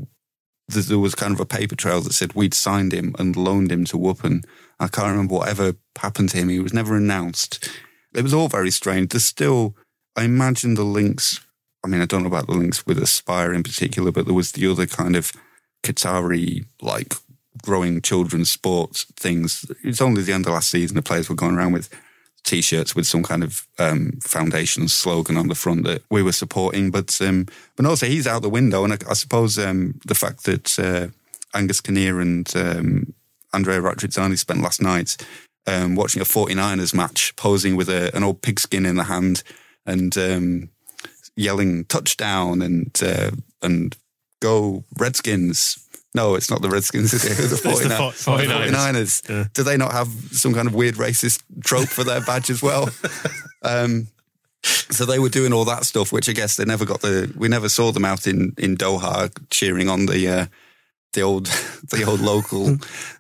there 0.69 0.99
was 0.99 1.15
kind 1.15 1.35
of 1.35 1.41
a 1.41 1.47
paper 1.47 1.77
trail 1.77 2.01
that 2.01 2.13
said 2.13 2.35
we'd 2.35 2.55
signed 2.55 2.93
him 2.93 3.15
and 3.19 3.37
loaned 3.37 3.71
him 3.71 3.85
to 3.87 3.99
Eupen. 3.99 4.45
I 4.81 4.89
can't 4.89 5.11
remember 5.11 5.35
whatever 5.35 5.75
happened 5.99 6.31
to 6.31 6.39
him. 6.39 6.49
He 6.49 6.61
was 6.61 6.73
never 6.73 6.97
announced. 6.97 7.69
It 8.15 8.23
was 8.23 8.35
all 8.35 8.49
very 8.49 8.71
strange. 8.71 9.11
There's 9.11 9.25
still, 9.25 9.77
I 10.17 10.25
imagine 10.25 10.75
the 10.75 10.85
links. 10.85 11.41
I 11.85 11.89
mean, 11.89 12.01
I 12.01 12.07
don't 12.07 12.23
know 12.23 12.29
about 12.29 12.47
the 12.47 12.55
links 12.55 12.87
with 12.87 12.99
Aspire 12.99 13.53
in 13.53 13.63
particular, 13.63 14.11
but 14.11 14.25
there 14.25 14.35
was 14.35 14.53
the 14.53 14.71
other 14.71 14.87
kind 14.87 15.17
of 15.17 15.33
Qatari 15.83 16.65
like 16.81 17.15
growing 17.63 18.01
children's 18.01 18.51
sports 18.51 19.05
things. 19.17 19.71
It's 19.83 20.01
only 20.01 20.23
the 20.23 20.33
end 20.33 20.47
of 20.47 20.55
last 20.55 20.71
season 20.71 20.97
the 20.97 21.03
players 21.03 21.29
were 21.29 21.35
going 21.35 21.57
around 21.57 21.73
with 21.73 21.91
t-shirts 22.45 22.95
with 22.95 23.07
some 23.07 23.23
kind 23.23 23.43
of 23.43 23.67
um, 23.79 24.19
foundation 24.23 24.89
slogan 24.89 25.37
on 25.37 25.49
the 25.49 25.55
front 25.55 25.85
that 25.85 26.03
we 26.11 26.23
were 26.23 26.33
supporting. 26.33 26.91
But 26.91 27.19
um, 27.21 27.47
but 27.77 27.87
also 27.87 28.07
he's 28.07 28.27
out 28.27 28.43
the 28.43 28.49
window, 28.49 28.85
and 28.85 28.93
I, 28.93 28.99
I 29.11 29.15
suppose 29.15 29.59
um, 29.59 29.99
the 30.05 30.15
fact 30.15 30.45
that 30.45 30.79
uh, 30.79 31.09
Angus 31.57 31.81
Kinnear 31.81 32.21
and 32.21 32.51
um, 32.57 33.15
Andrea 33.53 33.81
Radrizzani 33.81 34.39
spent 34.39 34.63
last 34.63 34.83
night 34.83 35.17
um, 35.67 35.95
watching 35.95 36.21
a 36.21 36.25
49ers 36.25 36.95
match, 36.95 37.35
posing 37.37 37.77
with 37.77 37.89
a, 37.89 38.15
an 38.15 38.25
old 38.25 38.43
pigskin 38.43 38.87
in 38.87 38.97
the 38.97 39.05
hand 39.05 39.43
and 39.87 40.17
um, 40.19 40.69
yelling 41.37 41.85
touchdown 41.87 42.63
and 42.63 43.01
uh, 43.03 43.31
and 43.63 43.97
go 44.41 44.85
Redskins. 44.99 45.84
No, 46.15 46.37
it's 46.37 46.51
not 46.51 46.63
the 46.63 46.71
Redskins, 46.71 47.13
is 47.13 47.25
it? 47.25 47.51
The 47.51 47.57
49 47.57 48.13
fo- 48.13 48.37
49ers. 48.37 48.71
49ers. 48.71 49.53
Do 49.53 49.63
they 49.65 49.77
not 49.77 49.93
have 49.93 50.09
some 50.31 50.55
kind 50.55 50.69
of 50.69 50.75
weird 50.75 50.95
racist 50.95 51.43
trope 51.65 51.89
for 51.89 52.05
their 52.05 52.21
badge 52.21 52.51
as 52.51 52.63
well? 52.63 52.89
um, 53.63 54.07
so 54.63 55.05
they 55.05 55.19
were 55.19 55.29
doing 55.29 55.53
all 55.53 55.65
that 55.67 55.85
stuff, 55.85 56.13
which 56.13 56.29
I 56.29 56.33
guess 56.33 56.57
they 56.57 56.65
never 56.65 56.85
got 56.85 57.01
the. 57.01 57.33
We 57.37 57.49
never 57.49 57.69
saw 57.69 57.93
them 57.93 58.05
out 58.05 58.27
in, 58.27 58.55
in 58.57 58.77
Doha 58.77 59.31
cheering 59.51 59.89
on 59.89 60.07
the 60.07 60.29
uh, 60.29 60.47
the 61.13 61.23
old 61.23 61.47
the 61.91 62.05
old 62.05 62.21
local 62.21 62.77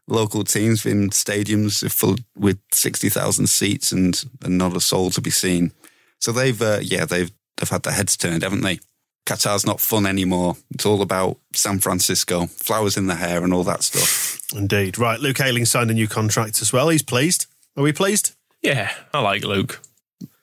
local 0.07 0.45
teams 0.45 0.87
in 0.87 1.11
stadiums 1.11 1.91
full 1.91 2.17
with 2.37 2.59
sixty 2.73 3.09
thousand 3.09 3.49
seats 3.49 3.93
and 3.93 4.25
and 4.43 4.57
not 4.57 4.77
a 4.77 4.81
soul 4.81 5.11
to 5.11 5.21
be 5.21 5.31
seen. 5.31 5.73
So 6.21 6.33
they've 6.33 6.61
uh, 6.61 6.79
yeah 6.81 7.05
they've 7.05 7.33
they've 7.57 7.69
had 7.69 7.83
their 7.83 7.93
heads 7.93 8.17
turned, 8.17 8.43
haven't 8.43 8.63
they? 8.63 8.79
Qatar's 9.27 9.65
not 9.65 9.81
fun 9.81 10.07
anymore. 10.07 10.57
It's 10.71 10.85
all 10.85 11.01
about 11.01 11.39
San 11.55 11.79
Francisco, 11.79 12.47
flowers 12.47 12.97
in 12.97 13.07
the 13.07 13.15
hair, 13.15 13.43
and 13.43 13.55
all 13.55 13.65
that 13.65 13.83
stuff. 13.83 14.41
Indeed. 14.55 14.99
Right, 14.99 15.19
Luke 15.19 15.41
Ayling 15.41 15.65
signed 15.65 15.91
a 15.91 15.95
new 15.95 16.09
contract 16.09 16.61
as 16.61 16.73
well. 16.73 16.91
He's 16.91 17.03
pleased. 17.03 17.47
Are 17.77 17.83
we 17.83 17.93
pleased? 17.93 18.35
Yeah, 18.63 18.93
I 19.13 19.21
like 19.21 19.45
Luke. 19.45 19.81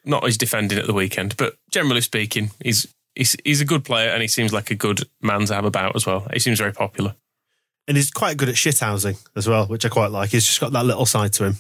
Not 0.04 0.24
his 0.24 0.38
defending 0.38 0.80
at 0.80 0.88
the 0.88 0.94
weekend, 0.94 1.38
but 1.38 1.58
generally 1.70 2.02
speaking, 2.02 2.52
he's 2.64 2.88
he's 3.14 3.36
he's 3.44 3.62
a 3.62 3.66
good 3.66 3.84
player 3.84 4.10
and 4.10 4.22
he 4.22 4.28
seems 4.28 4.52
like 4.52 4.72
a 4.72 4.76
good 4.76 5.08
man 5.22 5.46
to 5.46 5.54
have 5.54 5.66
about 5.66 5.96
as 5.96 6.06
well. 6.06 6.28
He 6.34 6.40
seems 6.40 6.60
very 6.60 6.74
popular. 6.74 7.16
And 7.88 7.98
he's 7.98 8.12
quite 8.12 8.38
good 8.38 8.50
at 8.50 8.56
shithousing 8.56 9.18
as 9.36 9.48
well, 9.48 9.66
which 9.68 9.86
I 9.86 9.90
quite 9.90 10.12
like. 10.12 10.32
He's 10.32 10.46
just 10.46 10.60
got 10.60 10.72
that 10.72 10.86
little 10.86 11.06
side 11.06 11.34
to 11.34 11.46
him. 11.46 11.56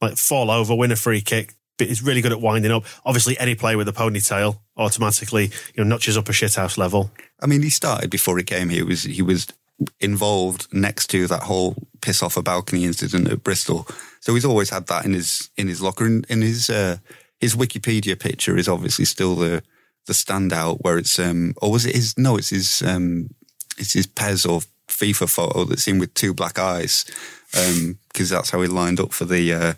Like 0.00 0.16
fall 0.16 0.50
over, 0.50 0.74
win 0.74 0.92
a 0.92 0.96
free 0.96 1.20
kick, 1.20 1.54
he's 1.88 2.02
really 2.02 2.20
good 2.20 2.32
at 2.32 2.40
winding 2.40 2.72
up. 2.72 2.84
Obviously, 3.04 3.38
any 3.38 3.54
player 3.54 3.76
with 3.76 3.88
a 3.88 3.92
ponytail 3.92 4.58
automatically, 4.76 5.50
you 5.74 5.84
know, 5.84 5.84
notches 5.84 6.16
up 6.16 6.28
a 6.28 6.32
shithouse 6.32 6.78
level. 6.78 7.10
I 7.40 7.46
mean, 7.46 7.62
he 7.62 7.70
started 7.70 8.10
before 8.10 8.38
he 8.38 8.44
came 8.44 8.68
here. 8.68 8.84
He 8.84 8.88
was 8.88 9.02
he 9.04 9.22
was 9.22 9.46
involved 10.00 10.68
next 10.72 11.06
to 11.08 11.26
that 11.26 11.44
whole 11.44 11.74
piss 12.00 12.22
off 12.22 12.36
a 12.36 12.42
balcony 12.42 12.84
incident 12.84 13.30
at 13.30 13.42
Bristol. 13.42 13.86
So 14.20 14.34
he's 14.34 14.44
always 14.44 14.70
had 14.70 14.86
that 14.86 15.04
in 15.04 15.14
his 15.14 15.50
in 15.56 15.68
his 15.68 15.80
locker. 15.80 16.06
And 16.06 16.26
in 16.28 16.42
his 16.42 16.68
uh, 16.70 16.98
his 17.40 17.56
Wikipedia 17.56 18.18
picture 18.18 18.56
is 18.56 18.68
obviously 18.68 19.04
still 19.04 19.36
the 19.36 19.62
the 20.06 20.12
standout 20.12 20.78
where 20.80 20.98
it's 20.98 21.18
um 21.18 21.54
or 21.60 21.70
was 21.70 21.86
it 21.86 21.94
his 21.94 22.16
no 22.18 22.36
it's 22.36 22.50
his 22.50 22.82
um 22.82 23.30
it's 23.78 23.92
his 23.92 24.06
Pez 24.06 24.48
or 24.48 24.62
FIFA 24.88 25.30
photo 25.30 25.64
that's 25.64 25.86
in 25.86 25.98
with 25.98 26.12
two 26.14 26.34
black 26.34 26.58
eyes 26.58 27.04
because 27.52 28.30
that's 28.30 28.50
how 28.50 28.60
he 28.60 28.68
lined 28.68 29.00
up 29.00 29.12
for 29.12 29.24
the 29.24 29.52
uh, 29.52 29.74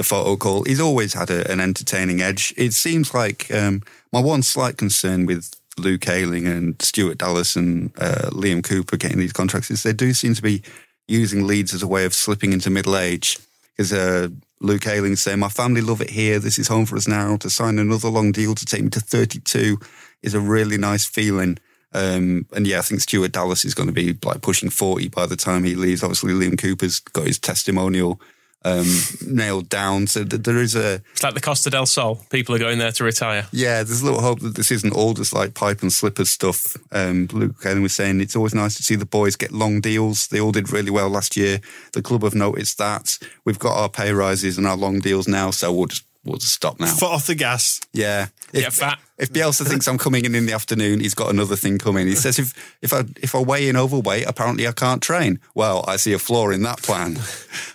the 0.00 0.04
photo 0.04 0.34
call. 0.34 0.64
He's 0.64 0.80
always 0.80 1.12
had 1.12 1.28
a, 1.28 1.50
an 1.52 1.60
entertaining 1.60 2.22
edge. 2.22 2.54
It 2.56 2.72
seems 2.72 3.12
like 3.12 3.52
um, 3.52 3.82
my 4.14 4.20
one 4.20 4.42
slight 4.42 4.78
concern 4.78 5.26
with 5.26 5.54
Luke 5.76 6.08
Ayling 6.08 6.46
and 6.46 6.80
Stuart 6.80 7.18
Dallas 7.18 7.54
and 7.54 7.92
uh, 7.98 8.30
Liam 8.30 8.64
Cooper 8.64 8.96
getting 8.96 9.18
these 9.18 9.34
contracts 9.34 9.70
is 9.70 9.82
they 9.82 9.92
do 9.92 10.14
seem 10.14 10.32
to 10.32 10.40
be 10.40 10.62
using 11.06 11.46
Leeds 11.46 11.74
as 11.74 11.82
a 11.82 11.86
way 11.86 12.06
of 12.06 12.14
slipping 12.14 12.54
into 12.54 12.70
middle 12.70 12.96
age. 12.96 13.38
Because 13.76 13.92
uh, 13.92 14.28
Luke 14.60 14.86
Ayling 14.86 15.16
saying, 15.16 15.38
"My 15.38 15.50
family 15.50 15.82
love 15.82 16.00
it 16.00 16.10
here. 16.10 16.38
This 16.38 16.58
is 16.58 16.68
home 16.68 16.86
for 16.86 16.96
us 16.96 17.06
now." 17.06 17.36
To 17.36 17.50
sign 17.50 17.78
another 17.78 18.08
long 18.08 18.32
deal 18.32 18.54
to 18.54 18.64
take 18.64 18.82
me 18.82 18.88
to 18.90 19.00
32 19.00 19.78
is 20.22 20.32
a 20.32 20.40
really 20.40 20.78
nice 20.78 21.04
feeling. 21.04 21.58
Um, 21.92 22.46
and 22.54 22.66
yeah, 22.66 22.78
I 22.78 22.82
think 22.82 23.02
Stuart 23.02 23.32
Dallas 23.32 23.66
is 23.66 23.74
going 23.74 23.88
to 23.88 23.92
be 23.92 24.16
like 24.24 24.40
pushing 24.40 24.70
40 24.70 25.08
by 25.08 25.26
the 25.26 25.36
time 25.36 25.64
he 25.64 25.74
leaves. 25.74 26.02
Obviously, 26.02 26.32
Liam 26.32 26.58
Cooper's 26.58 27.00
got 27.00 27.26
his 27.26 27.38
testimonial 27.38 28.18
um, 28.64 28.86
nailed 29.26 29.68
down. 29.68 30.06
So 30.06 30.24
th- 30.24 30.42
there 30.42 30.58
is 30.58 30.74
a, 30.76 31.02
It's 31.12 31.22
like 31.22 31.34
the 31.34 31.40
Costa 31.40 31.70
del 31.70 31.86
Sol. 31.86 32.16
People 32.30 32.54
are 32.54 32.58
going 32.58 32.78
there 32.78 32.92
to 32.92 33.04
retire. 33.04 33.46
yeah, 33.52 33.82
there's 33.82 34.02
a 34.02 34.04
little 34.04 34.20
hope 34.20 34.40
that 34.40 34.54
this 34.54 34.70
isn't 34.70 34.92
all 34.94 35.14
just 35.14 35.32
like 35.32 35.54
pipe 35.54 35.82
and 35.82 35.92
slippers 35.92 36.30
stuff. 36.30 36.76
Um, 36.92 37.28
Luke 37.32 37.56
Ayling 37.64 37.82
was 37.82 37.94
saying 37.94 38.20
it's 38.20 38.36
always 38.36 38.54
nice 38.54 38.76
to 38.76 38.82
see 38.82 38.96
the 38.96 39.06
boys 39.06 39.36
get 39.36 39.52
long 39.52 39.80
deals. 39.80 40.28
They 40.28 40.40
all 40.40 40.52
did 40.52 40.70
really 40.72 40.90
well 40.90 41.08
last 41.08 41.36
year. 41.36 41.60
The 41.92 42.02
club 42.02 42.22
have 42.22 42.34
noticed 42.34 42.78
that. 42.78 43.18
We've 43.44 43.58
got 43.58 43.76
our 43.76 43.88
pay 43.88 44.12
rises 44.12 44.58
and 44.58 44.66
our 44.66 44.76
long 44.76 45.00
deals 45.00 45.26
now, 45.26 45.50
so 45.50 45.72
we'll 45.72 45.86
just 45.86 46.04
we'll 46.24 46.36
just 46.38 46.52
stop 46.54 46.78
now. 46.78 46.86
Foot 46.94 47.12
off 47.12 47.26
the 47.26 47.34
gas. 47.34 47.80
Yeah. 47.92 48.26
If, 48.52 48.62
Get 48.62 48.72
fat. 48.72 48.98
If 49.20 49.32
Bielsa 49.32 49.66
thinks 49.68 49.86
I'm 49.86 49.98
coming 49.98 50.24
in 50.24 50.34
in 50.34 50.46
the 50.46 50.54
afternoon, 50.54 51.00
he's 51.00 51.14
got 51.14 51.28
another 51.30 51.54
thing 51.54 51.76
coming. 51.78 52.06
He 52.06 52.14
says 52.14 52.38
if 52.38 52.54
if 52.80 52.92
I 52.94 53.00
if 53.22 53.34
I 53.34 53.38
weigh 53.40 53.68
in 53.68 53.76
overweight, 53.76 54.24
apparently 54.26 54.66
I 54.66 54.72
can't 54.72 55.02
train. 55.02 55.38
Well, 55.54 55.84
I 55.86 55.96
see 55.96 56.14
a 56.14 56.18
flaw 56.18 56.48
in 56.50 56.62
that 56.62 56.82
plan, 56.82 57.18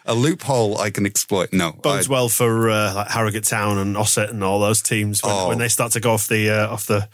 a 0.07 0.15
loophole 0.15 0.79
I 0.79 0.89
can 0.89 1.05
exploit. 1.05 1.53
No, 1.53 1.71
Bodes 1.73 2.09
I- 2.09 2.11
well 2.11 2.29
for 2.29 2.69
uh, 2.71 2.95
like 2.95 3.09
Harrogate 3.09 3.43
Town 3.43 3.77
and 3.77 3.95
Ossett 3.95 4.31
and 4.31 4.43
all 4.43 4.59
those 4.59 4.81
teams 4.81 5.21
when, 5.21 5.31
Oh. 5.33 5.47
when 5.49 5.59
they 5.59 5.67
start 5.67 5.91
to 5.93 5.99
go 5.99 6.13
off 6.13 6.27
the 6.27 6.49
uh, 6.49 6.67
off 6.73 6.87
the 6.87 7.07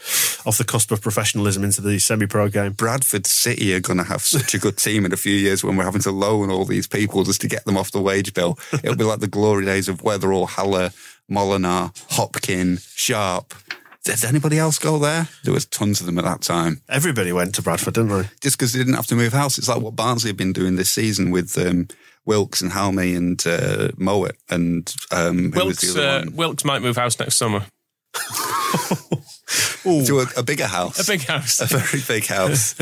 off 0.46 0.58
the 0.58 0.64
cusp 0.64 0.92
of 0.92 1.02
professionalism 1.02 1.64
into 1.64 1.82
the 1.82 2.00
semi-pro 2.00 2.48
game. 2.50 2.72
Bradford 2.72 3.28
City 3.28 3.76
are 3.76 3.82
going 3.82 3.98
to 4.00 4.06
have 4.06 4.22
such 4.22 4.54
a 4.54 4.58
good 4.60 4.78
team 4.78 5.06
in 5.06 5.12
a 5.14 5.18
few 5.18 5.36
years 5.36 5.64
when 5.64 5.76
we're 5.76 5.84
having 5.84 6.02
to 6.04 6.12
loan 6.12 6.50
all 6.50 6.64
these 6.66 6.88
people 6.88 7.24
just 7.26 7.42
to 7.42 7.48
get 7.50 7.66
them 7.66 7.78
off 7.78 7.92
the 7.92 8.02
wage 8.02 8.34
bill. 8.34 8.58
It'll 8.82 8.96
be 8.96 9.04
like 9.04 9.20
the 9.20 9.28
glory 9.28 9.66
days 9.66 9.90
of 9.90 10.02
Wetherall, 10.02 10.48
Halle, 10.50 10.90
Molenaar, 11.30 11.92
Hopkin, 12.16 12.80
Sharpe. 12.96 13.54
Did 14.04 14.26
anybody 14.26 14.58
else 14.58 14.80
go 14.80 14.98
there? 14.98 15.28
There 15.44 15.54
was 15.54 15.66
tons 15.66 16.00
of 16.00 16.08
them 16.08 16.18
at 16.18 16.24
that 16.24 16.42
time. 16.42 16.82
Everybody 16.90 17.32
went 17.32 17.54
to 17.56 17.62
Bradford, 17.62 17.94
didn't 17.94 18.10
they? 18.10 18.28
Just 18.42 18.58
because 18.58 18.74
they 18.74 18.80
didn't 18.80 18.96
have 18.96 19.06
to 19.08 19.16
move 19.16 19.32
house. 19.32 19.60
It's 19.60 19.70
like 19.70 19.82
what 19.82 19.96
Barnsley 19.96 20.30
have 20.30 20.38
been 20.38 20.54
doing 20.54 20.76
this 20.76 20.92
season 20.92 21.30
with 21.30 21.56
um, 21.58 21.88
Wilks 22.26 22.62
and 22.62 22.72
Halme 22.72 23.16
and 23.16 23.40
uh, 23.46 23.90
Mowatt 23.98 24.38
and 24.50 24.92
um, 25.12 25.52
who 25.52 25.66
was 25.66 25.82
Wilks, 25.82 25.94
the 25.94 26.00
other 26.00 26.10
uh, 26.10 26.20
one? 26.26 26.36
Wilks 26.36 26.66
might 26.66 26.82
move 26.82 26.98
house 26.98 27.20
next 27.20 27.36
summer. 27.36 27.66
to 29.84 30.20
a, 30.20 30.26
a 30.40 30.44
bigger 30.44 30.68
house. 30.68 31.08
A 31.08 31.12
big 31.12 31.24
house. 31.26 31.60
a 31.62 31.66
very 31.66 32.04
big 32.08 32.26
house. 32.26 32.76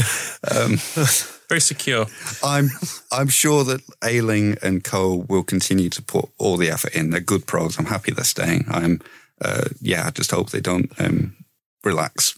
Um, 0.50 0.78
Very 1.50 1.62
secure. 1.62 2.06
I'm 2.44 2.70
I'm 3.12 3.28
sure 3.28 3.64
that 3.64 3.82
Ayling 4.04 4.58
and 4.62 4.84
Co 4.84 5.26
will 5.28 5.42
continue 5.42 5.90
to 5.90 6.02
put 6.04 6.30
all 6.38 6.58
the 6.58 6.70
effort 6.70 6.94
in. 6.94 7.10
They're 7.10 7.20
good 7.20 7.48
pros. 7.48 7.80
I'm 7.80 7.86
happy 7.86 8.12
they're 8.12 8.24
staying. 8.24 8.66
I'm 8.70 9.02
uh, 9.42 9.66
yeah. 9.82 10.06
I 10.08 10.12
just 10.12 10.32
hope 10.32 10.50
they 10.52 10.62
don't 10.62 10.92
um, 11.00 11.36
relax 11.84 12.38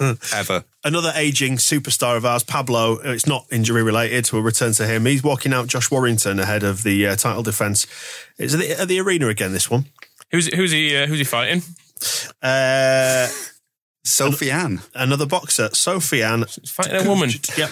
ever. 0.34 0.64
Another 0.82 1.12
aging 1.14 1.56
superstar 1.56 2.16
of 2.16 2.24
ours, 2.24 2.42
Pablo. 2.42 2.96
uh, 2.96 3.10
It's 3.12 3.26
not 3.26 3.46
injury 3.50 3.82
related. 3.82 4.30
We'll 4.32 4.42
return 4.42 4.72
to 4.74 4.86
him. 4.86 5.06
He's 5.06 5.22
walking 5.22 5.52
out 5.52 5.68
Josh 5.68 5.90
Warrington 5.90 6.38
ahead 6.40 6.62
of 6.62 6.82
the 6.82 7.06
uh, 7.06 7.16
title 7.16 7.42
defence. 7.42 7.86
Is 8.38 8.54
at 8.54 8.60
the, 8.60 8.80
at 8.80 8.88
the 8.88 9.00
arena 9.00 9.28
again. 9.28 9.52
This 9.52 9.70
one. 9.70 9.86
Who's 10.30 10.52
who's 10.52 10.72
he? 10.72 10.96
Uh, 10.96 11.06
who's 11.06 11.18
he 11.18 11.24
fighting? 11.24 11.62
Uh, 12.42 13.28
Sofiane. 14.06 14.82
another 14.94 15.26
boxer, 15.26 15.70
Sophie 15.72 16.22
He's 16.22 16.70
fighting 16.70 17.06
a 17.06 17.08
woman. 17.08 17.30
Yep. 17.56 17.70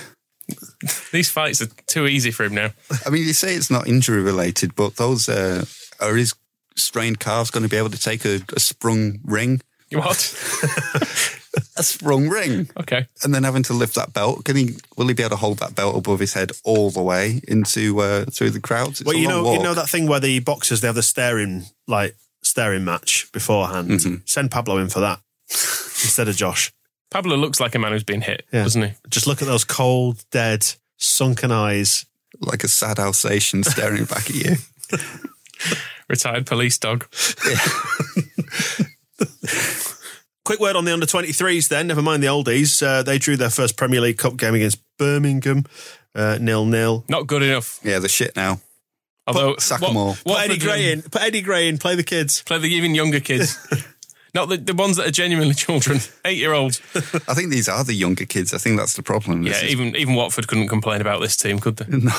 These 1.13 1.31
fights 1.31 1.63
are 1.63 1.69
too 1.87 2.07
easy 2.07 2.31
for 2.31 2.45
him 2.45 2.55
now. 2.55 2.71
I 3.07 3.11
mean, 3.11 3.27
you 3.27 3.33
say 3.33 3.55
it's 3.55 3.71
not 3.71 3.87
injury 3.87 4.23
related, 4.23 4.75
but 4.75 4.97
those 4.97 5.29
uh, 5.29 5.65
are 6.01 6.15
his 6.15 6.35
strained 6.77 7.21
calf's 7.21 7.51
going 7.51 7.63
to 7.63 7.69
be 7.69 7.77
able 7.77 7.91
to 7.91 8.01
take 8.01 8.25
a, 8.25 8.41
a 8.55 8.61
sprung 8.61 9.19
ring, 9.25 9.61
What? 9.93 10.19
a 11.77 11.83
sprung 11.83 12.29
ring, 12.29 12.69
Okay. 12.81 13.07
and 13.23 13.35
then 13.35 13.45
having 13.45 13.63
to 13.65 13.73
lift 13.75 13.95
that 13.97 14.13
belt? 14.13 14.45
Can 14.45 14.57
he? 14.57 14.77
Will 14.97 15.09
he 15.09 15.15
be 15.15 15.23
able 15.23 15.31
to 15.31 15.37
hold 15.37 15.59
that 15.59 15.75
belt 15.75 15.97
above 15.97 16.19
his 16.21 16.33
head 16.35 16.53
all 16.65 16.91
the 16.91 17.03
way 17.03 17.41
into 17.47 18.01
uh, 18.01 18.25
through 18.27 18.51
the 18.51 18.61
crowds? 18.61 19.01
It's 19.01 19.07
Well, 19.07 19.17
you 19.17 19.29
long 19.29 19.45
know, 19.45 19.53
you 19.55 19.63
know 19.63 19.75
that 19.75 19.89
thing 19.89 20.07
where 20.07 20.21
the 20.21 20.39
boxers 20.41 20.81
they 20.81 20.89
have 20.89 20.95
the 20.95 21.03
staring 21.03 21.67
like 21.87 22.17
staring 22.43 22.85
match 22.85 23.31
beforehand. 23.33 23.91
Mm-hmm. 23.91 24.15
Send 24.25 24.51
Pablo 24.51 24.79
in 24.79 24.89
for 24.89 25.01
that 25.01 25.21
instead 25.51 26.29
of 26.29 26.37
Josh. 26.37 26.73
Pablo 27.11 27.37
looks 27.37 27.61
like 27.61 27.75
a 27.75 27.79
man 27.79 27.93
who's 27.93 28.05
been 28.05 28.23
hit, 28.23 28.47
Yeah. 28.53 28.63
doesn't 28.65 28.83
he? 28.83 28.93
Just 29.11 29.27
look 29.27 29.43
at 29.43 29.47
those 29.47 29.65
cold, 29.65 30.25
dead, 30.31 30.67
sunken 30.97 31.53
eyes. 31.53 32.07
like 32.41 32.65
a 32.65 32.69
sad 32.69 32.99
Alsatian 32.99 33.63
staring 33.65 34.07
back 34.07 34.31
at 34.31 34.35
you. 34.35 34.57
Retired 36.09 36.47
police 36.47 36.79
dog. 36.79 37.07
Quick 40.45 40.59
word 40.59 40.75
on 40.75 40.85
the 40.85 40.93
under 40.93 41.07
23s 41.07 41.69
then, 41.69 41.87
never 41.87 42.03
mind 42.03 42.21
the 42.23 42.27
oldies. 42.27 42.83
Uh, 42.85 43.03
they 43.05 43.17
drew 43.19 43.37
their 43.37 43.49
first 43.51 43.77
Premier 43.77 44.01
League 44.01 44.19
Cup 44.19 44.37
game 44.37 44.55
against 44.55 44.83
Birmingham, 44.99 45.65
uh, 46.17 46.37
nil 46.41 46.65
nil. 46.67 47.05
Not 47.09 47.29
good 47.29 47.43
enough. 47.45 47.79
Yeah, 47.85 48.01
the 48.01 48.09
shit 48.09 48.35
now. 48.35 48.61
Although 49.29 49.55
sack 49.59 49.81
what- 49.81 49.91
'em 49.91 49.97
all. 49.97 50.17
Put 50.25 50.39
Eddie 50.41 50.59
Gray 50.59 50.91
in. 50.93 51.03
Put 51.03 51.23
Eddie 51.23 51.43
Gray 51.43 51.69
in. 51.69 51.79
Play 51.79 51.95
the 51.95 52.03
kids. 52.03 52.43
Play 52.43 52.59
the 52.59 52.67
even 52.75 52.95
younger 52.97 53.21
kids. 53.21 53.57
Not 54.35 54.49
the, 54.49 54.57
the 54.57 54.75
ones 54.75 54.97
that 54.97 55.07
are 55.07 55.11
genuinely 55.13 55.55
children, 55.55 56.01
eight 56.25 56.39
year 56.39 56.55
olds. 56.55 56.81
I 57.29 57.35
think 57.35 57.51
these 57.51 57.69
are 57.69 57.85
the 57.85 57.93
younger 57.95 58.25
kids. 58.25 58.53
I 58.53 58.59
think 58.59 58.79
that's 58.79 58.95
the 58.95 59.03
problem. 59.03 59.45
This 59.45 59.61
Yeah, 59.61 59.67
is- 59.69 59.73
even 59.73 59.95
even 59.95 60.15
Watford 60.17 60.49
couldn't 60.49 60.69
complain 60.69 61.01
about 61.01 61.21
this 61.21 61.37
team, 61.37 61.61
could 61.61 61.77
they? 61.77 61.87
no. 61.97 62.13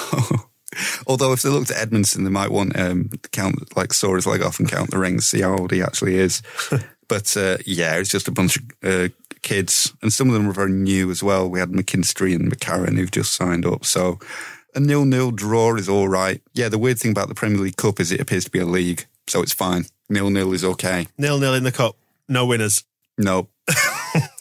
Although 1.07 1.33
if 1.33 1.41
they 1.41 1.49
looked 1.49 1.71
at 1.71 1.77
Edmondson, 1.77 2.23
they 2.23 2.29
might 2.29 2.51
want 2.51 2.77
um, 2.79 3.09
to 3.09 3.29
count 3.29 3.75
like 3.75 3.93
saw 3.93 4.15
his 4.15 4.25
leg 4.25 4.41
off 4.41 4.59
and 4.59 4.69
count 4.69 4.91
the 4.91 4.99
rings, 4.99 5.25
see 5.25 5.41
how 5.41 5.55
old 5.57 5.71
he 5.71 5.81
actually 5.81 6.15
is. 6.15 6.41
but 7.07 7.35
uh, 7.37 7.57
yeah, 7.65 7.95
it's 7.95 8.09
just 8.09 8.27
a 8.27 8.31
bunch 8.31 8.57
of 8.57 8.63
uh, 8.83 9.07
kids, 9.41 9.93
and 10.01 10.11
some 10.11 10.27
of 10.27 10.33
them 10.33 10.47
were 10.47 10.53
very 10.53 10.71
new 10.71 11.11
as 11.11 11.23
well. 11.23 11.49
We 11.49 11.59
had 11.59 11.71
McKinstry 11.71 12.35
and 12.35 12.51
McCarran 12.51 12.97
who've 12.97 13.11
just 13.11 13.33
signed 13.33 13.65
up, 13.65 13.85
so 13.85 14.19
a 14.75 14.79
nil-nil 14.79 15.31
draw 15.31 15.75
is 15.75 15.87
all 15.87 16.07
right. 16.07 16.41
Yeah, 16.53 16.69
the 16.69 16.79
weird 16.79 16.99
thing 16.99 17.11
about 17.11 17.27
the 17.27 17.35
Premier 17.35 17.59
League 17.59 17.77
Cup 17.77 17.99
is 17.99 18.11
it 18.11 18.19
appears 18.19 18.45
to 18.45 18.51
be 18.51 18.59
a 18.59 18.65
league, 18.65 19.05
so 19.27 19.41
it's 19.41 19.53
fine. 19.53 19.85
Nil-nil 20.09 20.53
is 20.53 20.63
okay. 20.63 21.07
Nil 21.17 21.39
nil 21.39 21.53
in 21.53 21.63
the 21.63 21.71
cup. 21.71 21.95
No 22.27 22.45
winners. 22.45 22.83
No. 23.17 23.49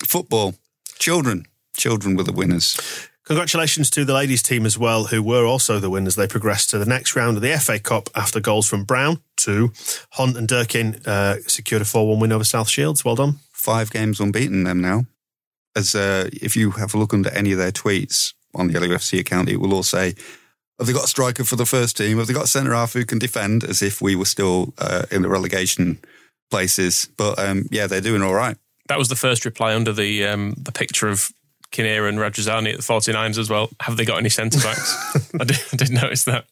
Football. 0.07 0.55
Children. 0.99 1.47
Children 1.77 2.17
were 2.17 2.25
the 2.25 2.33
winners. 2.33 3.09
Congratulations 3.25 3.89
to 3.91 4.05
the 4.05 4.15
ladies' 4.15 4.43
team 4.43 4.67
as 4.67 4.77
well, 4.77 5.05
who 5.05 5.23
were 5.23 5.47
also 5.47 5.79
the 5.79 5.91
winners. 5.91 6.17
They 6.17 6.27
progressed 6.27 6.71
to 6.71 6.79
the 6.79 6.87
next 6.87 7.15
round 7.15 7.37
of 7.37 7.43
the 7.43 7.57
FA 7.59 7.79
Cup 7.79 8.11
after 8.17 8.41
goals 8.41 8.67
from 8.67 8.83
Brown 8.85 9.23
to 9.39 9.73
Hunt 10.13 10.37
and 10.37 10.49
Durkin 10.49 11.01
uh, 11.07 11.37
secured 11.47 11.83
a 11.83 11.85
4 11.85 12.09
1 12.09 12.19
win 12.19 12.33
over 12.33 12.43
South 12.43 12.69
Shields. 12.69 13.05
Well 13.05 13.15
done. 13.15 13.37
Five 13.53 13.91
games 13.93 14.19
unbeaten 14.19 14.65
them 14.65 14.81
now. 14.81 15.07
As 15.77 15.95
uh, 15.95 16.31
if 16.33 16.57
you 16.57 16.73
have 16.73 16.95
a 16.95 16.99
look 16.99 17.15
under 17.15 17.31
any 17.31 17.53
of 17.53 17.59
their 17.59 17.71
tweets 17.71 18.35
on 18.55 18.67
the 18.67 18.79
LUFC 18.79 19.21
account, 19.21 19.49
it 19.49 19.59
will 19.59 19.73
all 19.73 19.85
say, 19.85 20.15
have 20.79 20.89
they 20.89 20.93
got 20.93 21.05
a 21.05 21.09
striker 21.09 21.45
for 21.45 21.55
the 21.55 21.65
first 21.65 21.97
team? 21.97 22.19
Have 22.19 22.27
they 22.27 22.35
got 22.35 22.45
a 22.45 22.49
centre 22.49 22.75
half 22.75 22.93
who 22.93 23.05
can 23.05 23.21
defend? 23.21 23.63
As 23.63 23.83
if 23.83 24.03
we 24.03 24.17
were 24.17 24.25
still 24.25 24.75
uh, 24.79 25.05
in 25.13 25.23
the 25.23 25.29
relegation 25.29 26.01
places. 26.51 27.09
But 27.17 27.39
um, 27.39 27.67
yeah, 27.71 27.87
they're 27.87 28.01
doing 28.01 28.21
all 28.21 28.35
right. 28.35 28.57
That 28.89 28.99
was 28.99 29.09
the 29.09 29.17
first 29.17 29.45
reply 29.45 29.77
under 29.77 29.93
the 29.93 30.27
um, 30.27 30.55
the 30.57 30.73
picture 30.73 31.09
of 31.09 31.31
Kinnear 31.73 32.07
and 32.07 32.19
Radrizzani 32.19 32.71
at 32.71 32.77
the 32.77 32.83
49s 32.83 33.39
as 33.39 33.51
well. 33.51 33.71
Have 33.81 33.97
they 33.97 34.05
got 34.05 34.19
any 34.19 34.29
centre 34.29 34.61
backs? 34.61 35.35
I, 35.41 35.45
did, 35.45 35.57
I 35.73 35.77
did 35.77 35.91
notice 35.91 36.25
that. 36.25 36.45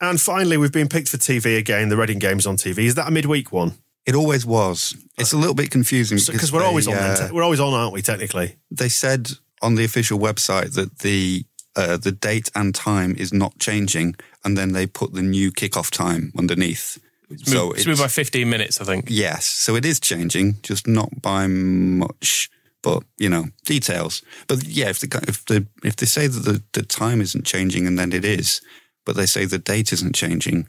And 0.00 0.20
finally, 0.20 0.56
we've 0.56 0.72
been 0.72 0.88
picked 0.88 1.08
for 1.08 1.16
TV 1.16 1.56
again. 1.58 1.88
The 1.88 1.96
Reading 1.96 2.18
game's 2.18 2.46
on 2.46 2.56
TV. 2.56 2.78
Is 2.78 2.96
that 2.96 3.08
a 3.08 3.10
midweek 3.10 3.52
one? 3.52 3.72
It 4.04 4.14
always 4.16 4.44
was. 4.44 4.96
It's 5.16 5.32
a 5.32 5.36
little 5.36 5.54
bit 5.54 5.70
confusing 5.70 6.18
Because 6.32 6.52
we're 6.52 6.64
always 6.64 6.88
on. 6.88 6.94
uh, 6.94 7.28
te- 7.28 7.32
we're 7.32 7.44
always 7.44 7.60
on, 7.60 7.72
aren't 7.72 7.92
we? 7.92 8.02
Technically, 8.02 8.56
they 8.70 8.88
said 8.88 9.30
on 9.60 9.76
the 9.76 9.84
official 9.84 10.18
website 10.18 10.74
that 10.74 10.98
the 11.00 11.44
uh, 11.76 11.96
the 11.96 12.10
date 12.10 12.50
and 12.56 12.74
time 12.74 13.14
is 13.16 13.32
not 13.32 13.56
changing, 13.60 14.16
and 14.44 14.58
then 14.58 14.72
they 14.72 14.86
put 14.88 15.12
the 15.14 15.22
new 15.22 15.52
kickoff 15.52 15.88
time 15.90 16.32
underneath. 16.36 16.98
So 17.44 17.70
It's 17.72 17.86
moved 17.86 18.00
by 18.00 18.08
15 18.08 18.50
minutes, 18.50 18.78
I 18.80 18.84
think. 18.84 19.06
yes, 19.08 19.46
so 19.46 19.74
it 19.76 19.86
is 19.86 19.98
changing, 20.00 20.56
just 20.62 20.86
not 20.86 21.22
by 21.22 21.46
much. 21.46 22.50
But 22.82 23.04
you 23.16 23.28
know 23.28 23.46
details. 23.64 24.22
But 24.48 24.64
yeah, 24.64 24.88
if 24.88 25.00
the 25.00 25.24
if 25.28 25.44
the 25.46 25.66
if 25.84 25.96
they 25.96 26.06
say 26.06 26.26
that 26.26 26.40
the, 26.40 26.62
the 26.72 26.82
time 26.82 27.20
isn't 27.20 27.46
changing 27.46 27.86
and 27.86 27.98
then 27.98 28.12
it 28.12 28.24
is, 28.24 28.60
but 29.06 29.16
they 29.16 29.26
say 29.26 29.44
the 29.44 29.58
date 29.58 29.92
isn't 29.92 30.14
changing, 30.14 30.66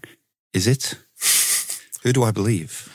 is 0.53 0.67
it? 0.67 0.95
Who 2.03 2.13
do 2.13 2.23
I 2.23 2.31
believe? 2.31 2.89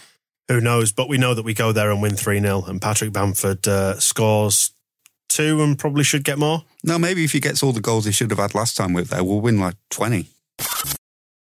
who 0.48 0.61
knows? 0.61 0.92
But 0.92 1.09
we 1.09 1.18
know 1.18 1.35
that 1.35 1.44
we 1.44 1.54
go 1.54 1.72
there 1.72 1.90
and 1.90 2.02
win 2.02 2.16
3 2.16 2.40
0. 2.40 2.64
And 2.66 2.81
Patrick 2.81 3.12
Bamford 3.12 3.68
uh, 3.68 4.00
scores 4.00 4.72
two 5.28 5.62
and 5.62 5.78
probably 5.78 6.04
should 6.04 6.24
get 6.24 6.38
more. 6.38 6.64
No, 6.83 6.98
maybe 6.98 7.24
if 7.24 7.33
he 7.33 7.40
gets 7.40 7.62
all 7.62 7.72
the 7.72 7.81
goals 7.81 8.07
he 8.07 8.12
should 8.12 8.31
have 8.31 8.38
had 8.38 8.54
last 8.54 8.76
time 8.76 8.94
with 8.94 9.11
there, 9.11 9.22
we'll 9.22 9.40
win 9.40 9.61
like 9.61 9.76
twenty. 9.90 10.28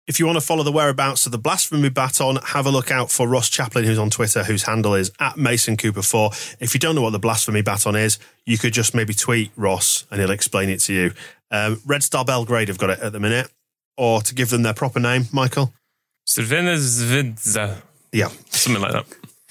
If 0.07 0.19
you 0.19 0.25
want 0.25 0.37
to 0.37 0.45
follow 0.45 0.63
the 0.63 0.71
whereabouts 0.71 1.25
of 1.25 1.33
the 1.33 1.37
Blasphemy 1.37 1.89
Baton, 1.89 2.37
have 2.37 2.65
a 2.65 2.69
look 2.69 2.91
out 2.91 3.11
for 3.11 3.27
Ross 3.27 3.49
Chaplin, 3.49 3.83
who's 3.83 3.99
on 3.99 4.09
Twitter, 4.09 4.45
whose 4.45 4.63
handle 4.63 4.93
is 4.93 5.11
at 5.19 5.35
Mason 5.35 5.75
Cooper 5.75 6.01
4. 6.01 6.31
If 6.61 6.73
you 6.73 6.79
don't 6.79 6.95
know 6.95 7.01
what 7.01 7.09
the 7.09 7.19
Blasphemy 7.19 7.61
Baton 7.61 7.97
is, 7.97 8.17
you 8.45 8.57
could 8.57 8.71
just 8.71 8.95
maybe 8.95 9.13
tweet 9.13 9.51
Ross 9.57 10.05
and 10.09 10.21
he'll 10.21 10.31
explain 10.31 10.69
it 10.69 10.79
to 10.81 10.93
you. 10.93 11.13
Um, 11.51 11.81
Red 11.85 12.03
Star 12.03 12.23
Belgrade 12.23 12.69
have 12.69 12.77
got 12.77 12.89
it 12.89 12.99
at 12.99 13.11
the 13.11 13.19
minute. 13.19 13.51
Or 13.97 14.21
to 14.21 14.33
give 14.33 14.49
them 14.49 14.61
their 14.61 14.75
proper 14.75 14.99
name, 14.99 15.25
Michael. 15.33 15.73
Crvena 16.25 16.77
Zvezda. 16.77 17.81
Yeah. 18.13 18.29
Something 18.49 18.81
like 18.81 18.93
that. 18.93 19.05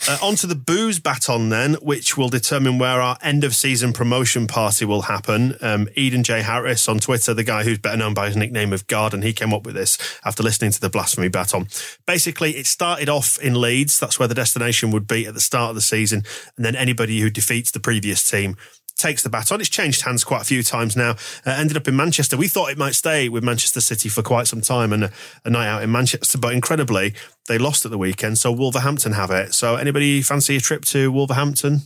Uh, 0.09 0.35
the 0.47 0.55
booze 0.55 1.01
baton 1.01 1.49
then, 1.49 1.75
which 1.75 2.17
will 2.17 2.29
determine 2.29 2.79
where 2.79 3.01
our 3.01 3.19
end 3.23 3.45
of 3.45 3.55
season 3.55 3.93
promotion 3.93 4.47
party 4.47 4.85
will 4.85 5.03
happen. 5.03 5.57
Um, 5.61 5.89
Eden 5.97 6.23
J. 6.23 6.43
Harris 6.43 6.89
on 6.89 6.99
Twitter, 6.99 7.35
the 7.35 7.43
guy 7.43 7.65
who's 7.65 7.79
better 7.79 7.97
known 7.97 8.15
by 8.15 8.29
his 8.29 8.37
nickname 8.37 8.73
of 8.73 8.87
Garden, 8.87 9.23
he 9.23 9.33
came 9.33 9.53
up 9.53 9.65
with 9.65 9.75
this 9.75 9.99
after 10.25 10.43
listening 10.43 10.71
to 10.73 10.81
the 10.81 10.91
Blasphemy 10.91 11.29
Baton. 11.29 11.67
Basically, 12.07 12.57
it 12.57 12.67
started 12.67 13.09
off 13.09 13.39
in 13.41 13.61
Leeds. 13.61 13.99
That's 13.99 14.19
where 14.19 14.29
the 14.29 14.35
destination 14.35 14.91
would 14.93 15.09
be 15.09 15.27
at 15.27 15.35
the 15.35 15.41
start 15.41 15.71
of 15.71 15.75
the 15.75 15.83
season. 15.83 16.23
And 16.57 16.65
then 16.65 16.77
anybody 16.77 17.21
who 17.21 17.31
defeats 17.31 17.71
the 17.71 17.81
previous 17.81 18.29
team 18.29 18.57
takes 18.97 19.23
the 19.23 19.29
baton. 19.29 19.61
It's 19.61 19.69
changed 19.69 20.03
hands 20.03 20.25
quite 20.25 20.43
a 20.43 20.45
few 20.45 20.63
times 20.63 20.97
now. 20.97 21.13
Uh, 21.45 21.51
ended 21.51 21.77
up 21.77 21.89
in 21.89 21.97
Manchester. 21.97 22.37
We 22.37 22.49
thought 22.49 22.71
it 22.71 22.79
might 22.79 22.95
stay 22.95 23.29
with 23.29 23.45
Manchester 23.45 23.81
City 23.81 24.09
for 24.09 24.23
quite 24.23 24.47
some 24.47 24.61
time 24.61 24.93
and 24.93 25.05
a, 25.05 25.11
a 25.45 25.51
night 25.51 25.69
out 25.69 25.83
in 25.83 25.93
Manchester, 25.93 26.39
but 26.39 26.53
incredibly, 26.55 27.15
they 27.49 27.59
lost 27.59 27.85
at 27.85 27.91
the 27.91 27.99
weekend. 27.99 28.39
So 28.39 28.51
Wolverhampton 28.53 29.13
have 29.13 29.31
it. 29.31 29.55
So 29.55 29.77
anybody 29.77 30.23
fancy 30.23 30.57
a 30.57 30.61
trip 30.61 30.85
to 30.87 31.13
Wolverhampton 31.13 31.83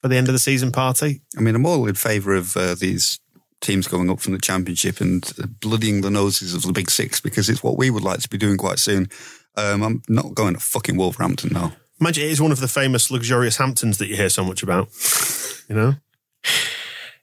for 0.00 0.08
the 0.08 0.16
end 0.16 0.28
of 0.28 0.32
the 0.32 0.38
season 0.38 0.72
party? 0.72 1.22
I 1.36 1.40
mean, 1.40 1.54
I'm 1.54 1.66
all 1.66 1.86
in 1.86 1.94
favour 1.94 2.34
of 2.34 2.56
uh, 2.56 2.74
these 2.74 3.20
teams 3.60 3.88
going 3.88 4.08
up 4.10 4.20
from 4.20 4.32
the 4.32 4.38
championship 4.38 5.00
and 5.00 5.30
uh, 5.42 5.46
bloodying 5.60 6.00
the 6.00 6.10
noses 6.10 6.54
of 6.54 6.62
the 6.62 6.72
big 6.72 6.90
six 6.90 7.20
because 7.20 7.48
it's 7.48 7.62
what 7.62 7.76
we 7.76 7.90
would 7.90 8.04
like 8.04 8.20
to 8.20 8.28
be 8.28 8.38
doing 8.38 8.56
quite 8.56 8.78
soon. 8.78 9.08
Um, 9.56 9.82
I'm 9.82 10.02
not 10.08 10.34
going 10.34 10.54
to 10.54 10.60
fucking 10.60 10.96
Wolverhampton 10.96 11.50
now. 11.52 11.72
Imagine 12.00 12.24
it 12.24 12.30
is 12.30 12.40
one 12.40 12.52
of 12.52 12.60
the 12.60 12.68
famous 12.68 13.10
luxurious 13.10 13.56
Hamptons 13.56 13.98
that 13.98 14.06
you 14.06 14.14
hear 14.14 14.28
so 14.28 14.44
much 14.44 14.62
about. 14.62 14.88
You 15.68 15.74
know? 15.74 15.94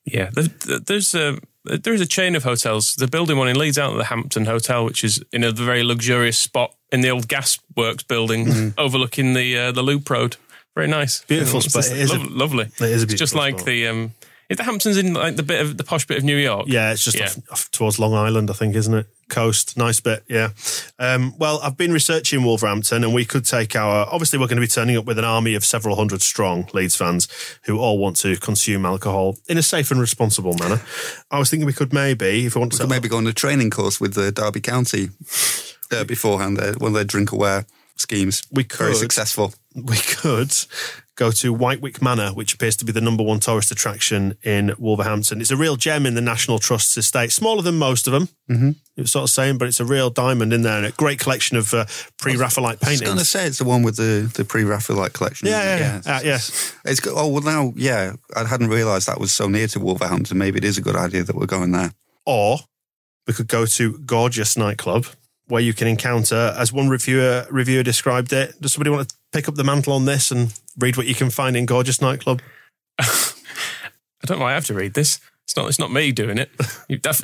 Yeah, 0.06 0.30
there's 0.34 1.16
a 1.16 1.38
there's 1.66 2.02
a 2.02 2.06
chain 2.06 2.36
of 2.36 2.44
hotels. 2.44 2.96
They're 2.96 3.08
building 3.08 3.38
one 3.38 3.48
in 3.48 3.58
Leeds 3.58 3.78
out 3.80 3.92
at 3.94 3.98
the 3.98 4.04
Hampton 4.06 4.46
Hotel, 4.46 4.86
which 4.86 5.04
is 5.04 5.24
in 5.32 5.44
a 5.44 5.52
very 5.52 5.84
luxurious 5.84 6.38
spot 6.38 6.74
in 6.92 7.02
the 7.02 7.10
old 7.10 7.28
gas 7.28 7.58
works 7.76 8.04
building 8.04 8.74
overlooking 8.78 9.34
the 9.34 9.58
uh, 9.58 9.72
the 9.72 9.82
Loop 9.82 10.08
Road. 10.10 10.38
Very 10.76 10.88
nice. 10.88 11.24
Beautiful 11.24 11.62
spot. 11.62 11.84
just 11.84 11.92
It 11.94 12.00
is 12.00 12.12
a- 12.12 12.20
lo- 12.20 12.28
lovely. 12.30 12.66
it 12.66 12.82
is 12.82 13.04
It's 13.04 13.14
just 13.16 13.34
like 13.34 13.56
spot. 13.56 13.66
the 13.66 13.88
um, 13.88 14.14
is 14.50 14.58
the 14.58 14.64
Hamptons 14.64 14.98
in 14.98 15.14
like 15.14 15.36
the 15.36 15.44
bit 15.44 15.62
of 15.62 15.78
the 15.78 15.84
posh 15.84 16.06
bit 16.06 16.18
of 16.18 16.24
New 16.24 16.38
York. 16.38 16.66
Yeah, 16.68 16.92
it's 16.92 17.04
just 17.04 17.18
Yeah. 17.18 17.26
Off, 17.26 17.38
off 17.52 17.72
towards 17.72 18.00
Long 18.00 18.14
Island, 18.14 18.50
I 18.50 18.54
think, 18.54 18.76
isn't 18.76 18.94
it? 18.94 19.08
Coast, 19.28 19.76
nice 19.76 20.00
bit, 20.00 20.24
yeah. 20.30 20.50
Um, 21.00 21.34
well, 21.40 21.60
I've 21.64 21.76
been 21.78 21.92
researching 21.92 22.44
Wolverhampton, 22.44 23.04
and 23.04 23.12
we 23.12 23.26
could 23.26 23.44
take 23.44 23.76
our. 23.76 24.06
Obviously, 24.12 24.38
we're 24.38 24.46
going 24.46 24.58
to 24.58 24.62
be 24.62 24.68
turning 24.68 24.98
up 24.98 25.06
with 25.06 25.18
an 25.18 25.26
army 25.26 25.56
of 25.56 25.66
several 25.66 25.96
hundred 25.96 26.22
strong 26.22 26.68
Leeds 26.76 26.96
fans 26.96 27.28
who 27.64 27.80
all 27.80 27.98
want 27.98 28.18
to 28.18 28.38
consume 28.38 28.86
alcohol 28.86 29.36
in 29.48 29.58
a 29.58 29.64
safe 29.64 29.90
and 29.90 30.00
responsible 30.00 30.54
manner. 30.60 30.80
I 31.32 31.40
was 31.40 31.50
thinking 31.50 31.66
we 31.66 31.74
could 31.74 31.92
maybe, 31.92 32.46
if 32.46 32.54
we 32.56 32.60
want 32.60 32.74
We 32.74 32.78
to, 32.78 32.84
could 32.84 32.90
maybe 32.92 33.10
go 33.10 33.18
on 33.18 33.26
a 33.26 33.34
training 33.34 33.72
course 33.72 34.00
with 34.00 34.14
the 34.14 34.32
Derby 34.32 34.62
County 34.62 35.10
uh, 35.92 36.04
beforehand, 36.04 36.60
uh, 36.60 36.74
one 36.74 36.90
of 36.90 36.94
their 36.94 37.04
drink 37.04 37.32
aware 37.32 37.66
schemes. 37.96 38.44
We 38.52 38.64
could 38.64 38.78
Very 38.78 38.94
successful. 38.96 39.56
we 39.74 39.98
could 39.98 40.54
go 41.16 41.32
to 41.32 41.56
Wightwick 41.56 42.02
Manor, 42.02 42.30
which 42.30 42.54
appears 42.54 42.76
to 42.78 42.86
be 42.86 42.92
the 42.92 43.02
number 43.02 43.24
one 43.24 43.40
tourist 43.40 43.72
attraction 43.72 44.38
in 44.44 44.74
Wolverhampton. 44.78 45.42
It's 45.42 45.52
a 45.52 45.58
real 45.58 45.78
gem 45.78 46.06
in 46.06 46.14
the 46.14 46.22
National 46.22 46.60
Trust's 46.60 46.98
estate, 46.98 47.32
smaller 47.32 47.62
than 47.62 47.76
most 47.76 48.08
of 48.08 48.14
them. 48.14 48.30
Mm-hmm. 48.50 48.70
It 48.98 49.02
was 49.02 49.12
sort 49.12 49.24
of 49.24 49.30
saying, 49.30 49.58
but 49.58 49.68
it's 49.68 49.80
a 49.80 49.86
real 49.86 50.10
diamond 50.10 50.54
in 50.54 50.62
there 50.62 50.78
and 50.78 50.86
a 50.86 50.92
great 50.92 51.20
collection 51.20 51.58
of 51.58 51.74
uh, 51.74 51.86
pre-Raphaelite 52.18 52.80
paintings. 52.80 53.02
I 53.02 53.06
was 53.06 53.10
going 53.10 53.18
to 53.20 53.26
say 53.26 53.46
it's 53.46 53.58
the 53.58 53.66
one 53.66 53.84
with 53.84 53.96
the, 53.96 54.32
the 54.36 54.46
pre-Raphaelite 54.46 55.14
collection. 55.14 55.48
Yeah, 55.48 55.76
it? 55.76 55.80
yeah, 55.80 56.02
yeah. 56.06 56.18
Uh, 56.18 56.22
yeah. 56.24 56.36
It's 56.36 57.00
good. 57.00 57.14
Oh 57.16 57.28
well, 57.28 57.42
now 57.42 57.74
yeah, 57.76 58.14
I 58.36 58.46
hadn't 58.46 58.70
realised 58.70 59.08
that 59.08 59.20
was 59.20 59.32
so 59.32 59.48
near 59.48 59.68
to 59.68 59.80
Wolverhampton. 59.80 60.38
Maybe 60.38 60.58
it 60.58 60.64
is 60.64 60.78
a 60.78 60.82
good 60.82 60.96
idea 60.96 61.24
that 61.24 61.36
we're 61.36 61.46
going 61.46 61.72
there. 61.72 61.94
Or 62.26 62.60
we 63.28 63.34
could 63.34 63.48
go 63.48 63.66
to 63.66 63.98
Gorgeous 64.00 64.58
Nightclub, 64.58 65.06
where 65.48 65.62
you 65.62 65.74
can 65.74 65.88
encounter, 65.88 66.54
as 66.58 66.72
one 66.72 66.90
reviewer 66.90 67.46
reviewer 67.50 67.84
described 67.84 68.34
it. 68.34 68.60
Does 68.62 68.74
somebody 68.74 68.92
want 68.92 69.10
to 69.10 69.16
pick 69.36 69.50
up 69.50 69.56
the 69.56 69.64
mantle 69.66 69.92
on 69.92 70.06
this 70.06 70.32
and 70.32 70.58
read 70.80 70.96
what 70.96 71.08
you 71.08 71.14
can 71.14 71.30
find 71.30 71.58
in 71.58 71.66
Gorgeous 71.66 72.00
Nightclub? 72.02 72.42
I 73.00 73.06
don't 74.26 74.40
know 74.40 74.46
why 74.46 74.52
I 74.52 74.56
have 74.56 74.66
to 74.68 74.74
read 74.74 74.94
this. 74.94 75.20
It's 75.44 75.58
not. 75.58 75.68
It's 75.68 75.78
not 75.78 75.92
me 75.92 76.12
doing 76.12 76.38
it. 76.38 76.50
You 76.88 76.98
def- 77.00 77.24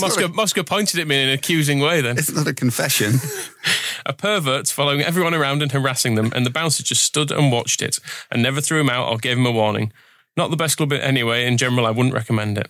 Moscow, 0.00 0.22
not 0.22 0.30
a- 0.30 0.32
Moscow 0.32 0.62
pointed 0.62 0.98
at 0.98 1.06
me 1.06 1.22
in 1.22 1.28
an 1.28 1.34
accusing 1.34 1.80
way. 1.80 2.00
Then 2.00 2.16
It's 2.18 2.32
not 2.32 2.46
a 2.46 2.54
confession. 2.54 3.14
a 4.06 4.12
pervert 4.14 4.68
following 4.68 5.02
everyone 5.02 5.34
around 5.34 5.62
and 5.62 5.70
harassing 5.70 6.14
them, 6.14 6.32
and 6.34 6.44
the 6.46 6.50
bouncer 6.50 6.82
just 6.82 7.02
stood 7.04 7.30
and 7.30 7.52
watched 7.52 7.82
it 7.82 7.98
and 8.30 8.42
never 8.42 8.60
threw 8.62 8.80
him 8.80 8.88
out 8.90 9.08
or 9.08 9.18
gave 9.18 9.36
him 9.36 9.44
a 9.46 9.52
warning. 9.52 9.92
Not 10.36 10.50
the 10.50 10.56
best 10.56 10.78
club 10.78 10.92
anyway. 10.92 11.46
In 11.46 11.58
general, 11.58 11.84
I 11.86 11.90
wouldn't 11.90 12.14
recommend 12.14 12.56
it. 12.58 12.68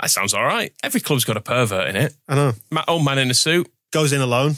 That 0.00 0.10
sounds 0.10 0.34
all 0.34 0.44
right. 0.44 0.72
Every 0.82 1.00
club's 1.00 1.24
got 1.24 1.38
a 1.38 1.40
pervert 1.40 1.88
in 1.88 1.96
it. 1.96 2.14
I 2.28 2.34
know. 2.34 2.52
Ma- 2.70 2.84
old 2.86 3.04
man 3.06 3.18
in 3.18 3.30
a 3.30 3.34
suit. 3.34 3.70
Goes 3.90 4.12
in 4.12 4.20
alone. 4.20 4.56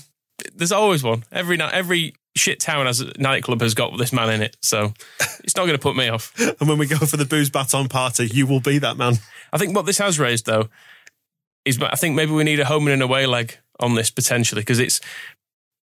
There's 0.55 0.73
always 0.73 1.03
one. 1.05 1.25
Every 1.31 1.57
night, 1.57 1.73
every 1.73 2.15
shit 2.37 2.61
town 2.61 2.87
as 2.87 3.01
a 3.01 3.13
nightclub 3.19 3.61
has 3.61 3.75
got 3.75 3.97
this 3.99 4.13
man 4.13 4.31
in 4.31 4.43
it. 4.43 4.57
So 4.61 4.93
it's 5.43 5.57
not 5.57 5.67
going 5.67 5.79
to 5.79 5.83
put 5.83 5.97
me 5.97 6.09
off. 6.09 6.33
And 6.59 6.69
when 6.69 6.79
we 6.79 6.87
go 6.87 6.97
for 6.97 7.17
the 7.17 7.25
booze 7.25 7.51
baton 7.51 7.89
party, 7.89 8.27
you 8.27 8.47
will 8.47 8.61
be 8.61 8.79
that 8.79 8.97
man. 8.97 9.15
I 9.53 9.59
think 9.59 9.75
what 9.75 9.87
this 9.87 9.99
has 9.99 10.19
raised 10.19 10.47
though 10.47 10.69
is 11.65 11.81
I 11.83 11.97
think 11.97 12.15
maybe 12.15 12.33
we 12.33 12.45
need 12.45 12.61
a 12.61 12.65
home 12.65 12.87
and 12.87 12.95
an 12.95 13.03
away 13.03 13.27
leg 13.27 13.59
on 13.81 13.95
this 13.95 14.11
potentially 14.11 14.63
because 14.63 14.79
it's 14.79 15.01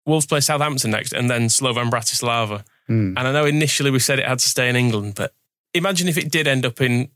Wolves 0.06 0.26
play 0.26 0.40
Southampton 0.40 0.92
next 0.92 1.14
and 1.14 1.30
then 1.30 1.50
Slovan 1.50 1.90
Bratislava. 1.90 2.64
Hmm. 2.88 3.18
And 3.18 3.20
I 3.20 3.32
know 3.32 3.46
initially 3.46 3.92
we 3.92 4.00
said 4.00 4.20
it 4.20 4.28
had 4.28 4.40
to 4.40 4.50
stay 4.50 4.70
in 4.70 4.76
England, 4.76 5.14
but 5.16 5.34
imagine 5.74 6.08
if 6.08 6.18
it 6.18 6.32
did 6.32 6.48
end 6.48 6.66
up 6.66 6.82
in 6.82 7.10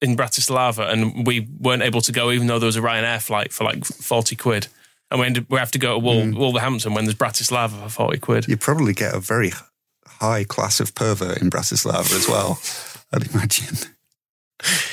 in 0.00 0.16
Bratislava 0.16 0.90
and 0.92 1.26
we 1.26 1.48
weren't 1.58 1.82
able 1.82 2.00
to 2.00 2.12
go 2.12 2.30
even 2.30 2.46
though 2.46 2.60
there 2.60 2.66
was 2.66 2.76
a 2.76 2.80
Ryanair 2.80 3.20
flight 3.20 3.52
for 3.52 3.64
like 3.64 3.84
40 3.84 4.36
quid. 4.36 4.68
And 5.10 5.20
we, 5.20 5.26
ended, 5.26 5.46
we 5.48 5.58
have 5.58 5.70
to 5.70 5.78
go 5.78 5.94
to 5.94 5.98
Wol- 5.98 6.32
Wolverhampton 6.32 6.92
when 6.94 7.04
there's 7.04 7.16
Bratislava 7.16 7.82
for 7.84 7.88
40 7.88 8.18
quid. 8.18 8.48
you 8.48 8.56
probably 8.56 8.92
get 8.92 9.14
a 9.14 9.20
very 9.20 9.52
high 10.06 10.44
class 10.44 10.80
of 10.80 10.94
pervert 10.94 11.40
in 11.40 11.48
Bratislava 11.50 12.14
as 12.14 12.28
well. 12.28 12.60
I'd 13.12 13.30
imagine. 13.34 13.76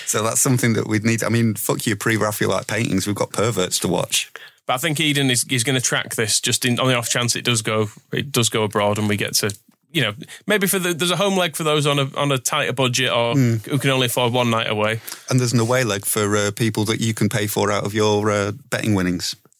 So 0.06 0.24
that's 0.24 0.40
something 0.40 0.74
that 0.74 0.88
we'd 0.88 1.04
need. 1.04 1.24
I 1.24 1.30
mean, 1.30 1.56
fuck 1.56 1.86
your 1.88 1.96
pre-Raphaelite 1.98 2.68
paintings. 2.68 3.08
We've 3.08 3.16
got 3.16 3.32
perverts 3.32 3.80
to 3.80 3.88
watch. 3.88 4.32
But 4.68 4.74
I 4.74 4.78
think 4.78 5.00
Eden 5.00 5.30
is, 5.32 5.44
is 5.50 5.64
going 5.64 5.76
to 5.76 5.82
track 5.82 6.16
this 6.16 6.40
just 6.40 6.66
in, 6.66 6.80
on 6.80 6.88
the 6.88 6.96
off 6.96 7.10
chance 7.10 7.36
it 7.36 7.44
does 7.44 7.62
go 7.62 7.88
it 8.12 8.32
does 8.32 8.50
go 8.50 8.64
abroad 8.64 8.98
and 8.98 9.08
we 9.08 9.16
get 9.16 9.34
to 9.36 9.56
you 9.92 10.02
know 10.02 10.14
maybe 10.48 10.66
for 10.66 10.80
the, 10.80 10.94
there's 10.94 11.12
a 11.12 11.16
home 11.16 11.38
leg 11.38 11.56
for 11.56 11.64
those 11.64 11.86
on 11.86 12.00
a 12.00 12.10
on 12.16 12.32
a 12.32 12.38
tighter 12.40 12.74
budget 12.74 13.12
or 13.12 13.36
who 13.36 13.78
can 13.78 13.90
only 13.92 14.08
afford 14.08 14.34
one 14.34 14.50
night 14.50 14.70
away. 14.70 15.02
And 15.30 15.40
there's 15.40 15.54
an 15.54 15.60
away 15.60 15.84
leg 15.84 16.06
for 16.06 16.36
uh, 16.36 16.52
people 16.52 16.86
that 16.86 17.00
you 17.02 17.14
can 17.14 17.30
pay 17.30 17.48
for 17.48 17.72
out 17.72 17.86
of 17.86 17.94
your 17.94 18.30
uh, 18.32 18.52
betting 18.70 18.94
winnings. 18.96 19.36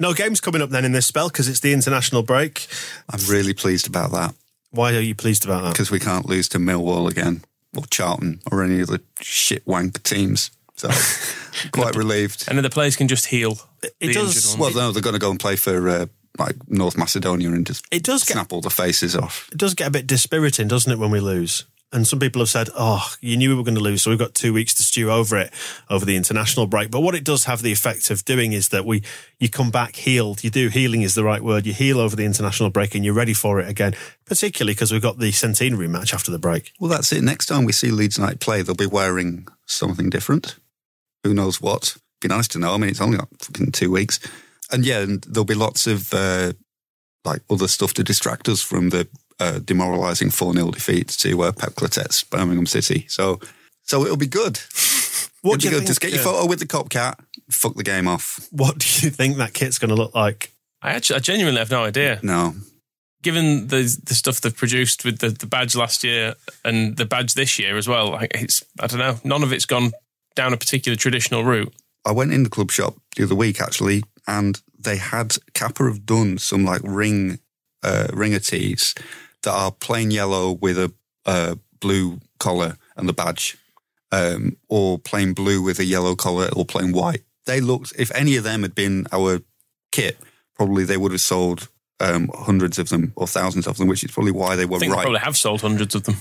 No 0.00 0.14
games 0.14 0.40
coming 0.40 0.62
up 0.62 0.70
then 0.70 0.84
in 0.84 0.92
this 0.92 1.06
spell 1.06 1.28
because 1.28 1.46
it's 1.48 1.60
the 1.60 1.72
international 1.72 2.22
break. 2.22 2.66
I'm 3.08 3.20
really 3.28 3.54
pleased 3.54 3.86
about 3.86 4.10
that 4.12 4.34
Why 4.70 4.94
are 4.94 5.00
you 5.00 5.14
pleased 5.14 5.44
about 5.44 5.62
that? 5.62 5.72
because 5.74 5.90
we 5.90 6.00
can't 6.00 6.26
lose 6.26 6.48
to 6.50 6.58
Millwall 6.58 7.08
again 7.10 7.42
or 7.76 7.84
Charlton 7.90 8.40
or 8.50 8.64
any 8.64 8.82
other 8.82 8.98
shit 9.20 9.64
wank 9.66 10.02
teams. 10.02 10.50
So 10.76 10.88
quite 11.72 11.94
relieved. 11.94 12.46
and 12.48 12.56
then 12.56 12.62
the 12.62 12.70
players 12.70 12.96
can 12.96 13.06
just 13.06 13.26
heal. 13.26 13.58
It 14.00 14.14
does- 14.14 14.56
Well, 14.58 14.72
no, 14.72 14.90
they're 14.92 15.02
going 15.02 15.14
to 15.14 15.20
go 15.20 15.30
and 15.30 15.38
play 15.38 15.56
for 15.56 15.88
uh, 15.88 16.06
like 16.38 16.56
North 16.68 16.96
Macedonia 16.96 17.48
and 17.52 17.66
just 17.66 17.84
It 17.90 18.02
does 18.02 18.24
get 18.24 18.32
snap 18.34 18.52
all 18.52 18.62
the 18.62 18.70
faces 18.70 19.14
off. 19.14 19.48
it 19.52 19.58
does 19.58 19.74
get 19.74 19.88
a 19.88 19.90
bit 19.90 20.06
dispiriting, 20.06 20.68
doesn't 20.68 20.90
it, 20.90 20.98
when 20.98 21.10
we 21.10 21.20
lose? 21.20 21.64
And 21.92 22.06
some 22.06 22.20
people 22.20 22.40
have 22.40 22.48
said, 22.48 22.68
"Oh, 22.76 23.12
you 23.20 23.36
knew 23.36 23.50
we 23.50 23.56
were 23.56 23.64
going 23.64 23.74
to 23.74 23.80
lose, 23.80 24.02
so 24.02 24.10
we've 24.10 24.18
got 24.18 24.34
two 24.34 24.52
weeks 24.52 24.74
to 24.74 24.84
stew 24.84 25.10
over 25.10 25.36
it 25.36 25.52
over 25.88 26.04
the 26.04 26.14
international 26.14 26.68
break." 26.68 26.90
But 26.90 27.00
what 27.00 27.16
it 27.16 27.24
does 27.24 27.44
have 27.44 27.62
the 27.62 27.72
effect 27.72 28.10
of 28.10 28.24
doing 28.24 28.52
is 28.52 28.68
that 28.68 28.84
we 28.84 29.02
you 29.40 29.48
come 29.48 29.72
back 29.72 29.96
healed. 29.96 30.44
You 30.44 30.50
do 30.50 30.68
healing 30.68 31.02
is 31.02 31.16
the 31.16 31.24
right 31.24 31.42
word. 31.42 31.66
You 31.66 31.72
heal 31.72 31.98
over 31.98 32.14
the 32.14 32.24
international 32.24 32.70
break, 32.70 32.94
and 32.94 33.04
you're 33.04 33.14
ready 33.14 33.34
for 33.34 33.58
it 33.58 33.68
again. 33.68 33.96
Particularly 34.24 34.74
because 34.74 34.92
we've 34.92 35.02
got 35.02 35.18
the 35.18 35.32
centenary 35.32 35.88
match 35.88 36.14
after 36.14 36.30
the 36.30 36.38
break. 36.38 36.72
Well, 36.78 36.90
that's 36.90 37.12
it. 37.12 37.22
Next 37.22 37.46
time 37.46 37.64
we 37.64 37.72
see 37.72 37.90
Leeds 37.90 38.18
United 38.18 38.40
play, 38.40 38.62
they'll 38.62 38.76
be 38.76 38.86
wearing 38.86 39.48
something 39.66 40.10
different. 40.10 40.56
Who 41.24 41.34
knows 41.34 41.60
what? 41.60 41.96
Be 42.20 42.28
nice 42.28 42.46
to 42.48 42.60
know. 42.60 42.72
I 42.72 42.76
mean, 42.76 42.90
it's 42.90 43.00
only 43.00 43.18
like 43.18 43.28
fucking 43.40 43.72
two 43.72 43.90
weeks, 43.90 44.20
and 44.70 44.86
yeah, 44.86 45.00
and 45.00 45.22
there'll 45.24 45.44
be 45.44 45.54
lots 45.54 45.88
of 45.88 46.14
uh, 46.14 46.52
like 47.24 47.42
other 47.50 47.66
stuff 47.66 47.94
to 47.94 48.04
distract 48.04 48.48
us 48.48 48.62
from 48.62 48.90
the 48.90 49.08
uh, 49.40 49.58
demoralising 49.58 50.30
four 50.30 50.52
0 50.52 50.70
defeat 50.70 51.08
to 51.08 51.42
uh, 51.42 51.52
Pep 51.52 51.70
Clotet's 51.74 52.22
Birmingham 52.24 52.66
City. 52.66 53.06
So, 53.08 53.40
so 53.82 54.04
it'll 54.04 54.16
be 54.16 54.26
good. 54.28 54.60
What 55.42 55.54
it'll 55.54 55.58
do 55.58 55.58
be 55.58 55.64
you 55.64 55.70
good. 55.70 55.78
think- 55.78 55.86
Just 55.88 56.00
get 56.02 56.10
your 56.10 56.18
yeah. 56.18 56.24
photo 56.24 56.46
with 56.46 56.58
the 56.58 56.66
cop 56.66 56.90
cat. 56.90 57.18
Fuck 57.50 57.74
the 57.74 57.82
game 57.82 58.06
off. 58.06 58.46
What 58.52 58.76
do 58.78 58.86
you 59.06 59.10
think 59.10 59.38
that 59.38 59.54
kit's 59.54 59.78
going 59.78 59.88
to 59.88 59.94
look 59.94 60.14
like? 60.14 60.52
I 60.82 60.90
actually, 60.90 61.16
I 61.16 61.20
genuinely 61.20 61.60
have 61.60 61.70
no 61.70 61.82
idea. 61.84 62.20
No, 62.22 62.54
Given 63.22 63.68
the 63.68 63.82
the 64.04 64.14
stuff 64.14 64.40
they've 64.42 64.54
produced 64.54 65.02
with 65.04 65.18
the, 65.20 65.28
the 65.30 65.46
badge 65.46 65.74
last 65.74 66.04
year 66.04 66.34
and 66.62 66.96
the 66.98 67.06
badge 67.06 67.32
this 67.34 67.58
year 67.58 67.76
as 67.78 67.88
well, 67.88 68.10
like 68.10 68.32
it's 68.34 68.62
I 68.80 68.86
don't 68.86 68.98
know. 68.98 69.18
None 69.24 69.42
of 69.42 69.50
it's 69.52 69.64
gone 69.66 69.92
down 70.36 70.52
a 70.52 70.56
particular 70.58 70.96
traditional 70.96 71.42
route. 71.44 71.72
I 72.06 72.12
went 72.12 72.32
in 72.34 72.42
the 72.44 72.50
club 72.50 72.70
shop 72.70 72.96
the 73.16 73.24
other 73.24 73.34
week 73.34 73.60
actually, 73.62 74.02
and 74.26 74.60
they 74.78 74.96
had 74.98 75.36
Kappa 75.54 75.84
have 75.84 76.04
done 76.04 76.36
some 76.38 76.64
like 76.66 76.80
ring 76.84 77.38
uh, 77.82 78.08
ringer 78.12 78.40
tees 78.40 78.94
that 79.42 79.52
are 79.52 79.72
plain 79.72 80.10
yellow 80.10 80.52
with 80.52 80.78
a 80.78 80.92
uh, 81.26 81.56
blue 81.80 82.20
collar 82.38 82.76
and 82.96 83.08
the 83.08 83.12
badge, 83.12 83.56
um, 84.12 84.56
or 84.68 84.98
plain 84.98 85.32
blue 85.32 85.62
with 85.62 85.78
a 85.78 85.84
yellow 85.84 86.14
collar 86.14 86.48
or 86.54 86.64
plain 86.64 86.92
white. 86.92 87.22
They 87.46 87.60
looked. 87.60 87.92
If 87.98 88.14
any 88.14 88.36
of 88.36 88.44
them 88.44 88.62
had 88.62 88.74
been 88.74 89.06
our 89.12 89.40
kit, 89.92 90.18
probably 90.54 90.84
they 90.84 90.96
would 90.96 91.12
have 91.12 91.20
sold 91.20 91.68
um, 92.00 92.30
hundreds 92.34 92.78
of 92.78 92.88
them 92.88 93.12
or 93.16 93.26
thousands 93.26 93.66
of 93.66 93.76
them, 93.76 93.88
which 93.88 94.04
is 94.04 94.10
probably 94.10 94.32
why 94.32 94.56
they 94.56 94.66
were 94.66 94.76
I 94.76 94.80
think 94.80 94.92
right. 94.92 95.00
they 95.00 95.04
probably 95.04 95.20
have 95.20 95.36
sold 95.36 95.60
hundreds 95.60 95.94
of 95.94 96.04
them. 96.04 96.16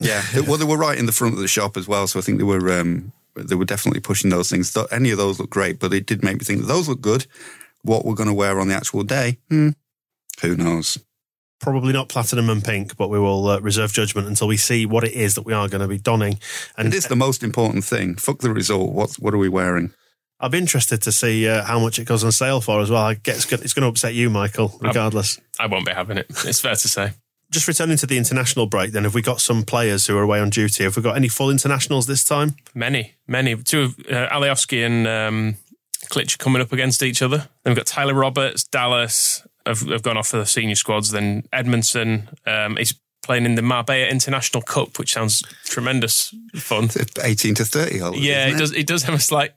Yeah, 0.00 0.22
well, 0.46 0.56
they 0.56 0.64
were 0.64 0.76
right 0.76 0.98
in 0.98 1.06
the 1.06 1.12
front 1.12 1.34
of 1.34 1.40
the 1.40 1.48
shop 1.48 1.76
as 1.76 1.88
well. 1.88 2.06
So 2.06 2.18
I 2.18 2.22
think 2.22 2.38
they 2.38 2.44
were 2.44 2.80
um, 2.80 3.12
they 3.34 3.54
were 3.54 3.64
definitely 3.64 4.00
pushing 4.00 4.30
those 4.30 4.50
things. 4.50 4.72
Th- 4.72 4.86
Any 4.90 5.10
of 5.10 5.18
those 5.18 5.38
look 5.38 5.50
great, 5.50 5.78
but 5.78 5.92
it 5.92 6.06
did 6.06 6.22
make 6.22 6.38
me 6.38 6.44
think 6.44 6.60
that 6.60 6.66
those 6.66 6.88
look 6.88 7.00
good. 7.00 7.26
What 7.82 8.04
we're 8.04 8.14
going 8.14 8.28
to 8.28 8.34
wear 8.34 8.58
on 8.60 8.68
the 8.68 8.74
actual 8.74 9.04
day, 9.04 9.38
hmm, 9.48 9.70
who 10.42 10.56
knows? 10.56 10.98
Probably 11.60 11.92
not 11.92 12.08
platinum 12.08 12.50
and 12.50 12.64
pink, 12.64 12.96
but 12.96 13.08
we 13.10 13.18
will 13.18 13.48
uh, 13.48 13.60
reserve 13.60 13.92
judgment 13.92 14.28
until 14.28 14.46
we 14.46 14.56
see 14.56 14.86
what 14.86 15.02
it 15.02 15.12
is 15.12 15.34
that 15.34 15.42
we 15.42 15.52
are 15.52 15.68
going 15.68 15.80
to 15.80 15.88
be 15.88 15.98
donning. 15.98 16.38
And 16.76 16.88
it 16.88 16.94
is 16.94 17.06
the 17.06 17.16
most 17.16 17.42
important 17.42 17.84
thing. 17.84 18.14
Fuck 18.14 18.38
the 18.38 18.52
result. 18.52 18.92
What 18.92 19.14
what 19.14 19.34
are 19.34 19.38
we 19.38 19.48
wearing? 19.48 19.92
I'll 20.40 20.48
be 20.48 20.58
interested 20.58 21.02
to 21.02 21.12
see 21.12 21.48
uh, 21.48 21.64
how 21.64 21.80
much 21.80 21.98
it 21.98 22.04
goes 22.04 22.22
on 22.22 22.30
sale 22.30 22.60
for 22.60 22.80
as 22.80 22.90
well. 22.90 23.02
I 23.02 23.14
guess 23.14 23.50
it's 23.52 23.72
going 23.74 23.82
to 23.82 23.88
upset 23.88 24.14
you, 24.14 24.30
Michael, 24.30 24.72
regardless. 24.80 25.40
I 25.58 25.66
won't 25.66 25.84
be 25.84 25.92
having 25.92 26.16
it. 26.16 26.26
It's 26.44 26.60
fair 26.60 26.76
to 26.76 26.88
say. 26.88 27.12
Just 27.50 27.66
returning 27.66 27.96
to 27.96 28.06
the 28.06 28.18
international 28.18 28.66
break, 28.66 28.92
then, 28.92 29.04
have 29.04 29.14
we 29.14 29.22
got 29.22 29.40
some 29.40 29.64
players 29.64 30.06
who 30.06 30.16
are 30.16 30.22
away 30.22 30.38
on 30.38 30.50
duty? 30.50 30.84
Have 30.84 30.96
we 30.96 31.02
got 31.02 31.16
any 31.16 31.28
full 31.28 31.50
internationals 31.50 32.06
this 32.06 32.22
time? 32.22 32.54
Many, 32.74 33.14
many. 33.26 33.56
Two 33.56 33.82
of 33.84 33.98
uh, 34.00 34.28
Alioski 34.28 34.84
and 34.84 35.08
um, 35.08 35.56
Klich 36.10 36.38
coming 36.38 36.60
up 36.60 36.72
against 36.72 37.02
each 37.02 37.22
other. 37.22 37.48
Then 37.64 37.72
we've 37.72 37.76
got 37.76 37.86
Tyler 37.86 38.14
Roberts, 38.14 38.64
Dallas 38.64 39.46
have, 39.68 39.80
have 39.82 40.02
gone 40.02 40.16
off 40.16 40.28
for 40.28 40.38
the 40.38 40.46
senior 40.46 40.74
squads. 40.74 41.10
Then 41.10 41.44
Edmondson 41.52 42.28
um, 42.46 42.78
is 42.78 42.94
playing 43.28 43.44
in 43.44 43.56
the 43.56 43.62
Marbella 43.62 44.06
International 44.06 44.62
Cup, 44.62 44.98
which 44.98 45.12
sounds 45.12 45.42
tremendous 45.64 46.34
fun. 46.54 46.88
Eighteen 47.22 47.54
to 47.56 47.64
thirty. 47.66 47.98
Yeah, 47.98 48.46
isn't 48.46 48.56
it 48.56 48.58
does. 48.58 48.72
It 48.72 48.86
does 48.86 49.02
have 49.02 49.14
a 49.14 49.20
slight, 49.20 49.52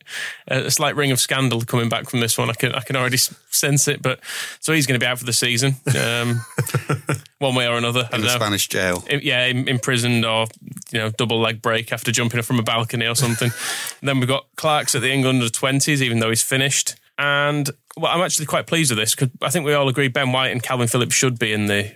a 0.48 0.70
slight 0.70 0.98
ring 0.98 1.12
of 1.12 1.22
scandal 1.22 1.62
coming 1.62 1.88
back 1.88 2.10
from 2.10 2.20
this 2.20 2.38
one. 2.38 2.50
I 2.50 2.54
can, 2.54 2.74
I 2.74 2.82
can 2.82 2.98
already 2.98 3.16
sense 3.18 3.88
it. 3.88 4.02
But 4.02 4.20
so 4.60 4.74
he's 4.74 4.86
going 4.86 5.00
to 5.00 5.04
be 5.04 5.08
out 5.08 5.20
for 5.20 5.26
the 5.26 5.32
season, 5.32 5.76
um, 5.98 6.42
one 7.40 7.56
way 7.56 7.66
or 7.66 7.78
another. 7.78 8.10
In 8.12 8.20
the 8.20 8.28
know. 8.28 8.36
Spanish 8.36 8.68
jail. 8.68 9.06
Yeah, 9.10 9.46
imprisoned 9.46 10.26
or 10.26 10.48
you 10.92 11.00
know 11.00 11.10
double 11.12 11.40
leg 11.40 11.62
break 11.62 11.94
after 11.94 12.12
jumping 12.12 12.42
from 12.42 12.60
a 12.60 12.64
balcony 12.64 13.08
or 13.08 13.16
something. 13.16 13.52
then 14.02 14.20
we've 14.20 14.28
got 14.28 14.48
Clarke's 14.58 14.96
at 14.96 15.02
the 15.02 15.12
England 15.12 15.40
under 15.40 15.50
twenties, 15.50 16.02
even 16.02 16.20
though 16.20 16.30
he's 16.30 16.44
finished. 16.44 16.96
And 17.18 17.70
well, 17.98 18.12
I'm 18.12 18.22
actually 18.22 18.46
quite 18.46 18.68
pleased 18.68 18.92
with 18.92 19.00
this 19.00 19.16
because 19.16 19.30
I 19.42 19.50
think 19.50 19.66
we 19.66 19.74
all 19.74 19.90
agree 19.90 20.08
Ben 20.08 20.32
White 20.32 20.52
and 20.52 20.64
Kalvin 20.64 20.90
Phillips 20.90 21.16
should 21.16 21.38
be 21.40 21.54
in 21.54 21.68
the 21.68 21.92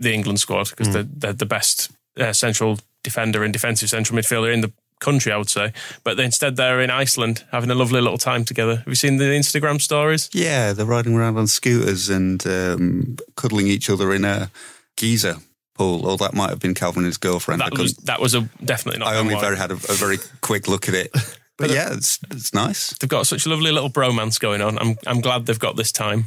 the 0.00 0.14
England 0.14 0.38
squad 0.38 0.70
because 0.70 0.92
they're, 0.92 1.02
they're 1.02 1.32
the 1.32 1.46
best 1.46 1.90
uh, 2.18 2.32
central 2.32 2.78
defender 3.02 3.42
and 3.42 3.52
defensive 3.52 3.88
central 3.88 4.18
midfielder 4.18 4.52
in 4.52 4.60
the 4.60 4.72
country, 5.00 5.32
I 5.32 5.36
would 5.36 5.50
say. 5.50 5.72
But 6.04 6.18
instead, 6.20 6.56
they're 6.56 6.80
in 6.80 6.90
Iceland 6.90 7.44
having 7.52 7.70
a 7.70 7.74
lovely 7.74 8.00
little 8.00 8.18
time 8.18 8.44
together. 8.44 8.76
Have 8.76 8.88
you 8.88 8.94
seen 8.94 9.16
the 9.16 9.24
Instagram 9.24 9.80
stories? 9.80 10.28
Yeah, 10.32 10.72
they're 10.72 10.86
riding 10.86 11.14
around 11.14 11.36
on 11.36 11.46
scooters 11.46 12.08
and 12.08 12.44
um, 12.46 13.16
cuddling 13.36 13.66
each 13.66 13.90
other 13.90 14.12
in 14.12 14.24
a 14.24 14.50
geyser 14.96 15.36
pool. 15.74 16.06
Or 16.06 16.16
that 16.18 16.34
might 16.34 16.50
have 16.50 16.60
been 16.60 16.74
Kalvin 16.74 16.98
and 16.98 17.06
his 17.06 17.18
girlfriend. 17.18 17.60
That 17.60 17.76
was 17.76 17.94
that 18.04 18.20
was 18.20 18.34
a 18.34 18.42
definitely 18.64 19.00
not. 19.00 19.08
I 19.08 19.16
only 19.16 19.34
very 19.36 19.56
had 19.56 19.70
a, 19.70 19.74
a 19.74 19.94
very 19.94 20.18
quick 20.40 20.68
look 20.68 20.88
at 20.88 20.94
it. 20.94 21.10
But 21.58 21.70
yeah, 21.70 21.92
it's 21.92 22.20
it's 22.30 22.54
nice. 22.54 22.94
They've 22.94 23.10
got 23.10 23.26
such 23.26 23.44
a 23.44 23.48
lovely 23.48 23.72
little 23.72 23.90
bromance 23.90 24.38
going 24.38 24.62
on. 24.62 24.78
I'm 24.78 24.96
I'm 25.06 25.20
glad 25.20 25.46
they've 25.46 25.58
got 25.58 25.76
this 25.76 25.92
time. 25.92 26.26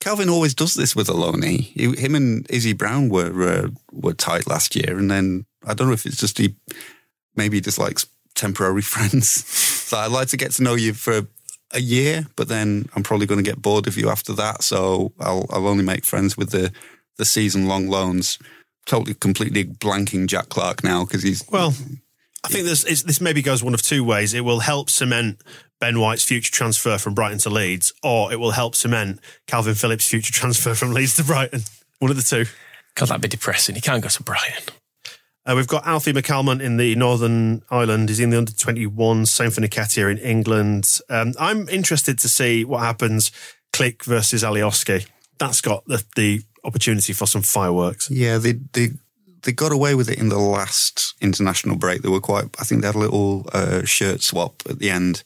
Kalvin 0.00 0.30
always 0.30 0.54
does 0.54 0.74
this 0.74 0.94
with 0.94 1.08
Aloni. 1.08 1.60
He, 1.60 1.96
him 1.96 2.14
and 2.14 2.46
Izzy 2.50 2.74
Brown 2.74 3.08
were 3.08 3.48
uh, 3.48 3.68
were 3.90 4.12
tight 4.12 4.46
last 4.46 4.76
year, 4.76 4.98
and 4.98 5.10
then 5.10 5.46
I 5.66 5.74
don't 5.74 5.88
know 5.88 5.94
if 5.94 6.04
it's 6.04 6.18
just 6.18 6.38
he 6.38 6.54
maybe 7.34 7.56
he 7.56 7.60
just 7.62 7.78
likes 7.78 8.06
temporary 8.34 8.82
friends. 8.94 9.28
so 9.46 9.96
I'd 9.96 10.12
like 10.12 10.28
to 10.28 10.36
get 10.36 10.52
to 10.52 10.62
know 10.62 10.74
you 10.74 10.92
for 10.92 11.26
a 11.72 11.80
year, 11.80 12.26
but 12.36 12.48
then 12.48 12.88
I'm 12.94 13.02
probably 13.02 13.26
going 13.26 13.42
to 13.42 13.50
get 13.50 13.60
bored 13.60 13.86
of 13.86 13.96
you 13.96 14.10
after 14.10 14.32
that. 14.34 14.62
So 14.62 15.12
I'll 15.18 15.46
I'll 15.50 15.66
only 15.66 15.84
make 15.84 16.04
friends 16.04 16.36
with 16.36 16.50
the 16.50 16.70
the 17.16 17.24
season 17.24 17.66
long 17.66 17.88
loans. 17.88 18.38
Totally, 18.84 19.14
completely 19.14 19.64
blanking 19.64 20.28
Jack 20.28 20.48
Clarke 20.48 20.84
now 20.84 21.04
because 21.04 21.22
he's 21.22 21.44
Well, 21.50 21.74
I 22.46 22.48
think 22.48 22.64
this 22.64 22.84
is, 22.84 23.02
this 23.02 23.20
maybe 23.20 23.42
goes 23.42 23.64
one 23.64 23.74
of 23.74 23.82
two 23.82 24.04
ways. 24.04 24.32
It 24.32 24.42
will 24.42 24.60
help 24.60 24.88
cement 24.88 25.42
Ben 25.80 25.98
White's 25.98 26.24
future 26.24 26.52
transfer 26.52 26.96
from 26.96 27.12
Brighton 27.12 27.38
to 27.38 27.50
Leeds, 27.50 27.92
or 28.04 28.32
it 28.32 28.38
will 28.38 28.52
help 28.52 28.76
cement 28.76 29.20
Kalvin 29.48 29.78
Phillips' 29.78 30.08
future 30.08 30.32
transfer 30.32 30.74
from 30.76 30.92
Leeds 30.92 31.16
to 31.16 31.24
Brighton. 31.24 31.62
One 31.98 32.12
of 32.12 32.16
the 32.16 32.22
two. 32.22 32.48
God, 32.94 33.08
that'd 33.08 33.20
be 33.20 33.26
depressing. 33.26 33.74
He 33.74 33.80
can't 33.80 34.00
go 34.00 34.08
to 34.08 34.22
Brighton. 34.22 34.62
Uh, 35.44 35.54
we've 35.56 35.66
got 35.66 35.86
Alfie 35.86 36.12
McCalmont 36.12 36.62
in 36.62 36.76
the 36.76 36.94
Northern 36.94 37.62
Ireland. 37.68 38.10
He's 38.10 38.20
in 38.20 38.30
the 38.30 38.38
under 38.38 38.52
21, 38.52 39.26
same 39.26 39.50
for 39.50 39.60
Nketiah 39.60 40.10
in 40.12 40.18
England. 40.18 41.00
Um, 41.10 41.34
I'm 41.38 41.68
interested 41.68 42.16
to 42.20 42.28
see 42.28 42.64
what 42.64 42.80
happens 42.80 43.32
Klich 43.72 44.04
versus 44.04 44.44
Alioski. 44.44 45.06
That's 45.38 45.60
got 45.60 45.84
the, 45.86 46.04
the 46.14 46.42
opportunity 46.64 47.12
for 47.12 47.26
some 47.26 47.42
fireworks. 47.42 48.08
Yeah, 48.08 48.38
they 48.38 48.52
they 48.52 48.90
they 49.46 49.52
got 49.52 49.72
away 49.72 49.94
with 49.94 50.10
it 50.10 50.18
in 50.18 50.28
the 50.28 50.38
last 50.38 51.14
international 51.20 51.76
break. 51.76 52.02
They 52.02 52.08
were 52.08 52.20
quite. 52.20 52.44
I 52.58 52.64
think 52.64 52.82
they 52.82 52.88
had 52.88 52.96
a 52.96 52.98
little 52.98 53.48
uh, 53.52 53.84
shirt 53.84 54.20
swap 54.20 54.62
at 54.68 54.80
the 54.80 54.90
end, 54.90 55.22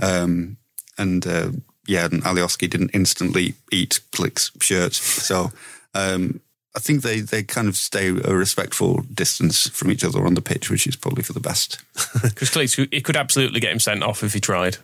um, 0.00 0.58
and 0.98 1.26
uh, 1.26 1.50
yeah, 1.88 2.04
and 2.04 2.22
Alioski 2.22 2.68
didn't 2.70 2.90
instantly 2.94 3.54
eat 3.72 4.00
Klich's 4.12 4.52
shirt. 4.60 4.94
So 4.94 5.50
um, 5.94 6.40
I 6.76 6.80
think 6.80 7.02
they 7.02 7.20
they 7.20 7.42
kind 7.42 7.66
of 7.66 7.76
stay 7.76 8.08
a 8.08 8.34
respectful 8.34 9.00
distance 9.12 9.68
from 9.70 9.90
each 9.90 10.04
other 10.04 10.24
on 10.26 10.34
the 10.34 10.42
pitch, 10.42 10.70
which 10.70 10.86
is 10.86 10.94
probably 10.94 11.24
for 11.24 11.32
the 11.32 11.40
best. 11.40 11.82
Because 12.22 12.50
Klich, 12.50 12.92
he 12.92 13.00
could 13.00 13.16
absolutely 13.16 13.58
get 13.58 13.72
him 13.72 13.80
sent 13.80 14.02
off 14.02 14.22
if 14.22 14.34
he 14.34 14.40
tried. 14.40 14.76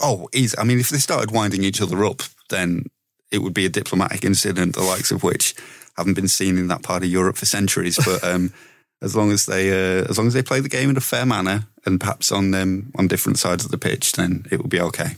Oh, 0.00 0.28
easy. 0.34 0.56
I 0.58 0.64
mean, 0.64 0.78
if 0.78 0.90
they 0.90 0.98
started 0.98 1.30
winding 1.30 1.64
each 1.64 1.80
other 1.80 2.04
up, 2.04 2.22
then 2.50 2.84
it 3.32 3.38
would 3.38 3.54
be 3.54 3.64
a 3.64 3.70
diplomatic 3.70 4.24
incident, 4.24 4.74
the 4.74 4.82
likes 4.82 5.10
of 5.10 5.22
which 5.22 5.54
haven't 5.96 6.14
been 6.14 6.28
seen 6.28 6.58
in 6.58 6.68
that 6.68 6.82
part 6.82 7.02
of 7.02 7.08
Europe 7.08 7.36
for 7.36 7.46
centuries. 7.46 7.98
But 8.04 8.22
um, 8.24 8.52
as 9.02 9.14
long 9.14 9.30
as 9.30 9.46
they, 9.46 9.70
uh, 9.70 10.04
as 10.04 10.18
long 10.18 10.26
as 10.26 10.34
they 10.34 10.42
play 10.42 10.60
the 10.60 10.68
game 10.68 10.90
in 10.90 10.96
a 10.96 11.00
fair 11.00 11.26
manner 11.26 11.66
and 11.84 12.00
perhaps 12.00 12.32
on 12.32 12.54
um, 12.54 12.92
on 12.96 13.08
different 13.08 13.38
sides 13.38 13.64
of 13.64 13.70
the 13.70 13.78
pitch, 13.78 14.12
then 14.12 14.46
it 14.50 14.60
will 14.60 14.68
be 14.68 14.80
okay. 14.80 15.16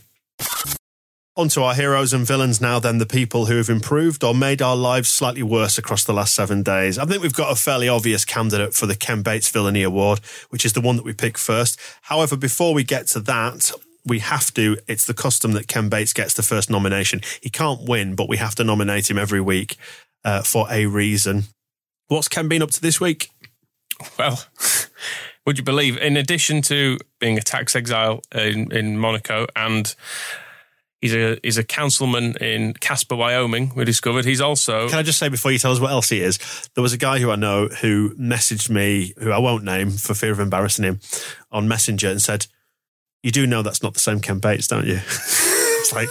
On 1.39 1.47
to 1.47 1.63
our 1.63 1.73
heroes 1.73 2.11
and 2.11 2.27
villains 2.27 2.59
now, 2.59 2.79
then 2.79 2.97
the 2.97 3.05
people 3.05 3.45
who 3.45 3.55
have 3.55 3.69
improved 3.69 4.25
or 4.25 4.35
made 4.35 4.61
our 4.61 4.75
lives 4.75 5.07
slightly 5.07 5.43
worse 5.43 5.77
across 5.77 6.03
the 6.03 6.11
last 6.11 6.35
seven 6.35 6.63
days. 6.63 6.97
I 6.97 7.05
think 7.05 7.23
we've 7.23 7.33
got 7.33 7.49
a 7.49 7.55
fairly 7.55 7.87
obvious 7.87 8.25
candidate 8.25 8.73
for 8.73 8.87
the 8.87 8.95
Ken 8.95 9.21
Bates 9.21 9.47
Villainy 9.47 9.83
Award, 9.83 10.19
which 10.49 10.65
is 10.65 10.73
the 10.73 10.81
one 10.81 10.97
that 10.97 11.05
we 11.05 11.13
pick 11.13 11.37
first. 11.37 11.79
However, 12.01 12.35
before 12.35 12.73
we 12.73 12.83
get 12.83 13.07
to 13.07 13.21
that, 13.21 13.71
we 14.05 14.19
have 14.19 14.53
to, 14.55 14.77
it's 14.87 15.05
the 15.05 15.13
custom 15.13 15.53
that 15.53 15.69
Ken 15.69 15.87
Bates 15.87 16.11
gets 16.11 16.33
the 16.33 16.43
first 16.43 16.69
nomination. 16.69 17.21
He 17.41 17.49
can't 17.49 17.87
win, 17.87 18.15
but 18.15 18.27
we 18.27 18.35
have 18.35 18.55
to 18.55 18.65
nominate 18.65 19.09
him 19.09 19.17
every 19.17 19.39
week 19.39 19.77
uh, 20.23 20.41
for 20.41 20.67
a 20.69 20.85
reason. 20.85 21.43
What's 22.07 22.27
Ken 22.27 22.47
been 22.47 22.61
up 22.61 22.71
to 22.71 22.81
this 22.81 22.99
week? 22.99 23.29
Well, 24.17 24.43
would 25.45 25.57
you 25.57 25.63
believe, 25.63 25.97
in 25.97 26.17
addition 26.17 26.61
to 26.63 26.97
being 27.19 27.37
a 27.37 27.41
tax 27.41 27.75
exile 27.75 28.21
in, 28.33 28.71
in 28.71 28.97
Monaco 28.97 29.47
and 29.55 29.93
he's 31.01 31.15
a 31.15 31.39
he's 31.43 31.57
a 31.57 31.63
councilman 31.63 32.35
in 32.37 32.73
Casper, 32.73 33.15
Wyoming, 33.15 33.71
we 33.75 33.85
discovered, 33.85 34.25
he's 34.25 34.41
also 34.41 34.89
Can 34.89 34.99
I 34.99 35.03
just 35.03 35.19
say 35.19 35.29
before 35.29 35.51
you 35.51 35.59
tell 35.59 35.71
us 35.71 35.79
what 35.79 35.91
else 35.91 36.09
he 36.09 36.21
is? 36.21 36.37
There 36.75 36.81
was 36.81 36.93
a 36.93 36.97
guy 36.97 37.19
who 37.19 37.31
I 37.31 37.35
know 37.35 37.67
who 37.67 38.15
messaged 38.15 38.69
me, 38.69 39.13
who 39.19 39.31
I 39.31 39.39
won't 39.39 39.63
name 39.63 39.91
for 39.91 40.13
fear 40.13 40.31
of 40.31 40.39
embarrassing 40.39 40.85
him, 40.85 40.99
on 41.51 41.67
Messenger 41.67 42.09
and 42.09 42.21
said, 42.21 42.47
You 43.23 43.31
do 43.31 43.47
know 43.47 43.61
that's 43.61 43.83
not 43.83 43.93
the 43.93 43.99
same 43.99 44.19
Ken 44.19 44.39
Bates, 44.39 44.67
don't 44.67 44.87
you? 44.87 44.99
it's 45.03 45.93
like, 45.93 46.09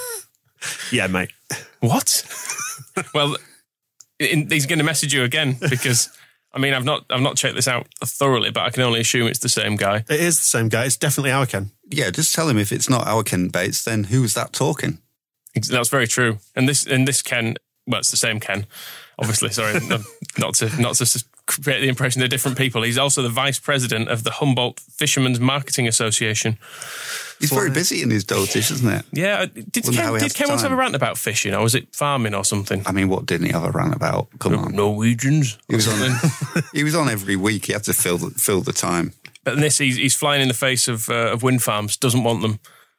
Yeah, 0.90 1.06
mate. 1.06 1.30
What? 1.80 2.24
well, 3.14 3.34
in, 3.34 3.38
he's 4.18 4.66
going 4.66 4.78
to 4.78 4.84
message 4.84 5.12
you 5.12 5.24
again 5.24 5.56
because 5.70 6.08
I 6.52 6.58
mean 6.58 6.74
I've 6.74 6.84
not 6.84 7.04
I've 7.10 7.20
not 7.20 7.36
checked 7.36 7.54
this 7.54 7.68
out 7.68 7.86
thoroughly, 8.04 8.50
but 8.50 8.62
I 8.64 8.70
can 8.70 8.82
only 8.82 9.00
assume 9.00 9.26
it's 9.26 9.38
the 9.38 9.48
same 9.48 9.76
guy. 9.76 10.04
It 10.08 10.20
is 10.20 10.38
the 10.38 10.44
same 10.44 10.68
guy. 10.68 10.84
It's 10.84 10.96
definitely 10.96 11.32
our 11.32 11.46
Ken. 11.46 11.70
Yeah, 11.90 12.10
just 12.10 12.34
tell 12.34 12.48
him 12.48 12.58
if 12.58 12.72
it's 12.72 12.88
not 12.88 13.06
our 13.06 13.22
Ken 13.22 13.48
Bates, 13.48 13.84
then 13.84 14.04
who's 14.04 14.34
that 14.34 14.52
talking? 14.52 14.98
That's 15.54 15.88
very 15.88 16.06
true. 16.06 16.38
And 16.54 16.68
this 16.68 16.86
and 16.86 17.08
this 17.08 17.22
Ken, 17.22 17.56
well, 17.88 18.00
it's 18.00 18.10
the 18.10 18.16
same 18.16 18.38
Ken, 18.38 18.66
obviously. 19.18 19.50
Sorry, 19.50 19.80
no, 19.88 19.98
not 20.38 20.54
to 20.56 20.80
not 20.80 20.94
to 20.96 21.24
create 21.46 21.80
the 21.80 21.88
impression 21.88 22.20
they're 22.20 22.28
different 22.28 22.58
people. 22.58 22.82
He's 22.82 22.98
also 22.98 23.22
the 23.22 23.28
vice 23.28 23.58
president 23.58 24.08
of 24.08 24.22
the 24.22 24.30
Humboldt 24.30 24.80
Fishermen's 24.80 25.40
Marketing 25.40 25.88
Association. 25.88 26.58
He's 27.40 27.50
very 27.50 27.70
busy 27.70 28.02
in 28.02 28.10
his 28.10 28.24
dotage, 28.24 28.70
isn't 28.70 28.92
it? 28.92 29.04
Yeah, 29.12 29.40
uh, 29.40 29.46
did 29.46 29.84
Wonder 29.84 30.00
Ken, 30.00 30.18
did 30.18 30.34
Ken 30.34 30.48
once 30.48 30.62
have 30.62 30.72
a 30.72 30.76
rant 30.76 30.94
about 30.94 31.16
fishing, 31.16 31.54
or 31.54 31.62
was 31.62 31.74
it 31.74 31.94
farming 31.94 32.34
or 32.34 32.44
something? 32.44 32.82
I 32.84 32.92
mean, 32.92 33.08
what 33.08 33.26
didn't 33.26 33.46
he 33.46 33.52
have 33.52 33.64
a 33.64 33.70
rant 33.70 33.94
about? 33.94 34.28
Come 34.38 34.56
on. 34.56 34.74
Norwegians. 34.74 35.56
He 35.68 35.76
was 35.76 35.88
on. 35.88 36.62
he 36.72 36.84
was 36.84 36.94
on 36.94 37.08
every 37.08 37.36
week. 37.36 37.66
He 37.66 37.72
had 37.72 37.84
to 37.84 37.94
fill 37.94 38.18
the, 38.18 38.30
fill 38.30 38.60
the 38.60 38.72
time. 38.72 39.12
But 39.44 39.54
in 39.54 39.60
this, 39.60 39.78
he's, 39.78 39.96
he's 39.96 40.14
flying 40.14 40.42
in 40.42 40.48
the 40.48 40.54
face 40.54 40.88
of 40.88 41.08
uh, 41.08 41.32
of 41.32 41.42
wind 41.42 41.62
farms. 41.62 41.96
Doesn't 41.96 42.24
want 42.24 42.42
them. 42.42 42.58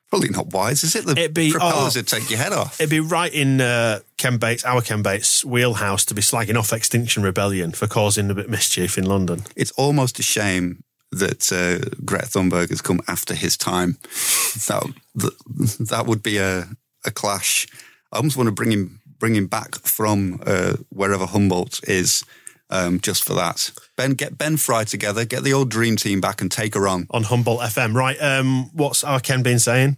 Probably 0.10 0.30
not 0.30 0.48
wise, 0.48 0.84
is 0.84 0.96
it? 0.96 1.06
The 1.06 1.12
It'd 1.12 1.34
be- 1.34 1.52
propellers 1.52 1.96
oh. 1.96 2.00
would 2.00 2.08
take 2.08 2.30
your 2.30 2.40
head 2.40 2.52
off. 2.52 2.80
It'd 2.82 2.90
be 2.90 3.00
right 3.00 3.32
in 3.32 3.62
uh, 3.62 4.00
Ken 4.18 4.38
Bates, 4.38 4.66
our 4.66 4.82
Ken 4.82 5.04
Bates' 5.04 5.46
wheelhouse 5.46 6.04
to 6.06 6.16
be 6.16 6.22
slagging 6.22 6.58
off 6.58 6.74
Extinction 6.74 7.22
Rebellion 7.22 7.72
for 7.74 7.88
causing 7.88 8.32
a 8.32 8.34
bit 8.34 8.46
of 8.46 8.52
mischief 8.52 8.98
in 8.98 9.06
London. 9.06 9.44
It's 9.56 9.72
almost 9.72 10.18
a 10.18 10.24
shame 10.24 10.84
that 11.12 11.52
uh, 11.52 11.90
Greta 12.04 12.26
Thunberg 12.26 12.70
has 12.70 12.82
come 12.82 13.02
after 13.08 13.36
his 13.36 13.56
time. 13.58 13.98
That 14.02 14.94
that, 15.16 15.88
that 15.90 16.06
would 16.08 16.24
be 16.24 16.38
a, 16.38 16.68
a 17.06 17.12
clash. 17.12 17.68
I 18.12 18.18
almost 18.18 18.38
want 18.38 18.48
to 18.48 18.52
bring 18.52 18.72
him 18.72 19.02
bring 19.20 19.36
him 19.36 19.48
back 19.48 19.76
from 19.76 20.42
uh, 20.46 20.74
wherever 20.90 21.26
Humboldt 21.26 21.82
is, 21.88 22.24
um, 22.70 23.00
just 23.00 23.24
for 23.24 23.34
that. 23.34 23.72
Ben, 23.96 24.12
get 24.12 24.38
Ben 24.38 24.58
Fry 24.58 24.84
together, 24.84 25.26
get 25.26 25.44
the 25.44 25.54
old 25.54 25.70
dream 25.70 25.96
team 25.96 26.22
back, 26.22 26.42
and 26.42 26.52
take 26.52 26.76
her 26.76 26.88
on. 26.88 27.08
on 27.12 27.24
Humboldt 27.24 27.62
FM. 27.62 27.94
Right, 27.94 28.22
um, 28.22 28.70
what's 28.74 29.04
our 29.04 29.20
Ken 29.20 29.44
been 29.44 29.60
saying? 29.60 29.98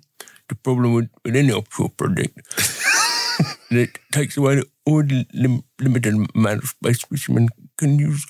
The 0.50 0.56
problem 0.56 0.94
with, 0.94 1.10
with 1.24 1.36
any 1.36 1.52
offshore 1.52 1.90
project 1.90 2.36
that 2.56 3.56
it 3.72 4.00
takes 4.12 4.36
away 4.38 4.56
the 4.56 4.66
all 4.86 5.04
the 5.04 5.26
lim- 5.34 5.64
limited 5.80 6.14
amount 6.36 6.64
of 6.64 6.70
space 6.70 7.04
fishermen 7.04 7.50
can 7.78 8.00
use 8.00 8.26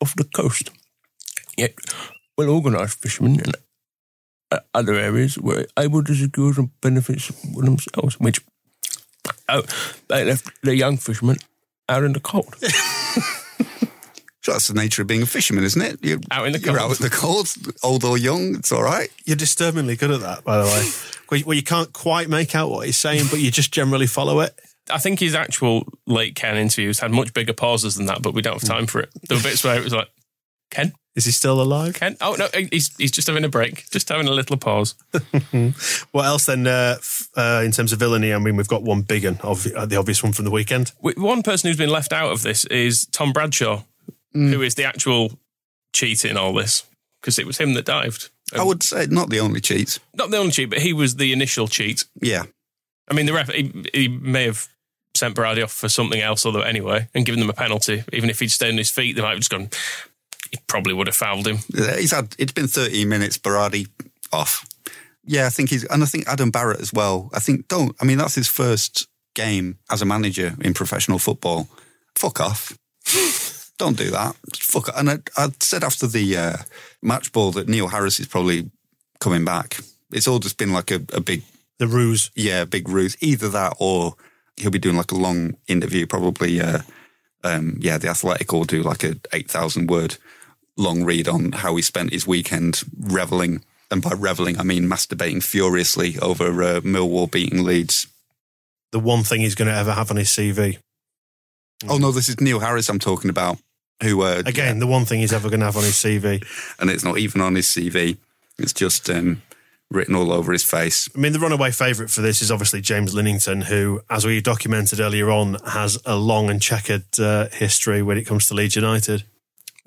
off 0.00 0.14
the 0.16 0.24
coast. 0.24 0.70
Yet, 1.56 1.74
well 2.38 2.50
organised 2.50 3.00
fishermen 3.00 3.40
in 3.40 3.52
uh, 4.52 4.60
other 4.74 4.94
areas 4.94 5.38
were 5.38 5.66
able 5.78 6.04
to 6.04 6.14
secure 6.14 6.54
some 6.54 6.70
benefits 6.80 7.26
for 7.26 7.62
themselves, 7.62 8.18
which 8.20 8.40
oh, 9.48 9.62
they 10.08 10.24
left 10.24 10.50
the 10.62 10.76
young 10.76 10.96
fishermen 10.96 11.36
out 11.88 12.04
in 12.04 12.12
the 12.12 12.20
cold. 12.20 12.54
So 14.46 14.52
that's 14.52 14.68
the 14.68 14.74
nature 14.74 15.02
of 15.02 15.08
being 15.08 15.22
a 15.22 15.26
fisherman, 15.26 15.64
isn't 15.64 15.82
it? 15.82 15.98
You're 16.04 16.20
Out 16.30 16.46
in 16.46 16.52
the 16.52 16.60
You're 16.60 16.76
cold. 16.78 16.92
out 16.92 17.00
in 17.00 17.02
the 17.02 17.10
cold, 17.10 17.48
old 17.82 18.04
or 18.04 18.16
young. 18.16 18.54
It's 18.54 18.70
all 18.70 18.84
right. 18.84 19.08
You're 19.24 19.34
disturbingly 19.34 19.96
good 19.96 20.12
at 20.12 20.20
that, 20.20 20.44
by 20.44 20.58
the 20.58 20.64
way. 20.66 20.84
Where- 21.28 21.40
Where 21.40 21.56
you 21.56 21.64
can't 21.64 21.92
quite 21.92 22.28
make 22.28 22.54
out 22.54 22.70
what 22.70 22.86
he's 22.86 22.96
saying, 22.96 23.24
but 23.32 23.40
you 23.40 23.50
just 23.50 23.72
generally 23.72 24.06
follow 24.06 24.38
it. 24.38 24.56
I 24.88 24.98
think 24.98 25.18
his 25.18 25.34
actual 25.34 25.84
late 26.06 26.36
Ken 26.36 26.56
interviews 26.56 27.00
had 27.00 27.10
much 27.10 27.34
bigger 27.34 27.52
pauses 27.54 27.96
than 27.96 28.06
that, 28.06 28.22
but 28.22 28.34
we 28.34 28.40
don't 28.42 28.60
have 28.60 28.68
time 28.68 28.86
for 28.86 29.00
it. 29.00 29.10
There 29.28 29.36
were 29.36 29.42
bits 29.42 29.64
where 29.64 29.76
it 29.76 29.82
was 29.82 29.92
like, 29.92 30.08
Ken? 30.70 30.92
Is 31.16 31.24
he 31.24 31.32
still 31.32 31.60
alive? 31.60 31.94
Ken? 31.94 32.16
Oh, 32.20 32.36
no, 32.38 32.46
he's, 32.70 32.94
he's 32.98 33.10
just 33.10 33.26
having 33.26 33.42
a 33.42 33.48
break, 33.48 33.90
just 33.90 34.08
having 34.10 34.28
a 34.28 34.30
little 34.30 34.56
pause. 34.58 34.94
What 36.12 36.24
else 36.26 36.46
then? 36.46 36.68
Uh, 36.68 36.94
f- 36.98 37.26
uh, 37.36 37.62
in 37.64 37.72
terms 37.72 37.92
of 37.92 37.98
villainy, 37.98 38.32
I 38.32 38.38
mean, 38.38 38.54
we've 38.54 38.68
got 38.68 38.84
one 38.84 39.02
big 39.02 39.24
one, 39.24 39.36
obvi- 39.38 39.74
uh, 39.74 39.86
the 39.86 39.96
obvious 39.96 40.22
one 40.22 40.32
from 40.32 40.44
the 40.44 40.50
weekend. 40.52 40.92
One 41.00 41.42
person 41.42 41.66
who's 41.68 41.76
been 41.78 41.90
left 41.90 42.12
out 42.12 42.30
of 42.30 42.42
this 42.42 42.64
is 42.66 43.06
Tom 43.06 43.32
Bradshaw, 43.32 43.82
who 44.36 44.62
is 44.62 44.74
the 44.74 44.84
actual 44.84 45.38
cheat 45.92 46.24
in 46.24 46.36
all 46.36 46.54
this, 46.54 46.84
because 47.20 47.38
it 47.38 47.46
was 47.46 47.58
him 47.58 47.74
that 47.74 47.84
dived. 47.84 48.30
I 48.54 48.62
would 48.62 48.82
say 48.82 49.06
not 49.10 49.30
the 49.30 49.40
only 49.40 49.60
cheat. 49.60 49.98
Not 50.14 50.30
the 50.30 50.36
only 50.36 50.52
cheat, 50.52 50.70
but 50.70 50.78
he 50.80 50.92
was 50.92 51.16
the 51.16 51.32
initial 51.32 51.66
cheat. 51.66 52.04
Yeah. 52.20 52.44
I 53.08 53.14
mean, 53.14 53.26
the 53.26 53.32
ref, 53.32 53.50
he, 53.50 53.72
he 53.92 54.08
may 54.08 54.44
have 54.44 54.68
sent 55.14 55.34
Berardi 55.34 55.64
off 55.64 55.72
for 55.72 55.88
something 55.88 56.20
else, 56.20 56.46
although 56.46 56.60
anyway, 56.60 57.08
and 57.14 57.24
given 57.26 57.40
them 57.40 57.50
a 57.50 57.54
penalty. 57.54 58.04
Even 58.12 58.30
if 58.30 58.40
he'd 58.40 58.50
stayed 58.50 58.70
on 58.70 58.78
his 58.78 58.90
feet, 58.90 59.16
they 59.16 59.22
might 59.22 59.30
have 59.30 59.38
just 59.38 59.50
gone, 59.50 59.68
he 60.50 60.58
probably 60.66 60.92
would 60.94 61.06
have 61.06 61.16
fouled 61.16 61.46
him. 61.46 61.58
Uh, 61.76 61.96
He's 61.96 62.12
had. 62.12 62.34
It's 62.38 62.52
been 62.52 62.68
13 62.68 63.08
minutes. 63.08 63.38
Berardi 63.38 63.88
off. 64.32 64.66
Yeah, 65.24 65.46
I 65.46 65.50
think 65.50 65.70
he's, 65.70 65.84
and 65.84 66.02
I 66.02 66.06
think 66.06 66.28
Adam 66.28 66.50
Barrett 66.50 66.80
as 66.80 66.92
well. 66.92 67.30
I 67.34 67.40
think 67.40 67.66
don't. 67.66 67.96
I 68.00 68.04
mean, 68.04 68.18
that's 68.18 68.36
his 68.36 68.46
first 68.46 69.08
game 69.34 69.78
as 69.90 70.02
a 70.02 70.04
manager 70.04 70.54
in 70.60 70.72
professional 70.72 71.18
football. 71.18 71.68
Fuck 72.14 72.40
off. 72.40 72.78
don't 73.78 73.96
do 73.96 74.10
that. 74.10 74.34
Fuck. 74.56 74.88
And 74.96 75.10
I, 75.10 75.18
I 75.36 75.48
said 75.60 75.84
after 75.84 76.06
the 76.06 76.36
uh, 76.36 76.56
match 77.02 77.32
ball 77.32 77.52
that 77.52 77.68
Neil 77.68 77.88
Harris 77.88 78.20
is 78.20 78.26
probably 78.26 78.70
coming 79.20 79.44
back. 79.44 79.78
It's 80.12 80.28
all 80.28 80.38
just 80.38 80.58
been 80.58 80.72
like 80.72 80.90
a, 80.90 81.00
a 81.12 81.20
big, 81.20 81.42
The 81.78 81.86
ruse. 81.86 82.30
yeah, 82.34 82.64
big 82.64 82.88
ruse. 82.88 83.16
Either 83.20 83.48
that 83.50 83.74
or 83.78 84.14
he'll 84.56 84.70
be 84.70 84.78
doing 84.78 84.96
like 84.96 85.12
a 85.12 85.16
long 85.16 85.56
interview. 85.68 86.06
Probably, 86.06 86.60
uh, 86.60 86.80
um, 87.44 87.76
yeah, 87.80 87.98
the 87.98 88.08
Athletic 88.08 88.52
will 88.52 88.64
do 88.64 88.82
like 88.82 89.04
a 89.04 89.16
8,000 89.32 89.88
word 89.90 90.16
long 90.76 91.04
read 91.04 91.28
on 91.28 91.52
how 91.52 91.76
he 91.76 91.82
spent 91.82 92.12
his 92.12 92.26
weekend 92.26 92.82
reveling. 92.98 93.64
And 93.90 94.02
by 94.02 94.12
reveling, 94.16 94.58
I 94.58 94.62
mean 94.62 94.84
masturbating 94.84 95.42
furiously 95.42 96.18
over 96.18 96.62
uh, 96.62 96.80
Millwall 96.80 97.30
beating 97.30 97.64
Leeds. 97.64 98.06
The 98.92 98.98
one 98.98 99.22
thing 99.22 99.40
he's 99.40 99.54
going 99.54 99.68
to 99.68 99.76
ever 99.76 99.92
have 99.92 100.10
on 100.10 100.16
his 100.16 100.28
CV. 100.28 100.78
Oh 101.88 101.98
no, 101.98 102.10
this 102.10 102.28
is 102.28 102.40
Neil 102.40 102.60
Harris 102.60 102.88
I'm 102.88 102.98
talking 102.98 103.28
about. 103.30 103.58
Who 104.02 104.22
uh, 104.22 104.42
Again, 104.44 104.78
the 104.78 104.86
one 104.86 105.04
thing 105.04 105.20
he's 105.20 105.32
ever 105.32 105.48
going 105.48 105.60
to 105.60 105.66
have 105.66 105.76
on 105.76 105.84
his 105.84 105.94
CV. 105.94 106.44
and 106.78 106.90
it's 106.90 107.04
not 107.04 107.18
even 107.18 107.40
on 107.40 107.54
his 107.54 107.66
CV. 107.66 108.18
It's 108.58 108.72
just 108.72 109.08
um, 109.08 109.42
written 109.90 110.14
all 110.14 110.32
over 110.32 110.52
his 110.52 110.64
face. 110.64 111.08
I 111.14 111.18
mean, 111.18 111.32
the 111.32 111.38
runaway 111.38 111.70
favourite 111.70 112.10
for 112.10 112.20
this 112.20 112.42
is 112.42 112.50
obviously 112.50 112.80
James 112.80 113.14
Linington, 113.14 113.62
who, 113.62 114.02
as 114.10 114.26
we 114.26 114.40
documented 114.40 115.00
earlier 115.00 115.30
on, 115.30 115.56
has 115.66 115.98
a 116.04 116.16
long 116.16 116.50
and 116.50 116.60
checkered 116.60 117.04
uh, 117.18 117.48
history 117.48 118.02
when 118.02 118.18
it 118.18 118.24
comes 118.24 118.48
to 118.48 118.54
Leeds 118.54 118.76
United. 118.76 119.24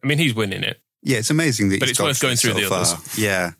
I 0.04 0.08
mean, 0.08 0.18
he's 0.18 0.34
winning 0.34 0.64
it. 0.64 0.82
Yeah, 1.02 1.18
it's 1.18 1.30
amazing 1.30 1.70
that. 1.70 1.80
But 1.80 1.90
he's 1.90 1.92
it's 1.92 2.00
got 2.00 2.06
worth 2.06 2.22
going 2.22 2.36
through 2.36 2.54
so 2.54 2.60
the 2.60 2.66
far. 2.66 2.80
others. 2.80 3.18
Yeah, 3.18 3.52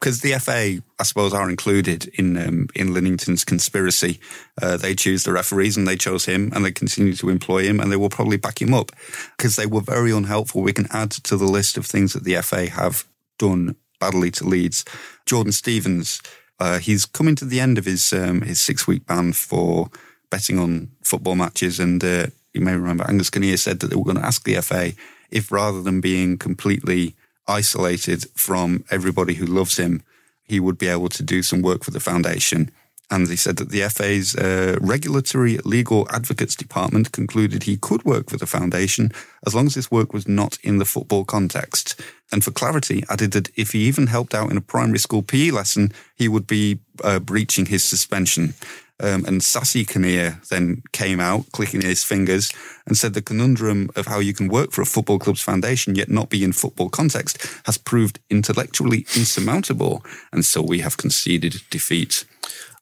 because 0.00 0.20
the 0.20 0.38
FA, 0.38 0.82
I 0.98 1.02
suppose, 1.02 1.32
are 1.32 1.48
included 1.48 2.06
in 2.18 2.36
um, 2.36 2.68
in 2.74 2.92
Linington's 2.92 3.44
conspiracy. 3.44 4.20
Uh, 4.60 4.76
they 4.76 4.94
choose 4.94 5.24
the 5.24 5.32
referees, 5.32 5.76
and 5.76 5.86
they 5.86 5.96
chose 5.96 6.24
him, 6.26 6.52
and 6.54 6.64
they 6.64 6.72
continue 6.72 7.14
to 7.14 7.28
employ 7.30 7.62
him, 7.64 7.80
and 7.80 7.90
they 7.90 7.96
will 7.96 8.10
probably 8.10 8.36
back 8.36 8.60
him 8.60 8.74
up 8.74 8.92
because 9.36 9.56
they 9.56 9.66
were 9.66 9.80
very 9.80 10.12
unhelpful. 10.12 10.62
We 10.62 10.72
can 10.72 10.88
add 10.90 11.10
to 11.10 11.36
the 11.36 11.44
list 11.44 11.76
of 11.76 11.86
things 11.86 12.12
that 12.12 12.24
the 12.24 12.40
FA 12.42 12.68
have 12.68 13.04
done 13.38 13.76
badly 13.98 14.30
to 14.32 14.44
Leeds. 14.44 14.84
Jordan 15.24 15.52
Stevens, 15.52 16.20
uh, 16.60 16.78
he's 16.78 17.06
coming 17.06 17.34
to 17.36 17.44
the 17.44 17.60
end 17.60 17.78
of 17.78 17.84
his 17.84 18.12
um, 18.12 18.42
his 18.42 18.60
six 18.60 18.86
week 18.86 19.06
ban 19.06 19.32
for 19.32 19.90
betting 20.30 20.58
on 20.58 20.90
football 21.02 21.34
matches, 21.36 21.80
and 21.80 22.04
uh, 22.04 22.26
you 22.52 22.60
may 22.60 22.74
remember 22.74 23.04
Angus 23.08 23.30
Kinnear 23.30 23.56
said 23.56 23.80
that 23.80 23.88
they 23.88 23.96
were 23.96 24.04
going 24.04 24.16
to 24.16 24.26
ask 24.26 24.44
the 24.44 24.60
FA 24.60 24.92
if 25.30 25.50
rather 25.50 25.82
than 25.82 26.00
being 26.00 26.38
completely 26.38 27.14
isolated 27.48 28.26
from 28.34 28.84
everybody 28.90 29.34
who 29.34 29.46
loves 29.46 29.76
him, 29.76 30.02
he 30.42 30.60
would 30.60 30.78
be 30.78 30.88
able 30.88 31.08
to 31.10 31.22
do 31.22 31.42
some 31.42 31.62
work 31.62 31.84
for 31.84 31.90
the 31.90 32.00
foundation. 32.00 32.70
And 33.08 33.28
he 33.28 33.36
said 33.36 33.56
that 33.58 33.70
the 33.70 33.88
FA's 33.88 34.34
uh, 34.34 34.78
regulatory 34.80 35.58
legal 35.58 36.08
advocates 36.10 36.56
department 36.56 37.12
concluded 37.12 37.62
he 37.62 37.76
could 37.76 38.04
work 38.04 38.30
for 38.30 38.36
the 38.36 38.46
foundation 38.46 39.12
as 39.46 39.54
long 39.54 39.66
as 39.66 39.74
this 39.74 39.92
work 39.92 40.12
was 40.12 40.26
not 40.26 40.58
in 40.62 40.78
the 40.78 40.84
football 40.84 41.24
context. 41.24 42.00
And 42.32 42.42
for 42.42 42.50
clarity, 42.50 43.04
added 43.08 43.30
that 43.32 43.50
if 43.56 43.72
he 43.72 43.86
even 43.86 44.08
helped 44.08 44.34
out 44.34 44.50
in 44.50 44.56
a 44.56 44.60
primary 44.60 44.98
school 44.98 45.22
PE 45.22 45.52
lesson, 45.52 45.92
he 46.16 46.26
would 46.26 46.48
be 46.48 46.80
uh, 47.04 47.20
breaching 47.20 47.66
his 47.66 47.84
suspension. 47.84 48.54
Um, 48.98 49.26
and 49.26 49.42
Sassy 49.42 49.84
Kinnear 49.84 50.40
then 50.48 50.82
came 50.92 51.20
out, 51.20 51.52
clicking 51.52 51.82
his 51.82 52.02
fingers, 52.02 52.50
and 52.86 52.96
said 52.96 53.12
the 53.12 53.20
conundrum 53.20 53.90
of 53.94 54.06
how 54.06 54.20
you 54.20 54.32
can 54.32 54.48
work 54.48 54.72
for 54.72 54.80
a 54.80 54.86
football 54.86 55.18
club's 55.18 55.42
foundation 55.42 55.94
yet 55.94 56.08
not 56.08 56.30
be 56.30 56.42
in 56.42 56.52
football 56.52 56.88
context 56.88 57.46
has 57.66 57.76
proved 57.76 58.20
intellectually 58.30 59.06
insurmountable, 59.14 60.02
and 60.32 60.44
so 60.44 60.62
we 60.62 60.80
have 60.80 60.96
conceded 60.96 61.62
defeat. 61.68 62.24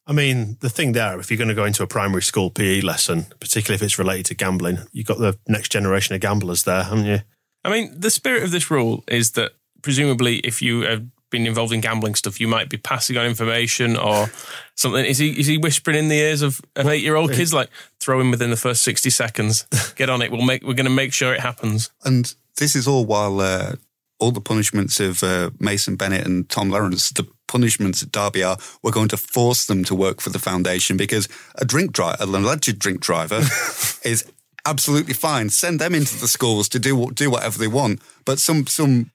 I 0.06 0.12
mean, 0.12 0.56
the 0.60 0.70
thing 0.70 0.92
there, 0.92 1.18
if 1.18 1.30
you're 1.30 1.38
going 1.38 1.48
to 1.48 1.54
go 1.54 1.64
into 1.64 1.82
a 1.82 1.88
primary 1.88 2.22
school 2.22 2.50
PE 2.50 2.82
lesson, 2.82 3.26
particularly 3.40 3.76
if 3.76 3.82
it's 3.82 3.98
related 3.98 4.26
to 4.26 4.34
gambling, 4.34 4.78
you've 4.92 5.06
got 5.06 5.18
the 5.18 5.38
next 5.48 5.72
generation 5.72 6.14
of 6.14 6.20
gamblers 6.20 6.62
there, 6.64 6.84
haven't 6.84 7.06
you? 7.06 7.20
I 7.64 7.70
mean, 7.70 7.98
the 7.98 8.10
spirit 8.10 8.42
of 8.42 8.50
this 8.50 8.70
rule 8.70 9.02
is 9.08 9.32
that 9.32 9.52
presumably 9.82 10.36
if 10.38 10.60
you 10.60 10.82
have 10.82 11.06
been 11.34 11.46
involved 11.46 11.72
in 11.72 11.80
gambling 11.80 12.14
stuff, 12.14 12.40
you 12.40 12.46
might 12.46 12.70
be 12.70 12.76
passing 12.76 13.16
on 13.16 13.26
information 13.26 13.96
or 13.96 14.30
something. 14.76 15.04
Is 15.04 15.18
he 15.18 15.38
is 15.38 15.46
he 15.46 15.58
whispering 15.58 15.96
in 15.96 16.08
the 16.08 16.18
ears 16.18 16.42
of, 16.42 16.60
of 16.76 16.86
eight 16.86 17.02
year 17.02 17.16
old 17.16 17.32
kids 17.32 17.52
like 17.52 17.70
throw 18.00 18.20
him 18.20 18.30
within 18.30 18.50
the 18.50 18.56
first 18.56 18.82
sixty 18.82 19.10
seconds? 19.10 19.66
Get 19.96 20.08
on 20.08 20.22
it. 20.22 20.30
We'll 20.30 20.44
make 20.44 20.62
we're 20.62 20.74
going 20.74 20.84
to 20.86 20.90
make 20.90 21.12
sure 21.12 21.34
it 21.34 21.40
happens. 21.40 21.90
And 22.04 22.32
this 22.56 22.76
is 22.76 22.86
all 22.86 23.04
while 23.04 23.40
uh, 23.40 23.74
all 24.20 24.30
the 24.30 24.40
punishments 24.40 25.00
of 25.00 25.22
uh, 25.24 25.50
Mason 25.58 25.96
Bennett 25.96 26.24
and 26.24 26.48
Tom 26.48 26.70
Lawrence, 26.70 27.10
the 27.10 27.26
punishments 27.48 28.02
at 28.02 28.12
Derby 28.12 28.44
are, 28.44 28.56
we're 28.82 28.92
going 28.92 29.08
to 29.08 29.16
force 29.16 29.66
them 29.66 29.84
to 29.84 29.94
work 29.94 30.20
for 30.20 30.30
the 30.30 30.38
foundation 30.38 30.96
because 30.96 31.28
a 31.56 31.64
drink 31.64 31.92
driver, 31.92 32.22
an 32.22 32.34
alleged 32.34 32.78
drink 32.78 33.00
driver, 33.00 33.38
is 34.04 34.24
absolutely 34.64 35.14
fine. 35.14 35.50
Send 35.50 35.80
them 35.80 35.94
into 35.94 36.18
the 36.18 36.28
schools 36.28 36.68
to 36.70 36.78
do 36.78 37.10
do 37.10 37.30
whatever 37.30 37.58
they 37.58 37.68
want. 37.68 38.00
But 38.24 38.38
some 38.38 38.66
some 38.66 39.10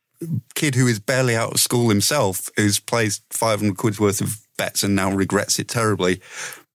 kid 0.56 0.76
who 0.76 0.88
is 0.88 1.00
barely 1.00 1.36
out 1.36 1.54
of 1.54 1.60
school 1.60 1.90
himself, 1.90 2.50
who's 2.56 2.80
placed 2.80 3.24
500 3.32 3.78
quid's 3.78 4.00
worth 4.00 4.22
of 4.22 4.38
bets 4.58 4.84
and 4.84 4.96
now 4.96 5.12
regrets 5.12 5.60
it 5.60 5.68
terribly, 5.68 6.20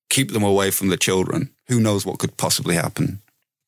keep 0.09 0.33
them 0.33 0.43
away 0.43 0.71
from 0.71 0.89
the 0.89 0.97
children. 0.97 1.51
Who 1.69 1.81
knows 1.81 2.05
what 2.07 2.19
could 2.19 2.37
possibly 2.37 2.75
happen? 2.77 3.21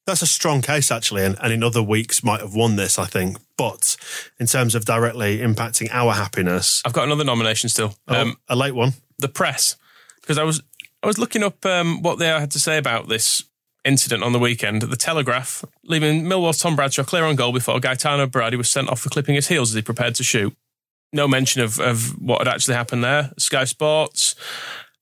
That's 0.07 0.23
a 0.23 0.27
strong 0.27 0.63
case, 0.63 0.91
actually, 0.93 1.25
and, 1.25 1.37
and 1.43 1.53
in 1.53 1.63
other 1.65 1.83
weeks 1.83 2.23
might 2.23 2.41
have 2.41 2.55
won 2.55 2.77
this, 2.77 2.97
I 2.99 3.07
think. 3.07 3.39
But 3.57 3.97
in 4.39 4.47
terms 4.47 4.75
of 4.77 4.85
directly 4.85 5.39
impacting 5.39 5.89
our 5.91 6.13
happiness, 6.13 6.81
I've 6.87 6.93
got 6.93 7.05
another 7.05 7.25
nomination 7.25 7.69
still. 7.69 7.97
um, 8.07 8.17
Um, 8.17 8.37
a 8.49 8.55
late 8.55 8.75
one. 8.75 8.93
the 9.19 9.29
press 9.29 9.77
because 10.21 10.39
I 10.39 10.45
was 10.45 10.63
I 11.03 11.07
was 11.07 11.19
looking 11.19 11.43
up 11.43 11.65
um, 11.67 12.03
what 12.03 12.19
they 12.19 12.27
had 12.27 12.51
to 12.53 12.61
say 12.61 12.79
about 12.79 13.09
this 13.09 13.43
incident 13.87 14.23
on 14.23 14.33
the 14.33 14.39
weekend. 14.39 14.83
At 14.83 14.91
the 14.91 14.97
Telegraph 14.97 15.65
leaving 15.85 16.25
Millwall's 16.25 16.59
Tom 16.59 16.77
Bradshaw 16.77 17.05
clear 17.05 17.25
on 17.25 17.37
goal 17.37 17.53
before 17.53 17.81
Gaetano 17.81 18.27
Berardi 18.27 18.57
was 18.59 18.69
sent 18.69 18.89
off 18.91 19.01
for 19.01 19.09
clipping 19.09 19.35
his 19.37 19.49
heels 19.49 19.71
as 19.71 19.77
he 19.77 19.83
prepared 19.83 20.15
to 20.17 20.25
shoot. 20.25 20.55
No 21.13 21.29
mention 21.29 21.63
of, 21.63 21.79
of 21.81 22.21
what 22.21 22.39
had 22.41 22.49
actually 22.49 22.75
happened 22.75 23.03
there. 23.05 23.33
Sky 23.39 23.65
Sports. 23.65 24.35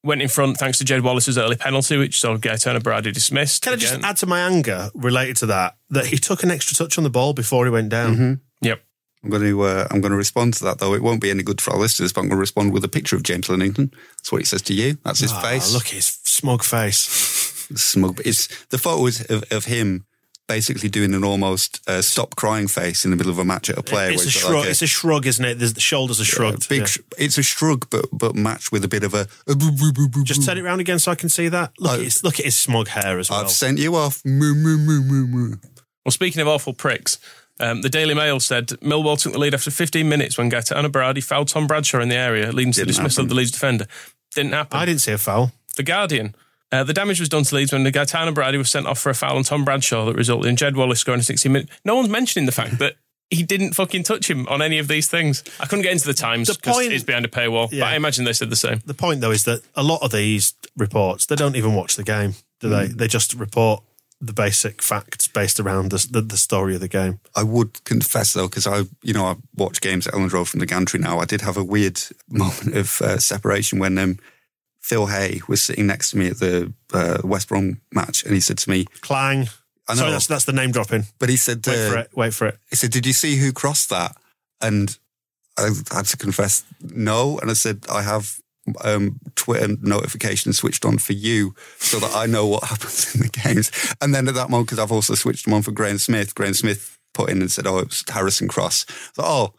went 0.05 0.21
in 0.21 0.29
front 0.29 0.59
thanks 0.59 0.77
to 0.79 0.85
Jed 0.85 1.03
Wallace's 1.03 1.39
early 1.39 1.57
penalty, 1.57 1.97
which 1.97 2.21
saw 2.21 2.37
Gaetano 2.37 2.79
Berardi 2.79 3.13
dismissed. 3.13 3.63
Can 3.63 3.73
I 3.73 3.77
just 3.77 4.01
add 4.03 4.19
to 4.19 4.27
my 4.27 4.41
anger 4.41 4.91
related 4.95 5.37
to 5.39 5.47
that 5.47 5.77
that 5.91 6.07
he 6.07 6.19
took 6.19 6.43
an 6.43 6.51
extra 6.51 6.77
touch 6.77 6.99
on 6.99 7.05
the 7.05 7.11
ball 7.11 7.33
before 7.33 7.65
he 7.65 7.71
went 7.71 7.89
down? 7.89 8.41
Yep. 8.61 8.83
I'm 9.25 9.31
going 9.31 9.43
to 9.43 9.63
uh, 9.63 9.89
I'm 9.91 10.03
going 10.03 10.11
to 10.13 10.19
respond 10.19 10.53
to 10.55 10.65
that 10.65 10.79
though. 10.79 10.93
It 10.93 11.03
won't 11.03 11.23
be 11.23 11.31
any 11.31 11.43
good 11.43 11.63
for 11.63 11.73
our 11.73 11.79
listeners, 11.79 12.13
but 12.13 12.21
I'm 12.21 12.29
going 12.29 12.37
to 12.37 12.41
respond 12.41 12.75
with 12.75 12.85
a 12.85 12.89
picture 12.89 13.17
of 13.17 13.23
James 13.23 13.49
Linington. 13.49 13.91
That's 14.19 14.31
what 14.31 14.43
he 14.43 14.45
says 14.45 14.61
to 14.63 14.75
you. 14.75 14.99
That's 15.03 15.21
his 15.21 15.33
Ah, 15.33 15.41
face. 15.41 15.73
Look 15.73 15.87
at 15.87 15.93
his 15.93 16.07
smug 16.25 16.63
face. 16.63 17.44
Smug. 17.75 18.17
But 18.17 18.27
it's 18.27 18.65
the 18.67 18.79
photo 18.79 19.07
is 19.07 19.21
of, 19.31 19.45
of 19.53 19.65
him 19.67 20.05
basically 20.47 20.91
doing 20.91 21.15
an 21.15 21.25
almost 21.25 21.81
uh, 21.89 22.03
stop 22.03 22.37
crying 22.37 22.69
face 22.69 23.07
in 23.07 23.11
the 23.11 23.17
middle 23.17 23.33
of 23.33 23.39
a 23.39 23.45
match 23.47 23.71
at 23.71 23.79
a 23.79 23.83
player. 23.83 24.11
It's 24.11 24.27
a 24.27 24.31
shrug. 24.31 24.55
like 24.57 24.69
it's 24.69 24.83
a 24.83 24.87
shrug, 24.87 25.27
isn't 25.27 25.43
it? 25.45 25.59
There's, 25.59 25.73
the 25.73 25.81
shoulders 25.81 26.21
are 26.21 26.25
shrugged. 26.25 26.69
big. 26.69 26.81
Yeah. 26.83 26.87
It's 27.17 27.39
a 27.39 27.43
shrug, 27.43 27.89
but 27.89 28.07
but 28.13 28.35
matched 28.35 28.71
with 28.71 28.85
a 28.85 28.89
bit 28.89 29.05
of 29.05 29.15
a. 29.15 29.27
a 29.49 29.55
Just 30.23 30.45
turn 30.45 30.59
it 30.59 30.63
round 30.63 30.81
again 30.83 30.99
so 30.99 31.13
I 31.13 31.15
can 31.15 31.31
see 31.31 31.49
that. 31.49 31.73
Look, 31.79 31.93
Oh. 31.93 31.95
at, 31.95 32.01
his, 32.03 32.23
look 32.23 32.39
at 32.39 32.45
his 32.45 32.57
smug 32.57 32.89
hair 32.89 33.19
as 33.19 33.31
well. 33.31 33.41
I've 33.41 33.51
sent 33.51 33.79
you 33.79 33.97
off. 33.97 34.21
Well, 34.25 36.11
speaking 36.11 36.43
of 36.43 36.49
awful 36.49 36.75
pricks, 36.75 37.19
um, 37.61 37.81
the 37.83 37.89
Daily 37.89 38.15
Mail 38.15 38.41
said 38.41 38.69
Millwall 38.83 39.19
took 39.21 39.33
the 39.33 39.39
lead 39.39 39.55
after 39.55 39.71
15 39.71 40.07
minutes 40.09 40.37
when 40.37 40.49
Gaetano 40.51 40.89
Berardi 40.89 41.23
fouled 41.25 41.49
Tom 41.49 41.67
Bradshaw 41.67 42.01
in 42.01 42.09
the 42.11 42.17
area, 42.17 42.53
leading 42.53 42.73
to 42.73 42.81
the 42.81 42.87
Didn't 42.87 42.97
dismissal 42.97 43.23
happen. 43.23 43.27
of 43.27 43.29
the 43.31 43.35
Leeds 43.37 43.53
defender. 43.53 43.87
Didn't 44.35 44.53
happen. 44.53 44.79
I 44.79 44.85
didn't 44.85 45.01
see 45.01 45.13
a 45.13 45.19
foul. 45.19 45.53
The 45.77 45.83
Guardian. 45.85 46.35
Uh, 46.75 46.83
the 46.85 46.93
damage 46.93 47.21
was 47.21 47.29
done 47.29 47.45
to 47.45 47.55
Leeds 47.55 47.73
when 47.73 47.85
the 47.85 47.91
Gaetano 47.93 48.33
Berardi 48.33 48.59
was 48.59 48.69
sent 48.71 48.87
off 48.87 48.99
for 48.99 49.11
a 49.11 49.15
foul 49.15 49.37
on 49.37 49.45
Tom 49.45 49.65
Bradshaw 49.65 50.07
that 50.07 50.17
resulted 50.17 50.49
in 50.49 50.57
Jed 50.57 50.77
Wallace 50.77 50.99
scoring 51.01 51.21
a 51.21 51.23
60 51.23 51.49
minute. 51.49 51.69
No 51.85 51.95
one's 51.95 52.09
mentioning 52.09 52.47
the 52.47 52.53
fact 52.53 52.79
that 52.79 52.95
he 53.31 53.43
didn't 53.45 53.75
fucking 53.75 54.03
touch 54.03 54.29
him 54.29 54.47
on 54.49 54.61
any 54.61 54.79
of 54.79 54.89
these 54.89 55.09
things. 55.09 55.45
I 55.61 55.67
couldn't 55.67 55.83
get 55.83 55.93
into 55.93 56.07
the 56.07 56.15
Times 56.15 56.49
The 56.49 56.55
because 56.55 56.75
point- 56.77 56.93
it's 56.93 57.05
behind 57.05 57.25
a 57.25 57.29
paywall, 57.29 57.71
Yeah. 57.71 57.85
but 57.85 57.93
I 57.93 57.97
imagine 57.97 58.25
they 58.25 58.33
said 58.33 58.51
the 58.51 58.57
same. 58.57 58.83
The 58.87 58.95
point, 58.95 59.21
though, 59.21 59.31
is 59.31 59.45
that 59.45 59.63
a 59.77 59.83
lot 59.83 60.03
of 60.03 60.11
these 60.11 60.55
reports 60.77 61.27
they 61.27 61.37
don't 61.37 61.55
even 61.57 61.75
watch 61.75 61.95
the 61.97 62.03
game, 62.03 62.35
do 62.61 62.69
they? 62.69 62.87
Hmm. 62.89 62.97
They 62.97 63.07
just 63.09 63.35
report 63.35 63.83
the 64.21 64.33
basic 64.33 64.81
facts 64.83 65.27
based 65.29 65.61
around 65.61 65.91
the, 65.91 66.07
the, 66.11 66.21
the 66.23 66.37
story 66.37 66.75
of 66.75 66.81
the 66.81 66.89
game. 66.89 67.21
I 67.37 67.43
would 67.43 67.85
confess 67.85 68.33
though, 68.33 68.49
because 68.49 68.67
I, 68.67 68.83
you 69.03 69.13
know, 69.13 69.27
I 69.27 69.37
watch 69.55 69.81
games 69.81 70.07
at 70.07 70.15
Elland 70.15 70.33
Road 70.33 70.49
from 70.49 70.61
the 70.61 70.67
gantry 70.67 70.99
now. 71.01 71.19
I 71.19 71.25
did 71.25 71.41
have 71.43 71.57
a 71.57 71.65
weird 71.65 72.01
moment 72.29 72.75
of 72.77 73.01
uh, 73.03 73.19
separation 73.19 73.79
when 73.79 73.99
um, 73.99 74.19
Phil 74.85 75.07
Hay 75.07 75.41
was 75.49 75.63
sitting 75.63 75.87
next 75.87 76.11
to 76.11 76.19
me 76.19 76.29
at 76.29 76.41
the 76.41 76.71
uh, 76.93 77.17
West 77.25 77.49
Brom 77.49 77.81
match, 77.91 78.23
and 78.23 78.35
he 78.35 78.41
said 78.41 78.59
to 78.59 78.69
me, 78.71 78.85
Clang. 79.01 79.49
"I 79.89 79.95
know," 79.95 80.01
Sorry, 80.01 80.11
that's 80.11 80.27
that's 80.27 80.45
the 80.45 80.53
name 80.53 80.73
dropping. 80.73 81.05
but 81.19 81.31
he 81.31 81.39
said, 81.39 81.67
Wait 81.67 81.87
uh, 81.87 81.91
for 81.91 81.99
it. 82.01 82.11
Wait 82.15 82.35
for 82.35 82.47
it. 82.49 82.59
he 82.69 82.77
said, 82.77 82.91
"Did 82.91 83.07
you 83.07 83.15
see 83.15 83.37
who 83.37 83.51
crossed 83.51 83.89
that?" 83.89 84.15
And 84.61 84.99
I 85.57 85.71
had 85.91 86.05
to 86.05 86.19
confess, 86.19 86.65
no. 86.83 87.39
And 87.39 87.51
I 87.51 87.55
said, 87.55 87.87
"I 87.91 88.03
have." 88.03 88.41
Um, 88.83 89.21
Twitter 89.37 89.77
notifications 89.83 90.57
switched 90.57 90.87
on 90.87 90.97
for 90.97 91.13
you 91.13 91.55
so 91.77 91.99
that 91.99 92.17
I 92.17 92.25
know 92.25 92.47
what 92.47 92.65
happens 92.73 93.15
in 93.15 93.21
the 93.21 93.29
games. 93.29 93.71
And 94.01 94.15
then 94.15 94.27
at 94.27 94.35
that 94.35 94.49
moment, 94.49 94.69
because 94.69 94.79
I've 94.79 94.91
also 94.91 95.15
switched 95.15 95.45
them 95.45 95.53
on 95.53 95.61
for 95.61 95.71
Graham 95.71 95.99
Smith, 95.99 96.35
Graham 96.35 96.55
Smith 96.55 96.99
put 97.13 97.29
in 97.29 97.43
and 97.43 97.53
said, 97.53 97.67
Oh, 97.67 97.77
it 97.79 97.89
was 97.89 98.05
Harrison 98.09 98.49
Cross. 98.49 98.87
So, 99.13 99.23
oh, 99.23 99.55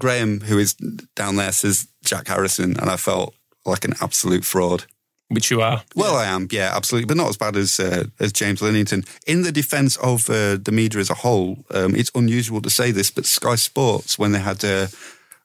Graham, 0.00 0.40
who 0.40 0.58
is 0.58 0.74
down 1.14 1.36
there, 1.36 1.52
says 1.52 1.86
Jack 2.04 2.26
Harrison. 2.26 2.76
And 2.80 2.90
I 2.90 2.96
felt 2.96 3.32
like 3.64 3.84
an 3.84 3.94
absolute 4.00 4.44
fraud. 4.44 4.84
Which 5.28 5.50
you 5.50 5.62
are. 5.62 5.82
Well, 5.96 6.14
I 6.14 6.26
am, 6.26 6.48
yeah, 6.50 6.72
absolutely, 6.74 7.06
but 7.06 7.16
not 7.16 7.30
as 7.30 7.38
bad 7.38 7.56
as 7.56 7.80
uh, 7.80 8.04
as 8.20 8.32
James 8.32 8.60
Linington. 8.60 9.04
In 9.26 9.42
the 9.42 9.52
defence 9.52 9.96
of 9.96 10.28
uh, 10.28 10.58
the 10.62 10.72
media 10.72 11.00
as 11.00 11.08
a 11.08 11.14
whole, 11.14 11.64
um, 11.70 11.94
it's 11.94 12.10
unusual 12.14 12.60
to 12.60 12.68
say 12.68 12.90
this, 12.90 13.10
but 13.10 13.24
Sky 13.24 13.54
Sports, 13.54 14.18
when 14.18 14.32
they 14.32 14.40
had 14.40 14.62
uh, 14.62 14.88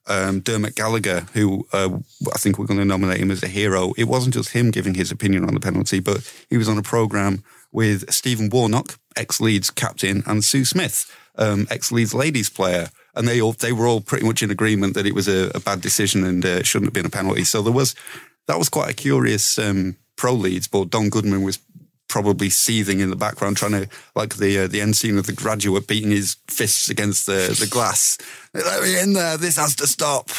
um, 0.08 0.42
Dermot 0.42 0.76
Gallagher, 0.76 1.22
who 1.34 1.66
uh, 1.72 1.90
I 2.34 2.38
think 2.38 2.60
we're 2.60 2.66
going 2.66 2.80
to 2.80 2.86
nominate 2.86 3.20
him 3.20 3.32
as 3.32 3.44
a 3.44 3.48
hero, 3.48 3.94
it 3.98 4.06
wasn't 4.06 4.34
just 4.34 4.50
him 4.50 4.72
giving 4.72 4.94
his 4.94 5.12
opinion 5.12 5.46
on 5.46 5.54
the 5.54 5.60
penalty, 5.62 6.02
but 6.02 6.30
he 6.50 6.58
was 6.58 6.68
on 6.68 6.78
a 6.78 6.84
programme 6.84 7.44
with 7.72 8.12
Stephen 8.12 8.50
Warnock, 8.50 9.00
ex 9.16 9.40
Leeds 9.40 9.70
captain, 9.70 10.22
and 10.26 10.44
Sue 10.44 10.66
Smith, 10.66 11.10
um, 11.38 11.66
ex 11.70 11.94
Leeds 11.94 12.14
ladies 12.14 12.50
player. 12.50 12.90
And 13.18 13.28
they 13.28 13.42
all 13.42 13.54
they 13.54 13.74
were 13.74 13.88
all 13.88 14.02
pretty 14.02 14.26
much 14.26 14.44
in 14.44 14.52
agreement 14.52 14.94
that 14.94 15.06
it 15.06 15.16
was 15.16 15.28
a, 15.28 15.52
a 15.56 15.60
bad 15.60 15.82
decision 15.82 16.24
and 16.24 16.46
uh, 16.46 16.64
shouldn't 16.64 16.88
have 16.88 16.94
been 16.94 17.06
a 17.06 17.10
penalty. 17.10 17.44
So 17.44 17.62
there 17.62 17.74
was 17.74 17.96
that 18.48 18.60
was 18.60 18.70
quite 18.70 18.92
a 18.92 18.94
curious 18.94 19.58
um, 19.60 19.98
pro 20.16 20.34
Leeds, 20.34 20.68
but 20.68 20.90
Don 20.90 21.10
Goodman 21.10 21.44
was 21.44 21.60
probably 22.08 22.50
seething 22.50 23.00
in 23.00 23.10
the 23.10 23.16
background, 23.16 23.58
trying 23.58 23.74
to 23.74 23.90
like 24.16 24.38
the 24.38 24.60
uh, 24.60 24.68
the 24.68 24.82
end 24.82 24.96
scene 24.96 25.18
of 25.18 25.26
the 25.26 25.34
graduate 25.34 25.88
beating 25.88 26.12
his 26.12 26.38
fists 26.48 26.90
against 26.90 27.26
the 27.26 27.56
the 27.60 27.68
glass. 27.68 28.18
Let 28.54 28.84
me 28.84 29.00
in 29.00 29.14
there. 29.14 29.38
This 29.38 29.58
has 29.58 29.76
to 29.78 29.88
stop. 29.88 30.30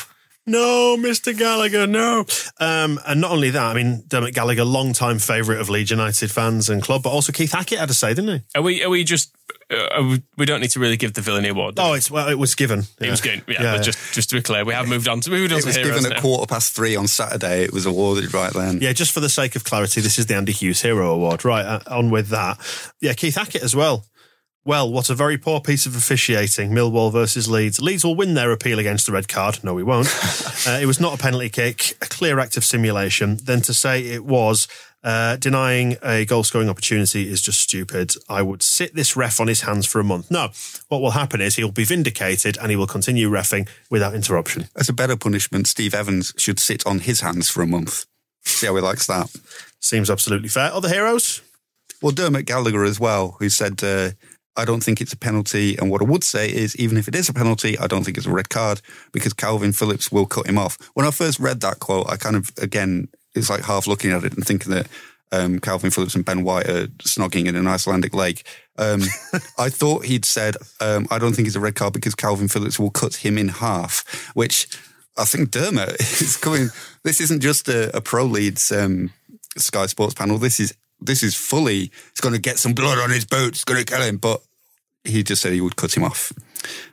No, 0.48 0.96
Mr. 0.98 1.36
Gallagher, 1.36 1.86
no. 1.86 2.24
Um, 2.58 2.98
and 3.06 3.20
not 3.20 3.30
only 3.30 3.50
that, 3.50 3.62
I 3.64 3.74
mean, 3.74 4.02
Dermot 4.08 4.34
Gallagher, 4.34 4.64
long-time 4.64 5.18
favourite 5.18 5.60
of 5.60 5.68
Leeds 5.70 5.90
United 5.90 6.30
fans 6.30 6.68
and 6.68 6.82
club, 6.82 7.02
but 7.02 7.10
also 7.10 7.32
Keith 7.32 7.52
Hackett 7.52 7.78
had 7.78 7.90
a 7.90 7.94
say, 7.94 8.14
didn't 8.14 8.38
he? 8.40 8.44
Are 8.58 8.62
we, 8.62 8.82
are 8.82 8.90
we 8.90 9.04
just, 9.04 9.34
uh, 9.70 10.02
we, 10.02 10.22
we 10.36 10.46
don't 10.46 10.60
need 10.60 10.70
to 10.70 10.80
really 10.80 10.96
give 10.96 11.12
the 11.12 11.20
villainy 11.20 11.48
award. 11.48 11.74
Oh, 11.78 11.92
it's 11.92 12.10
well, 12.10 12.28
it 12.28 12.38
was 12.38 12.54
given. 12.54 12.84
It 13.00 13.10
was 13.10 13.20
given, 13.20 13.42
Yeah, 13.46 13.76
but 13.76 13.82
just 13.82 14.14
just 14.14 14.30
to 14.30 14.36
be 14.36 14.42
clear, 14.42 14.64
we 14.64 14.72
have 14.72 14.88
moved 14.88 15.08
on 15.08 15.20
to 15.20 15.30
moved 15.30 15.52
on 15.52 15.58
It 15.58 15.62
to 15.62 15.66
was 15.68 15.76
heroes 15.76 15.96
given 15.96 16.10
now. 16.10 16.16
at 16.16 16.22
quarter 16.22 16.46
past 16.46 16.74
three 16.74 16.96
on 16.96 17.06
Saturday. 17.06 17.64
It 17.64 17.72
was 17.72 17.84
awarded 17.84 18.32
right 18.32 18.52
then. 18.52 18.78
Yeah, 18.80 18.92
just 18.94 19.12
for 19.12 19.20
the 19.20 19.28
sake 19.28 19.56
of 19.56 19.64
clarity, 19.64 20.00
this 20.00 20.18
is 20.18 20.24
the 20.26 20.34
Andy 20.36 20.52
Hughes 20.52 20.80
Hero 20.80 21.12
Award. 21.12 21.44
Right, 21.44 21.66
uh, 21.66 21.80
on 21.90 22.08
with 22.10 22.28
that. 22.28 22.58
Yeah, 23.00 23.12
Keith 23.12 23.34
Hackett 23.36 23.62
as 23.62 23.76
well. 23.76 24.04
Well, 24.68 24.92
what 24.92 25.08
a 25.08 25.14
very 25.14 25.38
poor 25.38 25.62
piece 25.62 25.86
of 25.86 25.96
officiating. 25.96 26.72
Millwall 26.72 27.10
versus 27.10 27.48
Leeds. 27.48 27.80
Leeds 27.80 28.04
will 28.04 28.14
win 28.14 28.34
their 28.34 28.52
appeal 28.52 28.78
against 28.78 29.06
the 29.06 29.12
red 29.12 29.26
card. 29.26 29.64
No, 29.64 29.72
we 29.72 29.82
won't. 29.82 30.08
uh, 30.66 30.78
it 30.78 30.84
was 30.84 31.00
not 31.00 31.14
a 31.14 31.16
penalty 31.16 31.48
kick, 31.48 31.92
a 32.02 32.06
clear 32.06 32.38
act 32.38 32.58
of 32.58 32.66
simulation. 32.66 33.38
Then 33.42 33.62
to 33.62 33.72
say 33.72 34.04
it 34.04 34.26
was 34.26 34.68
uh, 35.02 35.36
denying 35.36 35.96
a 36.02 36.26
goal 36.26 36.44
scoring 36.44 36.68
opportunity 36.68 37.30
is 37.30 37.40
just 37.40 37.60
stupid. 37.60 38.12
I 38.28 38.42
would 38.42 38.62
sit 38.62 38.94
this 38.94 39.16
ref 39.16 39.40
on 39.40 39.48
his 39.48 39.62
hands 39.62 39.86
for 39.86 40.00
a 40.00 40.04
month. 40.04 40.30
No, 40.30 40.50
what 40.88 41.00
will 41.00 41.12
happen 41.12 41.40
is 41.40 41.56
he'll 41.56 41.72
be 41.72 41.84
vindicated 41.84 42.58
and 42.58 42.68
he 42.68 42.76
will 42.76 42.86
continue 42.86 43.30
refing 43.30 43.70
without 43.88 44.14
interruption. 44.14 44.68
As 44.76 44.90
a 44.90 44.92
better 44.92 45.16
punishment, 45.16 45.66
Steve 45.66 45.94
Evans 45.94 46.34
should 46.36 46.58
sit 46.60 46.86
on 46.86 46.98
his 46.98 47.20
hands 47.22 47.48
for 47.48 47.62
a 47.62 47.66
month. 47.66 48.04
See 48.44 48.66
how 48.66 48.76
he 48.76 48.82
likes 48.82 49.06
that. 49.06 49.34
Seems 49.80 50.10
absolutely 50.10 50.50
fair. 50.50 50.70
Other 50.74 50.90
heroes? 50.90 51.40
Well, 52.02 52.12
Dermot 52.12 52.44
Gallagher 52.44 52.84
as 52.84 53.00
well, 53.00 53.36
who 53.40 53.48
said, 53.48 53.82
uh, 53.82 54.10
I 54.56 54.64
don't 54.64 54.82
think 54.82 55.00
it's 55.00 55.12
a 55.12 55.16
penalty. 55.16 55.76
And 55.76 55.90
what 55.90 56.02
I 56.02 56.04
would 56.04 56.24
say 56.24 56.48
is, 56.48 56.76
even 56.76 56.96
if 56.96 57.08
it 57.08 57.14
is 57.14 57.28
a 57.28 57.34
penalty, 57.34 57.78
I 57.78 57.86
don't 57.86 58.04
think 58.04 58.16
it's 58.16 58.26
a 58.26 58.32
red 58.32 58.48
card 58.48 58.80
because 59.12 59.32
Kalvin 59.32 59.74
Phillips 59.74 60.10
will 60.10 60.26
cut 60.26 60.46
him 60.46 60.58
off. 60.58 60.78
When 60.94 61.06
I 61.06 61.10
first 61.10 61.38
read 61.38 61.60
that 61.60 61.78
quote, 61.78 62.10
I 62.10 62.16
kind 62.16 62.36
of, 62.36 62.50
again, 62.58 63.08
it's 63.34 63.50
like 63.50 63.64
half 63.64 63.86
looking 63.86 64.10
at 64.10 64.24
it 64.24 64.34
and 64.34 64.44
thinking 64.44 64.72
that 64.72 64.88
um, 65.30 65.58
Kalvin 65.60 65.94
Phillips 65.94 66.14
and 66.14 66.24
Ben 66.24 66.42
White 66.42 66.68
are 66.68 66.86
snogging 67.04 67.46
in 67.46 67.56
an 67.56 67.66
Icelandic 67.66 68.14
lake. 68.14 68.44
Um, 68.78 69.02
I 69.58 69.68
thought 69.68 70.06
he'd 70.06 70.24
said, 70.24 70.56
um, 70.80 71.06
I 71.10 71.18
don't 71.18 71.34
think 71.34 71.46
it's 71.46 71.56
a 71.56 71.60
red 71.60 71.74
card 71.74 71.92
because 71.92 72.14
Kalvin 72.14 72.50
Phillips 72.50 72.78
will 72.78 72.90
cut 72.90 73.16
him 73.16 73.38
in 73.38 73.48
half, 73.48 74.32
which 74.34 74.66
I 75.16 75.24
think 75.24 75.50
Dermot 75.50 76.00
is 76.00 76.36
coming. 76.36 76.68
This 77.04 77.20
isn't 77.20 77.40
just 77.40 77.68
a, 77.68 77.96
a 77.96 78.00
pro 78.00 78.24
leads 78.24 78.72
um, 78.72 79.10
Sky 79.56 79.86
Sports 79.86 80.14
panel. 80.14 80.38
This 80.38 80.60
is 80.60 80.74
this 81.00 81.22
is 81.22 81.34
fully. 81.34 81.90
It's 82.10 82.20
going 82.20 82.34
to 82.34 82.40
get 82.40 82.58
some 82.58 82.74
blood 82.74 82.98
on 82.98 83.10
his 83.10 83.24
boots. 83.24 83.58
It's 83.58 83.64
going 83.64 83.84
to 83.84 83.90
kill 83.90 84.02
him. 84.02 84.16
But 84.16 84.40
he 85.04 85.22
just 85.22 85.42
said 85.42 85.52
he 85.52 85.60
would 85.60 85.76
cut 85.76 85.96
him 85.96 86.04
off. 86.04 86.32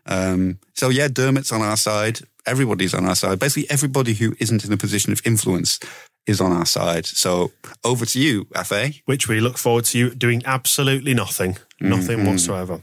Um, 0.06 0.60
so 0.74 0.90
yeah, 0.90 1.08
Dermot's 1.08 1.52
on 1.52 1.62
our 1.62 1.78
side. 1.78 2.20
Everybody's 2.46 2.94
on 2.94 3.06
our 3.06 3.16
side. 3.16 3.40
Basically, 3.40 3.70
everybody 3.70 4.14
who 4.14 4.36
isn't 4.40 4.64
in 4.64 4.72
a 4.72 4.78
position 4.78 5.12
of 5.12 5.22
influence 5.26 5.80
is 6.28 6.42
on 6.42 6.52
our 6.52 6.66
side. 6.66 7.06
So 7.06 7.52
over 7.84 8.06
to 8.06 8.20
you, 8.20 8.48
Fa. 8.64 8.92
which 9.06 9.28
we 9.28 9.40
look 9.40 9.58
forward 9.58 9.86
to 9.86 9.98
you 9.98 10.10
doing 10.12 10.44
absolutely 10.46 11.14
nothing, 11.14 11.58
nothing 11.80 12.26
whatsoever. 12.26 12.82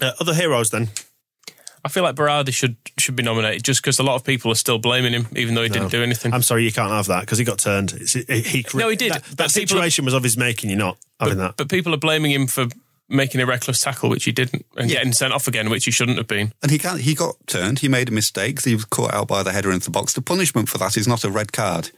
Uh, 0.00 0.12
other 0.20 0.34
heroes, 0.34 0.70
then. 0.70 0.88
I 1.86 1.88
feel 1.88 2.02
like 2.02 2.14
Berardi 2.16 2.52
should 2.52 2.76
should 2.98 3.16
be 3.16 3.22
nominated 3.22 3.62
just 3.62 3.80
because 3.80 3.98
a 3.98 4.02
lot 4.02 4.16
of 4.16 4.24
people 4.24 4.50
are 4.50 4.56
still 4.56 4.78
blaming 4.78 5.12
him, 5.12 5.26
even 5.36 5.54
though 5.54 5.62
he 5.62 5.68
didn't 5.68 5.90
do 5.90 6.02
anything. 6.02 6.34
I'm 6.34 6.42
sorry, 6.42 6.64
you 6.64 6.72
can't 6.72 6.90
have 6.90 7.06
that 7.06 7.20
because 7.20 7.38
he 7.38 7.44
got 7.44 7.58
turned. 7.58 7.92
It's, 7.92 8.12
he, 8.12 8.24
he, 8.42 8.66
No, 8.74 8.88
he 8.88 8.96
did, 8.96 9.12
That, 9.12 9.22
that 9.24 9.36
people- 9.36 9.48
situation 9.48 10.04
was 10.04 10.12
of 10.14 10.22
his 10.22 10.36
making. 10.36 10.70
You're 10.70 10.78
not 10.78 10.98
having 11.20 11.38
that. 11.38 11.56
but 11.56 11.68
people 11.70 11.94
are 11.94 11.98
blaming 11.98 12.32
him 12.32 12.46
for 12.46 12.66
making 13.08 13.40
a 13.40 13.46
reckless 13.46 13.80
tackle, 13.80 14.10
which 14.10 14.24
he 14.24 14.32
didn't, 14.32 14.66
and 14.76 14.90
getting 14.90 15.12
sent 15.12 15.32
off 15.32 15.46
again, 15.46 15.70
which 15.70 15.84
he 15.84 15.90
shouldn't 15.92 16.18
have 16.18 16.26
been. 16.26 16.52
And 16.62 16.70
he 16.72 16.78
can 16.78 16.98
He 16.98 17.14
got 17.14 17.36
turned. 17.46 17.78
He 17.78 17.88
made 17.88 18.08
a 18.08 18.12
mistake. 18.12 18.60
He 18.62 18.74
was 18.74 18.84
caught 18.84 19.14
out 19.14 19.28
by 19.28 19.42
the 19.44 19.52
header 19.52 19.70
into 19.70 19.84
the 19.86 19.90
box. 19.92 20.12
The 20.12 20.22
punishment 20.22 20.68
for 20.68 20.78
that 20.78 20.96
is 20.96 21.06
not 21.06 21.22
a 21.24 21.30
red 21.30 21.52
card. 21.52 21.90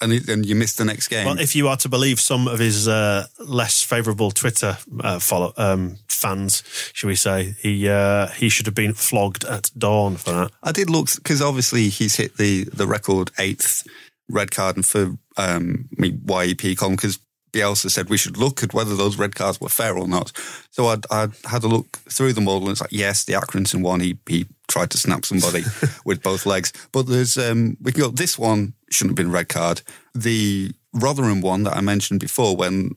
And, 0.00 0.12
it, 0.12 0.28
and 0.28 0.44
you 0.44 0.54
missed 0.54 0.76
the 0.76 0.84
next 0.84 1.08
game. 1.08 1.24
Well, 1.24 1.38
if 1.38 1.54
you 1.54 1.68
are 1.68 1.76
to 1.78 1.88
believe 1.88 2.20
some 2.20 2.48
of 2.48 2.58
his 2.58 2.88
uh, 2.88 3.26
less 3.38 3.82
favourable 3.82 4.30
Twitter 4.32 4.76
uh, 5.00 5.18
follow 5.18 5.52
um, 5.56 5.98
fans, 6.08 6.62
should 6.92 7.06
we 7.06 7.14
say, 7.14 7.54
he 7.60 7.88
uh, 7.88 8.26
he 8.28 8.48
should 8.48 8.66
have 8.66 8.74
been 8.74 8.92
flogged 8.92 9.44
at 9.44 9.70
dawn 9.78 10.16
for 10.16 10.32
that. 10.32 10.50
I 10.62 10.72
did 10.72 10.90
look 10.90 11.08
because 11.14 11.40
obviously 11.40 11.88
he's 11.88 12.16
hit 12.16 12.36
the 12.36 12.64
the 12.64 12.86
record 12.86 13.30
eighth 13.38 13.86
red 14.28 14.50
card 14.50 14.76
and 14.76 14.86
for 14.86 15.16
um 15.36 15.88
I 15.96 16.00
mean, 16.00 16.22
YEP 16.26 16.76
column 16.76 16.96
because 16.96 17.18
Bielsa 17.52 17.90
said 17.90 18.08
we 18.08 18.16
should 18.16 18.36
look 18.36 18.62
at 18.62 18.74
whether 18.74 18.96
those 18.96 19.16
red 19.16 19.36
cards 19.36 19.60
were 19.60 19.68
fair 19.68 19.96
or 19.96 20.08
not. 20.08 20.32
So 20.70 20.86
I'd, 20.86 21.06
I'd 21.10 21.32
had 21.44 21.62
a 21.62 21.68
look 21.68 21.98
through 22.10 22.32
them 22.32 22.48
all 22.48 22.60
and 22.62 22.70
it's 22.70 22.80
like 22.80 22.92
yes, 22.92 23.24
the 23.24 23.34
Accrington 23.34 23.82
one 23.82 24.00
he 24.00 24.18
he 24.26 24.46
tried 24.66 24.90
to 24.90 24.98
snap 24.98 25.24
somebody 25.24 25.62
with 26.04 26.22
both 26.22 26.46
legs, 26.46 26.72
but 26.92 27.06
there's 27.06 27.38
um 27.38 27.76
we 27.80 27.92
can 27.92 28.02
go 28.02 28.08
this 28.08 28.38
one 28.38 28.74
shouldn't 28.94 29.18
have 29.18 29.26
been 29.26 29.32
red 29.32 29.48
card. 29.48 29.82
The 30.14 30.72
Rotherham 30.92 31.40
one 31.40 31.64
that 31.64 31.76
I 31.76 31.80
mentioned 31.80 32.20
before 32.20 32.56
when 32.56 32.92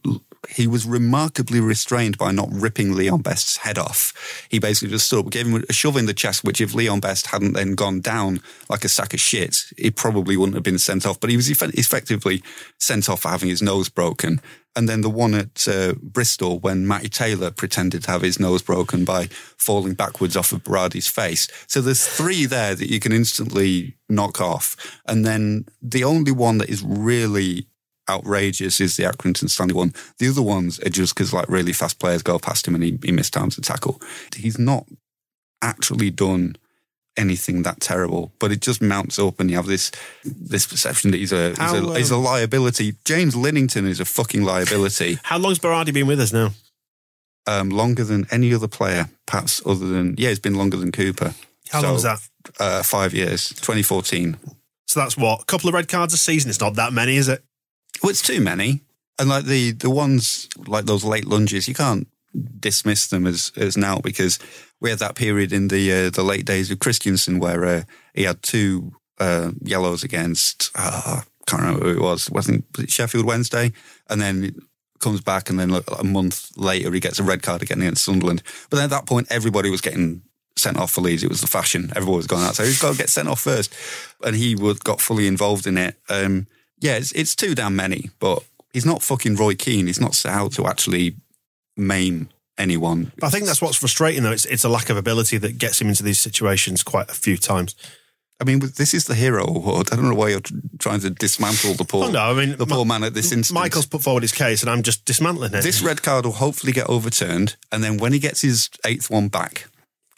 he 0.49 0.67
was 0.67 0.85
remarkably 0.85 1.59
restrained 1.59 2.17
by 2.17 2.31
not 2.31 2.49
ripping 2.51 2.95
Leon 2.95 3.21
Best's 3.21 3.57
head 3.57 3.77
off. 3.77 4.47
He 4.49 4.59
basically 4.59 4.89
just 4.89 5.07
stood 5.07 5.25
up, 5.25 5.31
gave 5.31 5.47
him 5.47 5.63
a 5.67 5.73
shove 5.73 5.97
in 5.97 6.05
the 6.05 6.13
chest, 6.13 6.43
which 6.43 6.61
if 6.61 6.73
Leon 6.73 6.99
Best 6.99 7.27
hadn't 7.27 7.53
then 7.53 7.75
gone 7.75 8.01
down 8.01 8.41
like 8.69 8.83
a 8.83 8.89
sack 8.89 9.13
of 9.13 9.19
shit, 9.19 9.57
he 9.77 9.91
probably 9.91 10.38
wouldn't 10.38 10.55
have 10.55 10.63
been 10.63 10.79
sent 10.79 11.05
off. 11.05 11.19
But 11.19 11.29
he 11.29 11.35
was 11.35 11.49
eff- 11.49 11.73
effectively 11.73 12.43
sent 12.79 13.09
off 13.09 13.21
for 13.21 13.29
having 13.29 13.49
his 13.49 13.61
nose 13.61 13.89
broken. 13.89 14.41
And 14.75 14.88
then 14.88 15.01
the 15.01 15.09
one 15.09 15.33
at 15.33 15.67
uh, 15.67 15.95
Bristol 16.01 16.59
when 16.59 16.88
Matty 16.88 17.09
Taylor 17.09 17.49
pretended 17.49 18.03
to 18.03 18.11
have 18.11 18.21
his 18.21 18.39
nose 18.39 18.61
broken 18.61 19.05
by 19.05 19.25
falling 19.57 19.95
backwards 19.95 20.38
off 20.38 20.51
of 20.51 20.63
Berardi's 20.63 21.07
face. 21.07 21.47
So 21.65 21.81
there's 21.81 22.05
three 22.07 22.45
there 22.45 22.75
that 22.75 22.91
you 22.91 22.99
can 22.99 23.11
instantly 23.11 23.97
knock 24.07 24.39
off. 24.39 25.01
And 25.07 25.25
then 25.25 25.65
the 25.81 26.03
only 26.03 26.31
one 26.31 26.59
that 26.59 26.69
is 26.69 26.83
really 26.83 27.67
outrageous 28.09 28.79
is 28.81 28.95
the 28.97 29.03
Accrington 29.03 29.49
Stanley 29.49 29.73
one. 29.73 29.93
The 30.19 30.29
other 30.29 30.41
ones 30.41 30.79
are 30.79 30.89
just 30.89 31.15
because 31.15 31.33
like 31.33 31.49
really 31.49 31.73
fast 31.73 31.99
players 31.99 32.21
go 32.23 32.39
past 32.39 32.67
him 32.67 32.75
and 32.75 32.83
he, 32.83 32.97
he 33.03 33.11
missed 33.11 33.33
time 33.33 33.49
to 33.51 33.61
tackle. 33.61 34.01
He's 34.35 34.57
not 34.59 34.85
actually 35.61 36.09
done 36.11 36.55
anything 37.17 37.63
that 37.63 37.79
terrible, 37.81 38.31
but 38.39 38.51
it 38.51 38.61
just 38.61 38.81
mounts 38.81 39.17
up 39.17 39.39
and 39.39 39.49
you 39.49 39.55
have 39.55 39.65
this 39.65 39.91
this 40.23 40.67
perception 40.67 41.11
that 41.11 41.17
he's 41.17 41.31
a 41.33 41.49
he's, 41.49 41.57
How, 41.57 41.75
a, 41.91 41.97
he's 41.97 42.11
a 42.11 42.15
um, 42.15 42.23
liability. 42.23 42.93
James 43.05 43.35
Linington 43.35 43.87
is 43.87 43.99
a 43.99 44.05
fucking 44.05 44.43
liability. 44.43 45.17
How 45.23 45.37
long's 45.39 45.59
Berardi 45.59 45.93
been 45.93 46.07
with 46.07 46.19
us 46.19 46.31
now? 46.33 46.51
um, 47.47 47.69
longer 47.69 48.03
than 48.03 48.27
any 48.29 48.53
other 48.53 48.67
player, 48.67 49.09
perhaps 49.25 49.61
other 49.65 49.87
than 49.87 50.15
yeah, 50.17 50.29
it's 50.29 50.39
been 50.39 50.55
longer 50.55 50.77
than 50.77 50.91
Cooper. 50.91 51.33
How 51.69 51.81
So, 51.81 51.87
long 51.87 51.95
is 51.95 52.03
that? 52.03 52.19
Uh, 52.59 52.83
five 52.83 53.13
years, 53.13 53.49
2014. 53.49 54.37
So 54.85 54.99
that's 54.99 55.17
what? 55.17 55.41
A 55.41 55.45
couple 55.45 55.67
of 55.69 55.73
red 55.73 55.87
cards 55.87 56.13
a 56.13 56.17
season. 56.17 56.49
It's 56.49 56.59
not 56.61 56.75
that 56.75 56.93
many, 56.93 57.15
is 57.17 57.27
it? 57.29 57.43
Well, 58.01 58.09
it's 58.09 58.21
too 58.21 58.41
many. 58.41 58.81
And 59.19 59.29
like 59.29 59.45
the 59.45 59.71
the 59.71 59.89
ones 59.89 60.47
like 60.67 60.85
those 60.85 61.03
late 61.03 61.25
lunges, 61.25 61.67
you 61.67 61.73
can't 61.73 62.07
dismiss 62.59 63.07
them 63.07 63.25
as 63.25 63.51
as 63.57 63.75
now 63.75 63.99
because 63.99 64.37
we 64.79 64.89
had 64.89 64.99
that 64.99 65.15
period 65.15 65.51
in 65.51 65.69
the 65.69 65.91
uh, 65.91 66.09
the 66.09 66.23
late 66.23 66.45
days 66.45 66.69
of 66.69 66.79
Christiansen 66.79 67.39
where 67.39 67.65
uh, 67.65 67.83
he 68.13 68.23
had 68.23 68.43
two 68.43 68.91
uh, 69.19 69.51
yellows 69.61 70.03
against 70.03 70.69
uh, 70.75 71.21
can't 71.47 71.61
remember 71.61 71.85
who 71.85 71.97
it 71.97 72.01
was. 72.01 72.29
Wasn't 72.29 72.65
was 72.75 72.83
it 72.83 72.91
Sheffield 72.91 73.25
Wednesday? 73.25 73.71
And 74.09 74.21
then 74.21 74.55
comes 74.99 75.21
back, 75.21 75.49
and 75.49 75.59
then 75.59 75.69
like, 75.69 75.85
a 75.99 76.03
month 76.03 76.55
later 76.57 76.91
he 76.91 76.99
gets 76.99 77.19
a 77.19 77.23
red 77.23 77.41
card 77.41 77.61
again 77.61 77.81
against 77.81 78.03
Sunderland. 78.03 78.43
But 78.69 78.77
then 78.77 78.85
at 78.85 78.91
that 78.91 79.05
point, 79.07 79.27
everybody 79.29 79.69
was 79.69 79.81
getting 79.81 80.21
sent 80.55 80.77
off 80.77 80.91
for 80.91 81.01
Leeds. 81.01 81.23
It 81.23 81.29
was 81.29 81.41
the 81.41 81.47
fashion. 81.47 81.91
Everyone 81.95 82.17
was 82.17 82.27
going 82.27 82.43
out. 82.43 82.55
So 82.55 82.63
he's 82.63 82.81
got 82.81 82.91
to 82.91 82.97
get 82.97 83.09
sent 83.09 83.27
off 83.27 83.41
first. 83.41 83.73
And 84.23 84.35
he 84.35 84.55
would, 84.55 84.83
got 84.83 84.99
fully 84.99 85.27
involved 85.27 85.67
in 85.67 85.77
it. 85.77 85.95
Um, 86.09 86.47
yeah, 86.80 86.97
it's, 86.97 87.11
it's 87.13 87.36
too 87.36 87.55
damn 87.55 87.75
many, 87.75 88.09
but 88.19 88.43
he's 88.73 88.86
not 88.86 89.01
fucking 89.01 89.36
Roy 89.36 89.55
Keane. 89.55 89.88
He's 89.88 90.01
not 90.01 90.15
set 90.15 90.34
out 90.34 90.51
to 90.53 90.67
actually 90.67 91.15
maim 91.75 92.30
anyone. 92.57 93.11
I 93.21 93.30
think 93.30 93.45
that's 93.45 93.61
what's 93.61 93.78
frustrating, 93.78 94.23
though. 94.23 94.32
It's, 94.32 94.45
it's 94.45 94.63
a 94.63 94.69
lack 94.69 94.89
of 94.89 94.97
ability 94.97 95.38
that 95.39 95.57
gets 95.57 95.82
him 95.82 95.89
into 95.89 96.03
these 96.03 96.19
situations 96.19 96.84
quite 96.84 97.09
a 97.09 97.13
few 97.13 97.38
times. 97.38 97.75
I 98.39 98.43
mean, 98.43 98.59
this 98.59 98.93
is 98.93 99.05
the 99.05 99.15
hero 99.15 99.47
award. 99.47 99.89
I 99.91 99.95
don't 99.95 100.07
know 100.07 100.13
why 100.15 100.30
you're 100.30 100.41
trying 100.78 100.99
to 100.99 101.09
dismantle 101.09 101.73
the 101.73 101.86
poor, 101.86 102.05
Oh, 102.05 102.11
no, 102.11 102.19
I 102.19 102.34
mean, 102.34 102.55
the 102.55 102.67
poor 102.67 102.86
man 102.86 103.03
at 103.03 103.15
this 103.15 103.32
instance. 103.32 103.51
Michael's 103.51 103.88
put 103.88 104.03
forward 104.03 104.21
his 104.21 104.32
case, 104.32 104.61
and 104.61 104.69
I'm 104.69 104.84
just 104.84 105.05
dismantling 105.05 105.55
it. 105.55 105.63
This 105.63 105.82
red 105.82 106.03
card 106.03 106.25
will 106.25 106.34
hopefully 106.34 106.71
get 106.71 106.88
overturned, 106.88 107.55
and 107.71 107.84
then 107.84 107.97
when 107.97 108.13
he 108.13 108.19
gets 108.19 108.41
his 108.41 108.69
eighth 108.86 109.09
one 109.09 109.28
back, 109.28 109.65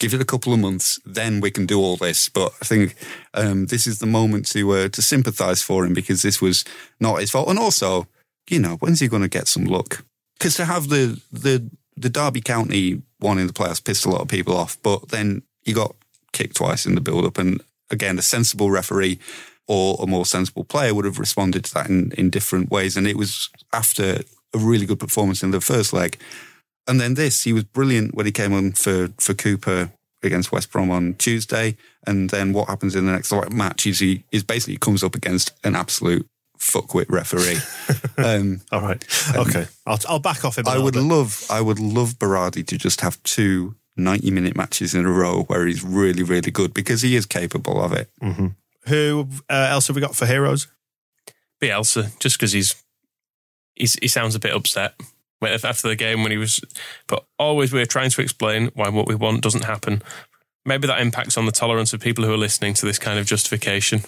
give 0.00 0.14
it 0.14 0.20
a 0.20 0.24
couple 0.24 0.52
of 0.52 0.58
months, 0.58 0.98
then 1.04 1.40
we 1.40 1.52
can 1.52 1.66
do 1.66 1.78
all 1.78 1.96
this. 1.96 2.28
But 2.28 2.52
I 2.60 2.64
think 2.64 2.96
um, 3.34 3.66
this 3.66 3.86
is 3.86 4.00
the 4.00 4.06
moment 4.06 4.50
to 4.52 4.72
uh, 4.72 4.88
to 4.88 5.02
sympathise 5.02 5.62
for 5.62 5.84
him 5.84 5.94
because 5.94 6.22
this 6.22 6.42
was 6.42 6.64
not 6.98 7.20
his 7.20 7.30
fault, 7.30 7.48
and 7.48 7.58
also, 7.58 8.08
you 8.48 8.58
know, 8.58 8.76
when's 8.80 9.00
he 9.00 9.06
going 9.06 9.22
to 9.22 9.28
get 9.28 9.46
some 9.46 9.64
luck? 9.64 10.04
Because 10.38 10.56
to 10.56 10.64
have 10.64 10.88
the 10.88 11.20
the 11.30 11.70
the 11.96 12.10
Derby 12.10 12.40
County 12.40 13.02
one 13.20 13.38
in 13.38 13.46
the 13.46 13.52
playoffs 13.52 13.84
pissed 13.84 14.06
a 14.06 14.10
lot 14.10 14.22
of 14.22 14.28
people 14.28 14.56
off, 14.56 14.78
but 14.82 15.10
then 15.10 15.42
he 15.62 15.72
got 15.72 15.94
kicked 16.32 16.56
twice 16.56 16.86
in 16.86 16.94
the 16.94 17.00
build 17.00 17.24
up, 17.24 17.38
and 17.38 17.60
again, 17.90 18.18
a 18.18 18.22
sensible 18.22 18.70
referee 18.70 19.18
or 19.66 19.96
a 20.00 20.06
more 20.06 20.26
sensible 20.26 20.64
player 20.64 20.94
would 20.94 21.04
have 21.04 21.18
responded 21.18 21.64
to 21.64 21.74
that 21.74 21.88
in, 21.88 22.10
in 22.18 22.30
different 22.30 22.70
ways. 22.70 22.96
And 22.96 23.06
it 23.06 23.16
was 23.16 23.48
after 23.72 24.22
a 24.52 24.58
really 24.58 24.86
good 24.86 24.98
performance 24.98 25.44
in 25.44 25.52
the 25.52 25.60
first 25.60 25.92
leg. 25.92 26.18
And 26.90 27.00
then 27.00 27.14
this, 27.14 27.44
he 27.44 27.52
was 27.52 27.62
brilliant 27.64 28.14
when 28.14 28.26
he 28.26 28.32
came 28.32 28.52
on 28.52 28.72
for, 28.72 29.08
for 29.18 29.32
Cooper 29.32 29.92
against 30.22 30.50
West 30.50 30.72
Brom 30.72 30.90
on 30.90 31.14
Tuesday. 31.14 31.76
And 32.06 32.30
then 32.30 32.52
what 32.52 32.68
happens 32.68 32.96
in 32.96 33.06
the 33.06 33.12
next 33.12 33.32
match 33.52 33.86
is 33.86 34.00
he 34.00 34.24
is 34.32 34.42
basically 34.42 34.76
comes 34.76 35.04
up 35.04 35.14
against 35.14 35.52
an 35.62 35.76
absolute 35.76 36.26
fuckwit 36.58 37.06
referee. 37.08 37.58
um, 38.18 38.60
All 38.72 38.80
right. 38.80 39.02
Okay. 39.36 39.66
I'll, 39.86 39.98
I'll 40.08 40.18
back 40.18 40.44
off 40.44 40.58
him. 40.58 40.66
a 40.66 40.70
I 40.70 40.78
would 40.78 40.94
bit. 40.94 41.02
love, 41.04 41.46
I 41.48 41.60
would 41.60 41.78
love 41.78 42.18
Berardi 42.18 42.66
to 42.66 42.76
just 42.76 43.00
have 43.02 43.22
two 43.22 43.76
90 43.96 44.30
minute 44.32 44.56
matches 44.56 44.94
in 44.94 45.06
a 45.06 45.10
row 45.10 45.44
where 45.44 45.66
he's 45.66 45.84
really, 45.84 46.22
really 46.24 46.50
good 46.50 46.74
because 46.74 47.02
he 47.02 47.14
is 47.14 47.24
capable 47.24 47.80
of 47.80 47.92
it. 47.92 48.10
Who 48.88 49.28
uh, 49.48 49.68
else 49.70 49.86
have 49.86 49.94
we 49.96 50.02
got 50.02 50.16
for 50.16 50.26
heroes? 50.26 50.66
Bielsa, 51.62 52.18
just 52.18 52.36
because 52.38 52.52
he's, 52.52 52.74
he's 53.74 53.94
he 53.94 54.08
sounds 54.08 54.34
a 54.34 54.38
bit 54.40 54.54
upset 54.54 54.94
when- 54.98 55.06
after 55.42 55.88
the 55.88 55.96
game 55.96 56.22
when 56.22 56.32
he 56.32 56.38
was, 56.38 56.60
but 57.06 57.24
always 57.38 57.72
we're 57.72 57.86
trying 57.86 58.10
to 58.10 58.20
explain 58.20 58.70
why 58.74 58.88
what 58.88 59.08
we 59.08 59.14
want 59.14 59.42
doesn't 59.42 59.64
happen. 59.64 60.02
Maybe 60.64 60.86
that 60.86 61.00
impacts 61.00 61.38
on 61.38 61.46
the 61.46 61.52
tolerance 61.52 61.92
of 61.92 62.00
people 62.00 62.24
who 62.24 62.32
are 62.32 62.38
listening 62.38 62.74
to 62.74 62.86
this 62.86 62.98
kind 62.98 63.18
of 63.18 63.26
justification. 63.26 64.02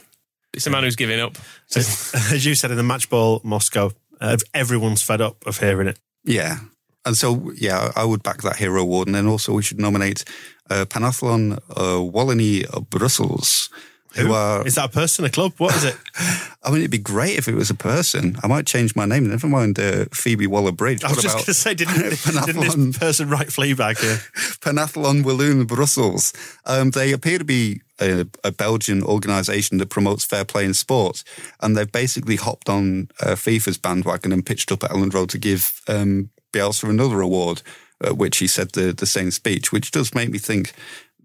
It's 0.53 0.67
a 0.67 0.71
man 0.71 0.83
who's 0.83 0.97
giving 0.97 1.19
up. 1.19 1.39
As 1.75 2.45
you 2.45 2.55
said 2.55 2.71
in 2.71 2.77
the 2.77 2.83
match 2.83 3.09
ball 3.09 3.41
Moscow, 3.43 3.93
uh, 4.21 4.37
everyone's 4.53 5.03
fed 5.03 5.21
up 5.21 5.47
of 5.47 5.59
hearing 5.59 5.89
it. 5.89 5.99
Yeah. 6.25 6.59
And 7.05 7.17
so, 7.17 7.51
yeah, 7.57 7.91
I 7.97 8.05
would 8.05 8.23
back 8.23 8.43
that 8.43 8.57
hero 8.57 8.83
award. 8.83 9.09
And 9.09 9.15
then 9.15 9.27
also 9.27 9.55
we 9.55 9.63
should 9.63 9.81
nominate 9.81 10.25
uh, 10.71 10.85
Panathlon 10.85 11.59
uh, 11.71 11.99
Wallonie 11.99 12.65
of 12.67 12.91
Brussels, 12.91 13.71
who, 14.15 14.33
are, 14.33 14.67
Is 14.67 14.75
that 14.75 14.87
a 14.87 14.93
person, 14.93 15.25
a 15.25 15.31
club? 15.31 15.55
What 15.59 15.75
is 15.75 15.85
it? 15.85 15.97
I 16.65 16.71
mean, 16.71 16.79
it'd 16.79 16.91
be 16.91 16.99
great 16.99 17.39
if 17.39 17.49
it 17.49 17.55
was 17.55 17.71
a 17.71 17.75
person. 17.75 18.37
I 18.43 18.47
might 18.47 18.67
change 18.67 18.95
my 18.95 19.05
name. 19.05 19.29
Never 19.29 19.49
mind 19.49 19.79
uh, 19.79 20.05
Phoebe 20.13 20.47
Waller-Bridge. 20.47 21.03
I 21.03 21.09
was 21.09 21.23
just 21.23 21.35
going 21.35 21.45
to 21.47 21.55
say, 21.55 21.75
didn't, 21.75 21.97
didn't 22.47 22.61
this 22.61 22.99
person 22.99 23.29
write 23.29 23.49
Fleabag 23.49 23.99
here? 24.01 24.17
Panathlon 24.61 25.25
Walloon 25.25 25.65
Brussels. 25.65 26.33
Um, 26.67 26.91
they 26.91 27.13
appear 27.13 27.39
to 27.39 27.45
be 27.45 27.81
a, 28.01 28.27
a 28.45 28.53
Belgian 28.53 29.03
organisation 29.03 29.79
that 29.79 29.91
promotes 29.91 30.25
fair 30.25 30.45
play 30.45 30.65
in 30.65 30.75
sports, 30.75 31.25
and 31.61 31.77
they've 31.77 31.91
basically 31.91 32.37
hopped 32.37 32.69
on 32.69 33.09
uh, 33.21 33.35
FIFA's 33.35 33.79
bandwagon 33.79 34.33
and 34.33 34.45
pitched 34.45 34.71
up 34.71 34.85
at 34.85 34.91
Elland 34.91 35.15
Road 35.15 35.31
to 35.31 35.39
give 35.39 35.81
um, 35.89 36.31
Bielsa 36.53 36.89
another 36.89 37.21
award, 37.21 37.63
uh, 38.03 38.15
which 38.15 38.39
he 38.39 38.47
said 38.47 38.73
the 38.73 38.93
the 38.93 39.07
same 39.07 39.31
speech, 39.31 39.73
which 39.73 39.91
does 39.91 40.15
make 40.15 40.31
me 40.31 40.39
think 40.39 40.75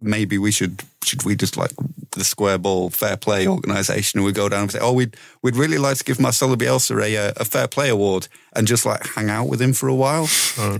maybe 0.01 0.37
we 0.37 0.51
should 0.51 0.83
should 1.03 1.23
we 1.23 1.35
just 1.35 1.57
like 1.57 1.71
the 2.11 2.23
square 2.23 2.57
ball 2.57 2.89
fair 2.89 3.15
play 3.15 3.47
organisation 3.47 4.19
and 4.19 4.25
we 4.25 4.31
go 4.31 4.49
down 4.49 4.63
and 4.63 4.71
say, 4.71 4.79
oh, 4.81 4.93
we'd 4.93 5.15
we'd 5.41 5.55
really 5.55 5.77
like 5.77 5.97
to 5.97 6.03
give 6.03 6.19
Marcelo 6.19 6.55
Bielsa 6.55 7.01
a 7.01 7.17
uh, 7.17 7.33
a 7.37 7.45
fair 7.45 7.67
play 7.67 7.89
award 7.89 8.27
and 8.53 8.67
just 8.67 8.85
like 8.85 9.05
hang 9.05 9.29
out 9.29 9.47
with 9.47 9.61
him 9.61 9.73
for 9.73 9.87
a 9.87 9.95
while. 9.95 10.27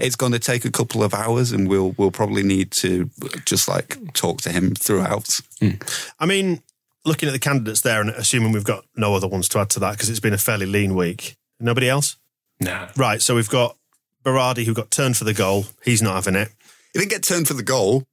It's 0.02 0.16
going 0.16 0.32
to 0.32 0.40
take 0.40 0.66
a 0.66 0.72
couple 0.72 1.04
of 1.04 1.14
hours, 1.14 1.52
and 1.52 1.70
we'll 1.70 1.94
we'll 1.98 2.12
probably 2.12 2.44
need 2.44 2.72
to 2.72 3.10
just 3.46 3.68
like 3.68 4.14
talk 4.14 4.42
to 4.42 4.52
him 4.52 4.76
throughout. 4.76 5.40
I 6.20 6.26
mean, 6.26 6.62
looking 7.06 7.30
at 7.30 7.32
the 7.32 7.40
candidates 7.40 7.82
there 7.82 8.02
and 8.02 8.10
assuming 8.12 8.52
we've 8.52 8.64
got 8.64 8.86
no 8.96 9.16
other 9.16 9.28
ones 9.28 9.48
to 9.50 9.60
add 9.60 9.70
to 9.72 9.80
that 9.80 9.92
because 9.94 10.10
it's 10.10 10.20
been 10.20 10.34
a 10.34 10.38
fairly 10.38 10.66
lean 10.66 10.96
week. 10.96 11.38
Nobody 11.60 11.90
else? 11.90 12.18
Nah. 12.60 12.90
Right. 12.96 13.22
So 13.22 13.36
we've 13.36 13.50
got 13.50 13.78
Berardi 14.24 14.66
who 14.66 14.74
got 14.74 14.92
turned 14.92 15.18
for 15.18 15.24
the 15.24 15.34
goal. 15.34 15.66
He's 15.84 16.02
not 16.02 16.16
having 16.16 16.36
it. 16.36 16.50
He 16.94 17.00
didn't 17.00 17.12
get 17.12 17.24
turned 17.24 17.48
for 17.48 17.54
the 17.54 17.64
goal. 17.64 18.04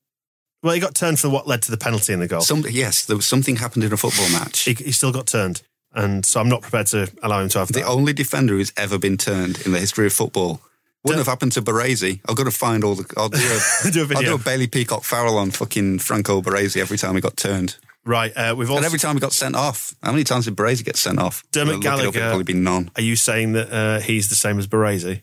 Well, 0.64 0.74
he 0.74 0.80
got 0.80 0.94
turned 0.94 1.20
for 1.20 1.28
what 1.28 1.46
led 1.46 1.62
to 1.62 1.70
the 1.70 1.76
penalty 1.76 2.12
in 2.14 2.20
the 2.20 2.26
goal. 2.26 2.40
Some, 2.40 2.64
yes, 2.68 3.04
there 3.04 3.14
was 3.16 3.26
something 3.26 3.56
happened 3.56 3.84
in 3.84 3.92
a 3.92 3.96
football 3.98 4.28
match. 4.30 4.60
he, 4.60 4.72
he 4.72 4.90
still 4.92 5.12
got 5.12 5.26
turned. 5.26 5.62
And 5.92 6.24
so 6.26 6.40
I'm 6.40 6.48
not 6.48 6.62
prepared 6.62 6.86
to 6.88 7.08
allow 7.22 7.40
him 7.40 7.48
to 7.50 7.58
have 7.60 7.68
The 7.68 7.74
that. 7.80 7.86
only 7.86 8.12
defender 8.14 8.54
who's 8.54 8.72
ever 8.76 8.98
been 8.98 9.16
turned 9.16 9.60
in 9.66 9.72
the 9.72 9.78
history 9.78 10.06
of 10.06 10.12
football. 10.12 10.60
Wouldn't 11.04 11.18
have 11.20 11.26
happened 11.30 11.52
to 11.52 11.62
Baresi. 11.62 12.20
I've 12.26 12.34
got 12.34 12.44
to 12.44 12.50
find 12.50 12.82
all 12.82 12.94
the. 12.94 13.04
I'll 13.16 13.28
do 13.28 13.36
a, 13.38 13.90
Do 13.92 14.02
a 14.10 14.16
I'll 14.16 14.22
do 14.22 14.34
a 14.34 14.38
Bailey 14.38 14.66
Peacock 14.66 15.04
Farrell 15.04 15.36
on 15.36 15.50
fucking 15.50 15.98
Franco 15.98 16.40
Baresi 16.40 16.80
every 16.80 16.96
time 16.96 17.14
he 17.14 17.20
got 17.20 17.36
turned. 17.36 17.76
Right. 18.06 18.32
Uh, 18.34 18.54
we've 18.56 18.70
also. 18.70 18.78
and 18.78 18.86
every 18.86 18.98
time 18.98 19.14
he 19.14 19.20
got 19.20 19.32
sent 19.34 19.54
off. 19.54 19.94
How 20.02 20.12
many 20.12 20.24
times 20.24 20.46
did 20.46 20.56
Baresi 20.56 20.82
get 20.82 20.96
sent 20.96 21.18
off? 21.18 21.44
Dermot 21.52 21.74
Look 21.76 21.84
it 21.84 21.88
up, 21.88 21.98
it'd 22.00 22.12
Gallagher- 22.14 22.28
probably 22.30 22.44
been 22.44 22.64
none. 22.64 22.90
Are 22.96 23.02
you 23.02 23.16
saying 23.16 23.52
that 23.52 23.70
uh, 23.70 24.00
he's 24.00 24.30
the 24.30 24.34
same 24.34 24.58
as 24.58 24.66
Baresi? 24.66 25.20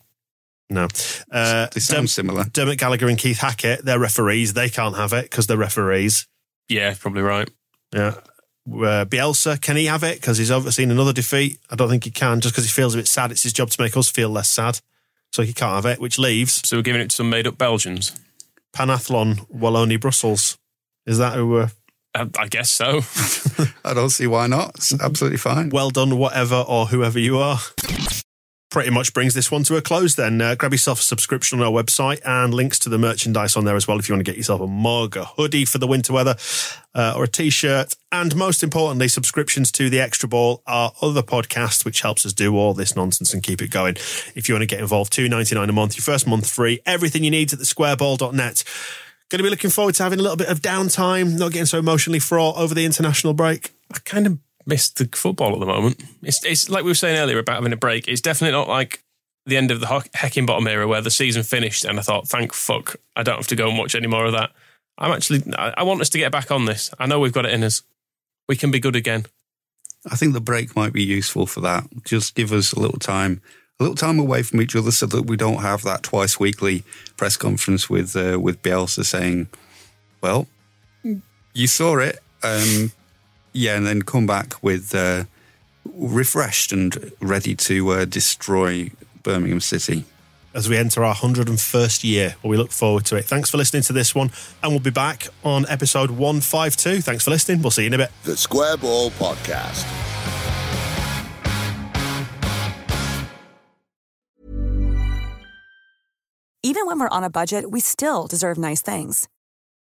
No. 0.71 0.87
Uh, 1.29 1.67
They 1.73 1.81
sound 1.81 2.09
similar. 2.09 2.45
Dermot 2.45 2.79
Gallagher 2.79 3.07
and 3.09 3.17
Keith 3.17 3.39
Hackett, 3.39 3.83
they're 3.83 3.99
referees. 3.99 4.53
They 4.53 4.69
can't 4.69 4.95
have 4.95 5.11
it 5.11 5.23
because 5.23 5.45
they're 5.47 5.57
referees. 5.57 6.27
Yeah, 6.69 6.95
probably 6.97 7.21
right. 7.23 7.49
Yeah. 7.93 8.13
Uh, 8.65 9.03
Bielsa, 9.05 9.59
can 9.59 9.75
he 9.75 9.87
have 9.87 10.03
it? 10.03 10.21
Because 10.21 10.37
he's 10.37 10.49
overseen 10.51 10.89
another 10.89 11.11
defeat. 11.11 11.59
I 11.69 11.75
don't 11.75 11.89
think 11.89 12.05
he 12.05 12.11
can, 12.11 12.39
just 12.39 12.53
because 12.55 12.63
he 12.63 12.69
feels 12.71 12.95
a 12.95 12.99
bit 12.99 13.07
sad. 13.07 13.31
It's 13.31 13.43
his 13.43 13.51
job 13.51 13.69
to 13.71 13.81
make 13.81 13.97
us 13.97 14.09
feel 14.09 14.29
less 14.29 14.47
sad. 14.47 14.79
So 15.33 15.43
he 15.43 15.51
can't 15.53 15.75
have 15.75 15.85
it, 15.85 15.99
which 15.99 16.17
leaves 16.19 16.65
So 16.67 16.77
we're 16.77 16.83
giving 16.83 17.01
it 17.01 17.09
to 17.09 17.15
some 17.17 17.29
made 17.29 17.47
up 17.47 17.57
Belgians. 17.57 18.13
Panathlon 18.73 19.47
Wallonie 19.49 19.99
Brussels. 19.99 20.57
Is 21.05 21.17
that 21.17 21.33
who? 21.35 21.57
Uh, 21.57 21.67
I, 22.15 22.29
I 22.37 22.47
guess 22.47 22.71
so. 22.71 23.01
I 23.85 23.93
don't 23.93 24.09
see 24.09 24.27
why 24.27 24.47
not. 24.47 24.75
It's 24.75 24.93
absolutely 25.01 25.37
fine. 25.37 25.69
well 25.69 25.89
done, 25.89 26.17
whatever 26.17 26.63
or 26.67 26.85
whoever 26.85 27.19
you 27.19 27.39
are. 27.39 27.59
Pretty 28.71 28.89
much 28.89 29.13
brings 29.13 29.33
this 29.33 29.51
one 29.51 29.63
to 29.63 29.75
a 29.75 29.81
close 29.81 30.15
then. 30.15 30.41
Uh, 30.41 30.55
grab 30.55 30.71
yourself 30.71 31.01
a 31.01 31.03
subscription 31.03 31.59
on 31.59 31.65
our 31.65 31.83
website 31.83 32.21
and 32.25 32.53
links 32.53 32.79
to 32.79 32.89
the 32.89 32.97
merchandise 32.97 33.55
on 33.57 33.65
there 33.65 33.75
as 33.75 33.85
well 33.87 33.99
if 33.99 34.07
you 34.07 34.15
want 34.15 34.25
to 34.25 34.31
get 34.31 34.37
yourself 34.37 34.61
a 34.61 34.67
mug, 34.67 35.17
a 35.17 35.25
hoodie 35.25 35.65
for 35.65 35.77
the 35.77 35.85
winter 35.85 36.13
weather, 36.13 36.35
uh, 36.95 37.13
or 37.15 37.25
a 37.25 37.27
t 37.27 37.49
shirt. 37.49 37.95
And 38.11 38.35
most 38.35 38.63
importantly, 38.63 39.09
subscriptions 39.09 39.71
to 39.73 39.89
the 39.89 39.99
Extra 39.99 40.27
Ball, 40.27 40.63
our 40.65 40.93
other 41.01 41.21
podcast, 41.21 41.85
which 41.85 42.01
helps 42.01 42.25
us 42.25 42.33
do 42.33 42.55
all 42.55 42.73
this 42.73 42.95
nonsense 42.95 43.33
and 43.33 43.43
keep 43.43 43.61
it 43.61 43.69
going. 43.69 43.95
If 44.35 44.47
you 44.47 44.55
want 44.55 44.63
to 44.63 44.67
get 44.67 44.79
involved, 44.79 45.11
two 45.11 45.27
ninety 45.27 45.53
nine 45.53 45.69
a 45.69 45.73
month, 45.73 45.97
your 45.97 46.03
first 46.03 46.25
month 46.25 46.49
free, 46.49 46.79
everything 46.85 47.23
you 47.23 47.31
need 47.31 47.51
at 47.53 47.59
the 47.59 47.65
squareball.net. 47.65 48.63
Going 49.29 49.39
to 49.39 49.43
be 49.43 49.49
looking 49.49 49.69
forward 49.69 49.95
to 49.95 50.03
having 50.03 50.19
a 50.19 50.21
little 50.21 50.37
bit 50.37 50.49
of 50.49 50.61
downtime, 50.61 51.37
not 51.37 51.53
getting 51.53 51.65
so 51.65 51.79
emotionally 51.79 52.19
fraught 52.19 52.57
over 52.57 52.73
the 52.73 52.83
international 52.83 53.33
break. 53.33 53.71
I 53.93 53.99
kind 53.99 54.27
of 54.27 54.39
missed 54.65 54.97
the 54.97 55.09
football 55.15 55.53
at 55.53 55.59
the 55.59 55.65
moment. 55.65 56.03
It's, 56.21 56.43
it's 56.45 56.69
like 56.69 56.83
we 56.83 56.91
were 56.91 56.95
saying 56.95 57.17
earlier 57.17 57.39
about 57.39 57.55
having 57.55 57.73
a 57.73 57.77
break. 57.77 58.07
It's 58.07 58.21
definitely 58.21 58.57
not 58.57 58.67
like 58.67 59.03
the 59.45 59.57
end 59.57 59.71
of 59.71 59.79
the 59.79 59.87
Heckingbottom 59.87 60.67
era 60.69 60.87
where 60.87 61.01
the 61.01 61.11
season 61.11 61.43
finished 61.43 61.85
and 61.85 61.99
I 61.99 62.03
thought, 62.03 62.27
thank 62.27 62.53
fuck, 62.53 62.95
I 63.15 63.23
don't 63.23 63.37
have 63.37 63.47
to 63.47 63.55
go 63.55 63.69
and 63.69 63.77
watch 63.77 63.95
any 63.95 64.07
more 64.07 64.25
of 64.25 64.33
that. 64.33 64.51
I'm 64.97 65.11
actually, 65.11 65.41
I 65.55 65.83
want 65.83 66.01
us 66.01 66.09
to 66.09 66.19
get 66.19 66.31
back 66.31 66.51
on 66.51 66.65
this. 66.65 66.91
I 66.99 67.07
know 67.07 67.19
we've 67.19 67.33
got 67.33 67.45
it 67.45 67.53
in 67.53 67.63
us. 67.63 67.81
We 68.47 68.55
can 68.55 68.69
be 68.69 68.79
good 68.79 68.95
again. 68.95 69.25
I 70.09 70.15
think 70.15 70.33
the 70.33 70.41
break 70.41 70.75
might 70.75 70.93
be 70.93 71.03
useful 71.03 71.45
for 71.45 71.61
that. 71.61 71.87
Just 72.03 72.35
give 72.35 72.51
us 72.51 72.73
a 72.73 72.79
little 72.79 72.99
time, 72.99 73.41
a 73.79 73.83
little 73.83 73.95
time 73.95 74.19
away 74.19 74.43
from 74.43 74.61
each 74.61 74.75
other, 74.75 74.91
so 74.91 75.05
that 75.07 75.23
we 75.23 75.37
don't 75.37 75.61
have 75.61 75.83
that 75.83 76.03
twice 76.03 76.39
weekly 76.39 76.83
press 77.17 77.37
conference 77.37 77.89
with 77.89 78.15
uh, 78.15 78.39
with 78.39 78.63
Bielsa 78.63 79.05
saying, 79.05 79.47
"Well, 80.21 80.47
you 81.53 81.67
saw 81.67 81.97
it, 81.99 82.19
um, 82.41 82.91
yeah," 83.53 83.75
and 83.75 83.85
then 83.85 84.01
come 84.01 84.25
back 84.25 84.61
with 84.63 84.93
uh, 84.95 85.25
refreshed 85.85 86.71
and 86.71 87.11
ready 87.19 87.55
to 87.55 87.89
uh, 87.91 88.05
destroy 88.05 88.91
Birmingham 89.23 89.59
City 89.59 90.05
as 90.53 90.67
we 90.67 90.77
enter 90.77 91.03
our 91.03 91.15
101st 91.15 92.03
year. 92.03 92.35
Well, 92.41 92.51
we 92.51 92.57
look 92.57 92.71
forward 92.71 93.05
to 93.05 93.15
it. 93.15 93.25
Thanks 93.25 93.49
for 93.49 93.57
listening 93.57 93.83
to 93.83 93.93
this 93.93 94.13
one, 94.13 94.31
and 94.61 94.71
we'll 94.71 94.79
be 94.79 94.89
back 94.89 95.27
on 95.43 95.65
episode 95.69 96.11
152. 96.11 97.01
Thanks 97.01 97.23
for 97.23 97.31
listening. 97.31 97.61
We'll 97.61 97.71
see 97.71 97.83
you 97.83 97.87
in 97.87 97.93
a 97.93 97.97
bit. 97.97 98.11
The 98.23 98.37
Square 98.37 98.77
Ball 98.77 99.11
Podcast. 99.11 99.85
Even 106.63 106.85
when 106.85 106.99
we're 106.99 107.09
on 107.09 107.23
a 107.23 107.29
budget, 107.29 107.71
we 107.71 107.79
still 107.79 108.27
deserve 108.27 108.57
nice 108.57 108.83
things. 108.83 109.27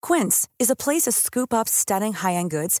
Quince 0.00 0.48
is 0.58 0.70
a 0.70 0.76
place 0.76 1.02
to 1.02 1.12
scoop 1.12 1.52
up 1.52 1.68
stunning 1.68 2.14
high 2.14 2.34
end 2.34 2.50
goods 2.50 2.80